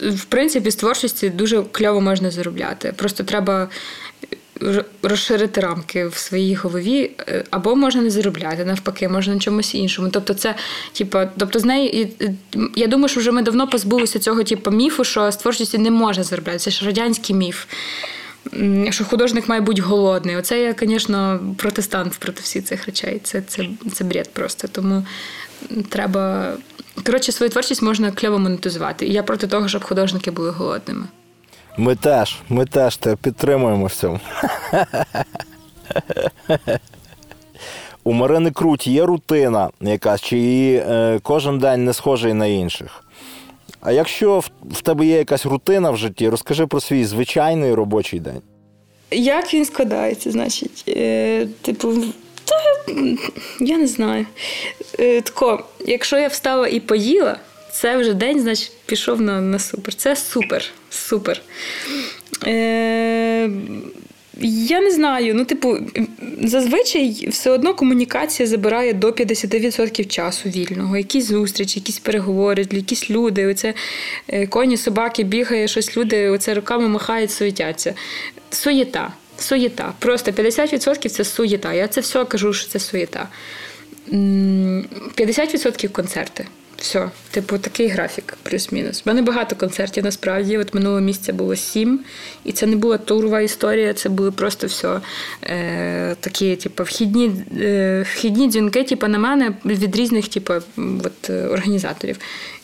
В 0.00 0.24
принципі, 0.24 0.70
з 0.70 0.76
творчості 0.76 1.30
дуже 1.30 1.62
кльово 1.62 2.00
можна 2.00 2.30
заробляти. 2.30 2.92
Просто 2.96 3.24
треба 3.24 3.68
розширити 5.02 5.60
рамки 5.60 6.06
в 6.06 6.16
своїй 6.16 6.54
голові, 6.54 7.10
е, 7.20 7.44
або 7.50 7.76
можна 7.76 8.02
не 8.02 8.10
заробляти, 8.10 8.64
навпаки, 8.64 9.08
можна 9.08 9.34
на 9.34 9.40
чомусь 9.40 9.74
іншому. 9.74 10.08
Тобто, 10.10 10.34
це, 10.34 10.54
типу, 10.92 11.18
тобто 11.38 11.58
з 11.58 11.64
неї, 11.64 12.12
я 12.76 12.86
думаю, 12.86 13.08
що 13.08 13.20
вже 13.20 13.32
ми 13.32 13.42
давно 13.42 13.68
позбулися 13.68 14.18
цього 14.18 14.44
типу, 14.44 14.70
міфу, 14.70 15.04
що 15.04 15.30
з 15.30 15.36
творчості 15.36 15.78
не 15.78 15.90
можна 15.90 16.24
заробляти. 16.24 16.58
Це 16.58 16.70
ж 16.70 16.86
радянський 16.86 17.36
міф. 17.36 17.64
Що 18.90 19.04
художник 19.04 19.48
має 19.48 19.60
бути 19.60 19.82
голодний. 19.82 20.36
Оце 20.36 20.60
я, 20.60 20.74
звісно, 20.80 21.40
протестант 21.56 22.14
проти 22.18 22.42
всіх 22.42 22.64
цих 22.64 22.86
речей. 22.86 23.20
Це 23.24 23.42
це, 23.42 23.68
це 23.92 24.04
бред 24.04 24.30
просто. 24.32 24.68
Тому 24.68 25.06
треба. 25.88 26.52
Коротше, 27.06 27.32
свою 27.32 27.50
творчість 27.50 27.82
можна 27.82 28.12
кльово 28.12 28.38
монетизувати. 28.38 29.06
І 29.06 29.12
я 29.12 29.22
проти 29.22 29.46
того, 29.46 29.68
щоб 29.68 29.84
художники 29.84 30.30
були 30.30 30.50
голодними. 30.50 31.06
Ми 31.78 31.94
теж, 31.94 32.36
ми 32.48 32.66
теж 32.66 32.96
тебе 32.96 33.16
підтримуємо 33.16 33.86
в 33.86 33.92
цьому. 33.92 34.20
У 38.04 38.12
Марини 38.12 38.50
Круть 38.50 38.86
є 38.86 39.06
рутина 39.06 39.70
якась, 39.80 40.20
чи 40.20 40.38
її 40.38 40.76
е, 40.76 41.20
кожен 41.22 41.58
день 41.58 41.84
не 41.84 41.92
схожий 41.92 42.34
на 42.34 42.46
інших. 42.46 43.04
А 43.80 43.92
якщо 43.92 44.42
в, 44.62 44.82
тебе 44.82 45.06
є 45.06 45.18
якась 45.18 45.46
рутина 45.46 45.90
в 45.90 45.96
житті, 45.96 46.28
розкажи 46.28 46.66
про 46.66 46.80
свій 46.80 47.04
звичайний 47.04 47.74
робочий 47.74 48.20
день. 48.20 48.42
Як 49.10 49.54
він 49.54 49.64
складається, 49.64 50.30
значить, 50.30 50.84
е, 50.88 51.46
типу, 51.62 51.94
та, 52.44 52.92
я 53.60 53.78
не 53.78 53.86
знаю. 53.86 54.26
Е, 55.00 55.20
тако, 55.20 55.64
якщо 55.86 56.18
я 56.18 56.28
встала 56.28 56.68
і 56.68 56.80
поїла, 56.80 57.36
це 57.72 57.96
вже 57.96 58.14
день, 58.14 58.40
значить, 58.40 58.72
пішов 58.88 59.20
на 59.20 59.40
на 59.40 59.58
супер. 59.58 59.94
Це 59.94 60.16
супер. 60.16 60.64
Супер. 60.90 61.42
Е, 62.46 63.50
Я 64.40 64.80
не 64.80 64.90
знаю. 64.90 65.34
Ну, 65.34 65.44
типу, 65.44 65.78
зазвичай 66.42 67.28
все 67.30 67.50
одно 67.50 67.74
комунікація 67.74 68.46
забирає 68.48 68.92
до 68.92 69.10
50% 69.10 70.06
часу 70.06 70.48
вільного. 70.48 70.96
Якісь 70.96 71.24
зустрічі, 71.24 71.80
якісь 71.80 71.98
переговори, 71.98 72.66
якісь 72.70 73.10
люди. 73.10 73.46
Оце 73.46 73.74
е, 74.28 74.46
коні, 74.46 74.76
собаки 74.76 75.22
бігає, 75.22 75.68
щось 75.68 75.96
люди 75.96 76.28
оце 76.28 76.54
руками 76.54 76.88
махають, 76.88 77.30
суетяться. 77.30 77.94
Суєта. 78.50 79.12
Суєта. 79.38 79.92
Просто 79.98 80.30
50% 80.30 81.08
це 81.08 81.24
суєта. 81.24 81.74
Я 81.74 81.88
це 81.88 82.00
все 82.00 82.24
кажу, 82.24 82.52
що 82.52 82.68
це 82.68 82.78
суєта. 82.78 83.28
50% 84.12 85.88
концерти. 85.88 86.46
Все, 86.78 87.10
типу, 87.30 87.58
такий 87.58 87.88
графік, 87.88 88.36
плюс-мінус. 88.42 89.02
У 89.06 89.10
мене 89.10 89.22
багато 89.22 89.56
концертів 89.56 90.04
насправді. 90.04 90.58
От 90.58 90.74
минулого 90.74 91.00
місяця 91.00 91.32
було 91.32 91.56
сім, 91.56 92.00
і 92.44 92.52
це 92.52 92.66
не 92.66 92.76
була 92.76 92.98
турова 92.98 93.40
історія, 93.40 93.94
це 93.94 94.08
були 94.08 94.32
просто 94.32 94.66
все 94.66 95.00
е, 95.42 96.16
такі, 96.20 96.56
типу, 96.56 96.82
вхідні 96.82 97.30
е, 97.60 98.06
вхідні 98.12 98.48
дзвінки, 98.48 98.84
типу, 98.84 99.06
на 99.06 99.18
мене 99.18 99.54
від 99.64 99.96
різних, 99.96 100.28
типу, 100.28 100.54
от, 101.04 101.30
організаторів. 101.30 102.16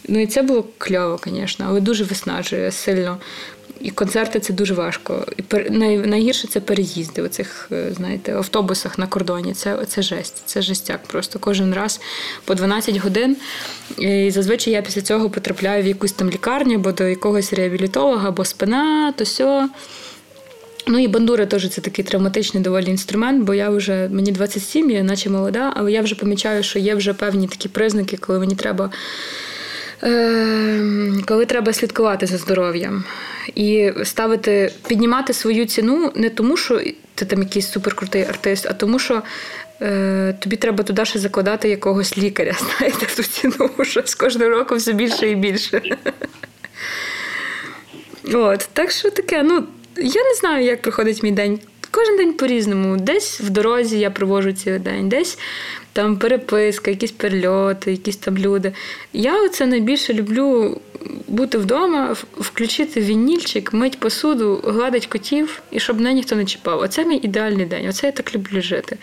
Ну 0.08 0.20
і 0.20 0.26
це 0.26 0.42
було 0.42 0.64
кльово, 0.78 1.20
звісно, 1.26 1.66
але 1.68 1.80
дуже 1.80 2.04
виснажує 2.04 2.72
сильно. 2.72 3.18
І 3.84 3.90
концерти 3.90 4.40
це 4.40 4.52
дуже 4.52 4.74
важко. 4.74 5.26
І 5.36 5.42
пер... 5.42 5.70
найгірше 6.06 6.48
це 6.48 6.60
переїзди 6.60 7.22
у 7.22 7.28
цих, 7.28 7.68
е, 7.72 7.92
знаєте, 7.96 8.34
автобусах 8.34 8.98
на 8.98 9.06
кордоні. 9.06 9.54
Це 9.54 9.78
це 9.88 10.02
жесть, 10.02 10.42
це 10.46 10.62
жестяк. 10.62 11.02
Просто 11.06 11.38
кожен 11.38 11.74
раз 11.74 12.00
по 12.44 12.54
12 12.54 12.96
годин. 12.96 13.36
І 13.98 14.30
зазвичай 14.30 14.72
я 14.72 14.82
після 14.82 15.00
цього 15.00 15.30
потрапляю 15.30 15.82
в 15.82 15.86
якусь 15.86 16.12
там 16.12 16.30
лікарню, 16.30 16.74
або 16.74 16.92
до 16.92 17.04
якогось 17.04 17.52
реабілітолога, 17.52 18.28
або 18.28 18.44
спина, 18.44 19.12
то 19.16 19.24
сьо. 19.24 19.68
Ну 20.86 20.98
і 20.98 21.08
бандура 21.08 21.46
теж 21.46 21.68
це 21.68 21.80
такий 21.80 22.04
травматичний 22.04 22.62
доволі 22.62 22.90
інструмент, 22.90 23.44
бо 23.44 23.54
я 23.54 23.70
вже 23.70 24.08
мені 24.12 24.32
27, 24.32 24.90
я 24.90 25.02
наче 25.02 25.30
молода, 25.30 25.72
але 25.76 25.92
я 25.92 26.02
вже 26.02 26.14
помічаю, 26.14 26.62
що 26.62 26.78
є 26.78 26.94
вже 26.94 27.14
певні 27.14 27.48
такі 27.48 27.68
признаки, 27.68 28.16
коли 28.16 28.38
мені 28.38 28.54
треба. 28.54 28.90
Ем, 30.04 31.22
коли 31.26 31.46
треба 31.46 31.72
слідкувати 31.72 32.26
за 32.26 32.38
здоров'ям 32.38 33.04
і 33.54 33.92
ставити, 34.04 34.72
піднімати 34.88 35.32
свою 35.32 35.66
ціну 35.66 36.12
не 36.14 36.30
тому, 36.30 36.56
що 36.56 36.80
ти 37.14 37.24
там 37.24 37.42
якийсь 37.42 37.72
суперкрутий 37.72 38.22
артист, 38.22 38.66
а 38.70 38.72
тому, 38.72 38.98
що 38.98 39.22
е, 39.82 40.34
тобі 40.40 40.56
треба 40.56 40.84
туди 40.84 41.04
ще 41.04 41.18
закладати 41.18 41.68
якогось 41.68 42.18
лікаря, 42.18 42.52
знаєте, 42.78 43.06
ту 43.16 43.22
ціну, 43.22 43.70
що 43.82 44.02
з 44.04 44.14
кожним 44.14 44.48
роком 44.48 44.78
все 44.78 44.92
більше 44.92 45.30
і 45.30 45.34
більше. 45.34 45.82
От, 48.32 48.68
Так 48.72 48.90
що 48.90 49.10
таке, 49.10 49.42
ну, 49.42 49.64
я 49.96 50.24
не 50.24 50.34
знаю, 50.40 50.64
як 50.64 50.82
проходить 50.82 51.22
мій 51.22 51.32
день. 51.32 51.60
Кожен 51.90 52.16
день 52.16 52.32
по-різному. 52.32 52.96
Десь 52.96 53.40
в 53.40 53.50
дорозі 53.50 53.98
я 53.98 54.10
провожу 54.10 54.52
цілий 54.52 54.78
день, 54.78 55.08
десь 55.08 55.38
там 55.94 56.16
переписка, 56.16 56.90
якісь 56.90 57.12
перельоти, 57.12 57.90
якісь 57.90 58.16
там 58.16 58.38
люди. 58.38 58.72
Я 59.12 59.42
оце 59.44 59.66
найбільше 59.66 60.14
люблю 60.14 60.80
бути 61.28 61.58
вдома, 61.58 62.16
включити 62.38 63.00
вінільчик, 63.00 63.72
мить 63.72 64.00
посуду, 64.00 64.60
гладить 64.64 65.06
котів 65.06 65.62
і 65.70 65.80
щоб 65.80 65.96
мене 65.96 66.12
ніхто 66.12 66.36
не 66.36 66.44
чіпав. 66.44 66.80
Оце 66.80 67.04
мій 67.04 67.16
ідеальний 67.16 67.66
день. 67.66 67.88
Оце 67.88 68.06
я 68.06 68.12
так 68.12 68.34
люблю 68.34 68.62
жити. 68.62 68.98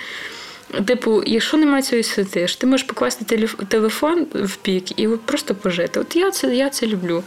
Типу, 0.85 1.23
якщо 1.25 1.57
немає 1.57 1.83
цієї 1.83 2.03
святи, 2.03 2.45
ти 2.57 2.67
можеш 2.67 2.87
покласти 2.87 3.47
телефон 3.67 4.27
в 4.33 4.55
пік 4.55 4.99
і 4.99 5.07
просто 5.07 5.55
пожити. 5.55 5.99
От 5.99 6.15
я 6.15 6.31
це 6.31 6.55
я 6.55 6.69
це 6.69 6.87
люблю. 6.87 7.23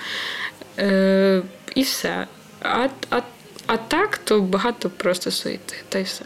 Е, 0.78 1.42
І 1.74 1.82
все. 1.82 2.26
А, 2.62 2.88
а, 3.10 3.20
А 3.66 3.76
так, 3.76 4.18
то 4.18 4.40
багато 4.40 4.90
просто 4.90 5.30
суєти, 5.30 5.74
та 5.88 5.98
й 5.98 6.02
все. 6.02 6.24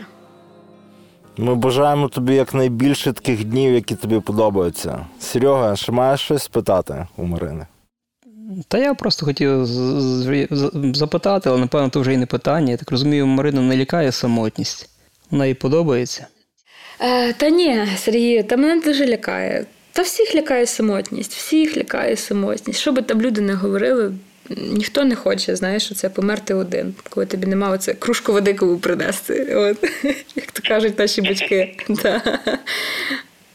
Ми 1.39 1.55
бажаємо 1.55 2.09
тобі 2.09 2.35
якнайбільше 2.35 3.13
таких 3.13 3.45
днів, 3.45 3.75
які 3.75 3.95
тобі 3.95 4.21
подобаються. 4.21 5.07
Серега, 5.21 5.77
ще 5.77 5.93
маєш 5.93 6.21
щось 6.21 6.43
спитати 6.43 7.07
у 7.17 7.25
Марини? 7.25 7.67
Та 8.69 8.79
я 8.79 8.95
просто 8.95 9.27
хотів 9.27 9.67
запитати, 10.95 11.49
але 11.51 11.59
напевно 11.59 11.89
це 11.89 11.99
вже 11.99 12.13
і 12.13 12.17
не 12.17 12.27
питання. 12.27 12.71
Я 12.71 12.77
так 12.77 12.91
розумію, 12.91 13.27
Марину 13.27 13.63
не 13.63 13.77
лякає 13.77 14.13
самотність. 14.13 14.91
Вона 15.31 15.47
їй 15.47 15.55
подобається. 15.55 16.27
Е, 17.01 17.33
Та 17.33 17.51
ні, 17.51 17.87
Сергію, 17.97 18.45
та 18.45 18.57
мене 18.57 18.81
дуже 18.83 19.07
лякає. 19.07 19.67
та 19.93 20.03
всіх 20.03 20.35
лякає 20.35 20.67
самотність, 20.67 21.33
всіх 21.35 21.77
лякає 21.77 22.17
самотність. 22.17 22.81
Що 22.81 22.93
би 22.93 23.03
там 23.03 23.21
люди 23.23 23.41
не 23.41 23.55
говорили, 23.55 24.13
ніхто 24.57 25.05
не 25.05 25.15
хоче, 25.15 25.57
знаєш, 25.57 25.93
це 25.97 26.09
померти 26.09 26.55
один, 26.55 26.95
коли 27.11 27.27
тобі 27.27 27.47
нема 27.47 27.71
оце 27.71 27.95
кружку 27.95 28.33
води 28.33 28.55
кому 28.55 28.79
принести. 28.79 29.55
От, 29.55 29.91
Як 30.37 30.53
то 30.53 30.69
кажуть 30.69 30.99
наші 30.99 31.23
батьки. 31.23 31.77
Да. 31.89 32.39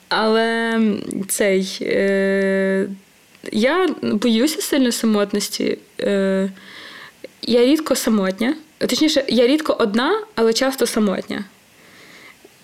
Але 0.09 0.79
цей. 1.27 1.77
Е, 1.81 2.87
я 3.51 3.89
боюся 4.01 4.61
сильно 4.61 4.91
самотності. 4.91 5.77
Е, 5.99 6.49
Я 7.41 7.65
рідко 7.65 7.95
самотня. 7.95 8.55
Точніше, 8.77 9.23
я 9.27 9.47
рідко 9.47 9.75
одна, 9.79 10.21
але 10.35 10.53
часто 10.53 10.85
самотня. 10.87 11.45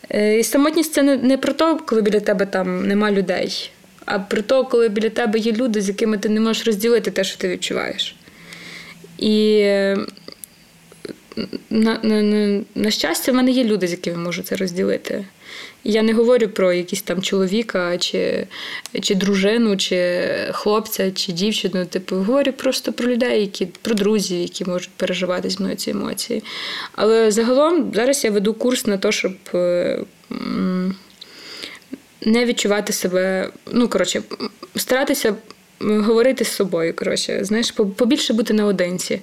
Е, 0.10 0.40
І 0.40 0.44
самотність 0.44 0.94
це 0.94 1.04
не, 1.04 1.18
не 1.18 1.38
про 1.38 1.54
те, 1.54 1.78
коли 1.86 2.02
біля 2.02 2.20
тебе 2.20 2.46
там 2.46 2.88
нема 2.88 3.12
людей, 3.12 3.72
а 4.06 4.20
про 4.20 4.42
те, 4.42 4.64
коли 4.64 4.90
біля 4.90 5.10
тебе 5.10 5.40
є 5.40 5.52
люди, 5.52 5.82
з 5.82 5.88
якими 5.88 6.18
ти 6.18 6.30
не 6.30 6.40
можеш 6.40 6.68
розділити 6.68 7.12
те, 7.12 7.24
що 7.24 7.38
ти 7.38 7.48
відчуваєш. 7.48 8.16
І 9.20 9.64
на, 11.70 12.00
на, 12.04 12.22
на, 12.22 12.64
на 12.76 12.92
щастя, 12.92 13.32
в 13.32 13.36
мене 13.36 13.52
є 13.52 13.64
люди, 13.64 13.88
з 13.88 13.92
якими 13.92 14.18
можу 14.18 14.44
це 14.44 14.56
розділити. 14.56 15.26
Я 15.84 16.02
не 16.02 16.14
говорю 16.14 16.48
про 16.48 16.74
якісь 16.74 17.02
там 17.02 17.22
чоловіка, 17.22 17.98
чи 17.98 18.48
чи 19.02 19.16
дружину, 19.16 19.78
чи 19.78 20.26
хлопця, 20.52 21.12
чи 21.12 21.32
дівчину. 21.32 21.86
Типу, 21.86 22.16
говорю 22.16 22.52
просто 22.54 22.94
про 22.94 23.08
людей, 23.08 23.42
які 23.42 23.66
про 23.66 23.96
друзів, 23.96 24.40
які 24.40 24.66
можуть 24.66 24.90
переживати 24.98 25.50
зі 25.50 25.60
мною 25.60 25.76
ці 25.76 25.92
емоції. 25.92 26.44
Але 26.92 27.32
загалом 27.32 27.92
зараз 27.96 28.24
я 28.24 28.32
веду 28.32 28.54
курс 28.54 28.86
на 28.86 28.98
те, 28.98 29.12
щоб 29.12 29.34
е, 29.54 30.00
не 32.26 32.46
відчувати 32.46 32.94
себе. 32.94 33.50
Ну, 33.72 33.88
коротше, 33.88 34.22
старатися 34.76 35.36
говорити 35.80 36.46
з 36.46 36.52
собою. 36.52 36.94
коротше, 36.96 37.40
Знаєш, 37.42 37.72
побільше 37.72 38.34
бути 38.34 38.54
наодинці. 38.54 39.22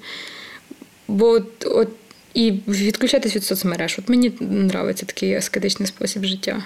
Бо 1.09 1.29
от, 1.29 1.67
от 1.67 1.89
і 2.35 2.53
відключатись 2.69 3.37
від 3.37 3.45
соцмереж. 3.45 3.97
От 3.99 4.09
мені 4.09 4.31
подобається 4.31 5.07
такий 5.07 5.35
аскетичний 5.35 5.87
спосіб 5.87 6.25
життя. 6.25 6.63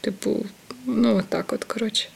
Типу, 0.00 0.46
ну 0.86 1.16
отак 1.16 1.52
от, 1.52 1.64
коротше. 1.64 2.08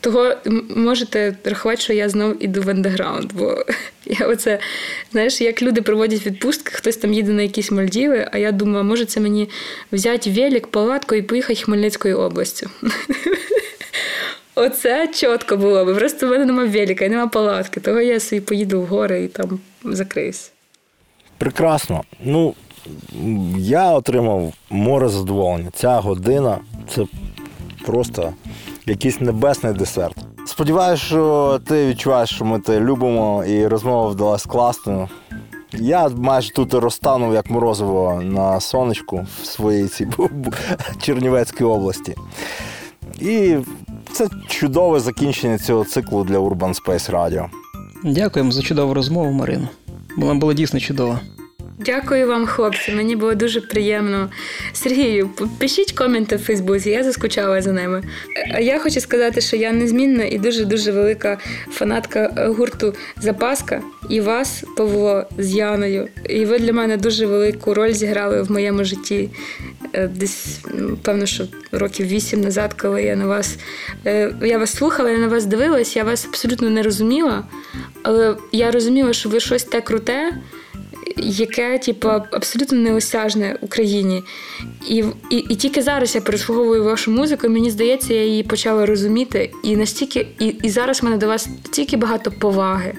Того 0.00 0.34
можете 0.76 1.36
рахувати, 1.44 1.82
що 1.82 1.92
я 1.92 2.08
знов 2.08 2.44
іду 2.44 2.62
в 2.62 2.70
андеграунд, 2.70 3.32
бо 3.32 3.64
я 4.06 4.26
оце, 4.26 4.58
знаєш, 5.12 5.40
як 5.40 5.62
люди 5.62 5.82
проводять 5.82 6.26
відпустки, 6.26 6.72
хтось 6.74 6.96
там 6.96 7.12
їде 7.12 7.32
на 7.32 7.42
якісь 7.42 7.70
Мальдіви, 7.70 8.28
а 8.32 8.38
я 8.38 8.52
думаю, 8.52 8.84
може 8.84 9.04
це 9.04 9.20
мені 9.20 9.48
взяти 9.92 10.30
велик, 10.30 10.66
палатку 10.66 11.14
і 11.14 11.22
поїхати 11.22 11.62
Хмельницькою 11.62 12.18
областю. 12.18 12.70
Оце 14.62 15.08
чітко 15.08 15.56
було 15.56 15.84
би. 15.84 15.94
Просто 15.94 16.26
в 16.26 16.30
мене 16.30 16.44
немає 16.44 16.68
велика 16.68 17.08
нема 17.08 17.26
палатки, 17.26 17.80
того 17.80 18.00
я 18.00 18.20
собі 18.20 18.40
поїду 18.40 18.80
в 18.80 18.86
гори 18.86 19.22
і 19.24 19.28
там 19.28 19.60
закриюсь. 19.84 20.52
Прекрасно. 21.38 22.02
Ну, 22.24 22.54
я 23.58 23.90
отримав 23.90 24.52
море 24.70 25.08
задоволення. 25.08 25.70
Ця 25.74 26.00
година 26.00 26.58
це 26.94 27.06
просто 27.86 28.32
якийсь 28.86 29.20
небесний 29.20 29.72
десерт. 29.72 30.16
Сподіваюся, 30.46 31.04
що 31.04 31.60
ти 31.66 31.86
відчуваєш, 31.86 32.30
що 32.30 32.44
ми 32.44 32.60
тебе 32.60 32.80
любимо, 32.80 33.44
і 33.44 33.66
розмова 33.66 34.08
вдалась 34.08 34.46
класною. 34.46 35.08
Я 35.72 36.08
майже 36.08 36.52
тут 36.52 36.74
розтанув 36.74 37.34
як 37.34 37.50
морозиво 37.50 38.20
на 38.24 38.60
сонечку 38.60 39.26
в 39.42 39.46
своїй 39.46 39.88
цій 39.88 40.08
Чернівецькій 41.00 41.64
області. 41.64 42.14
І 43.20 43.56
це 44.12 44.28
чудове 44.48 45.00
закінчення 45.00 45.58
цього 45.58 45.84
циклу 45.84 46.24
для 46.24 46.38
Urban 46.38 46.82
Space 46.82 47.10
Radio. 47.10 47.46
Дякуємо 48.04 48.52
за 48.52 48.62
чудову 48.62 48.94
розмову, 48.94 49.32
Марина. 49.32 49.68
Вона 50.16 50.34
була 50.34 50.54
дійсно 50.54 50.80
чудова. 50.80 51.20
Дякую 51.84 52.26
вам, 52.26 52.46
хлопці. 52.46 52.92
Мені 52.92 53.16
було 53.16 53.34
дуже 53.34 53.60
приємно. 53.60 54.30
Сергію, 54.72 55.30
пишіть 55.58 55.92
коменти 55.92 56.36
в 56.36 56.38
Фейсбуці, 56.38 56.90
я 56.90 57.04
заскучала 57.04 57.62
за 57.62 57.72
ними. 57.72 58.02
Я 58.60 58.78
хочу 58.78 59.00
сказати, 59.00 59.40
що 59.40 59.56
я 59.56 59.72
незмінна 59.72 60.24
і 60.24 60.38
дуже-дуже 60.38 60.92
велика 60.92 61.38
фанатка 61.70 62.52
гурту 62.56 62.94
Запаска 63.16 63.82
і 64.08 64.20
вас, 64.20 64.64
Павло, 64.76 65.24
з 65.38 65.54
Яною. 65.54 66.08
І 66.28 66.44
ви 66.44 66.58
для 66.58 66.72
мене 66.72 66.96
дуже 66.96 67.26
велику 67.26 67.74
роль 67.74 67.92
зіграли 67.92 68.42
в 68.42 68.50
моєму 68.50 68.84
житті. 68.84 69.28
Е, 69.92 70.08
десь, 70.08 70.60
певно, 71.02 71.26
що 71.26 71.44
років 71.72 72.06
вісім 72.06 72.40
назад, 72.40 72.74
коли 72.74 73.02
я 73.02 73.16
на 73.16 73.26
вас 73.26 73.58
е, 74.06 74.34
я 74.42 74.58
вас 74.58 74.74
слухала, 74.74 75.10
я 75.10 75.18
на 75.18 75.28
вас 75.28 75.44
дивилась, 75.44 75.96
я 75.96 76.04
вас 76.04 76.26
абсолютно 76.26 76.70
не 76.70 76.82
розуміла, 76.82 77.44
але 78.02 78.36
я 78.52 78.70
розуміла, 78.70 79.12
що 79.12 79.28
ви 79.28 79.40
щось 79.40 79.64
те 79.64 79.80
круте 79.80 80.32
яке 81.16 81.78
типу, 81.78 82.08
абсолютно 82.08 82.78
неосяжне 82.78 83.56
Україні. 83.60 84.22
І 84.88 85.04
і, 85.30 85.36
і 85.36 85.54
тільки 85.54 85.82
зараз 85.82 86.14
я 86.14 86.20
переслуговую 86.20 86.84
вашу 86.84 87.10
музику, 87.10 87.46
і 87.46 87.50
мені 87.50 87.70
здається, 87.70 88.14
я 88.14 88.24
її 88.24 88.42
почала 88.42 88.86
розуміти. 88.86 89.50
І 89.64 89.76
настільки, 89.76 90.26
і, 90.38 90.46
і 90.46 90.70
зараз 90.70 91.02
в 91.02 91.04
мене 91.04 91.16
до 91.16 91.26
вас 91.26 91.48
стільки 91.64 91.96
багато 91.96 92.30
поваги. 92.30 92.94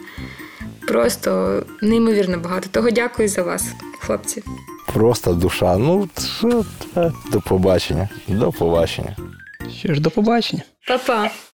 Просто 0.88 1.64
неймовірно 1.82 2.38
багато. 2.38 2.68
Того 2.72 2.92
дякую 2.92 3.28
за 3.28 3.44
вас, 3.44 3.66
хлопці. 4.00 4.44
Просто 4.94 5.34
душа. 5.34 5.78
Ну, 5.78 6.10
до 7.32 7.42
побачення. 7.42 8.10
До 8.28 8.52
побачення. 8.52 9.16
Що 9.80 9.94
ж, 9.94 10.02
до 10.02 10.12
побачення. 10.12 10.64
Па-па. 10.88 11.32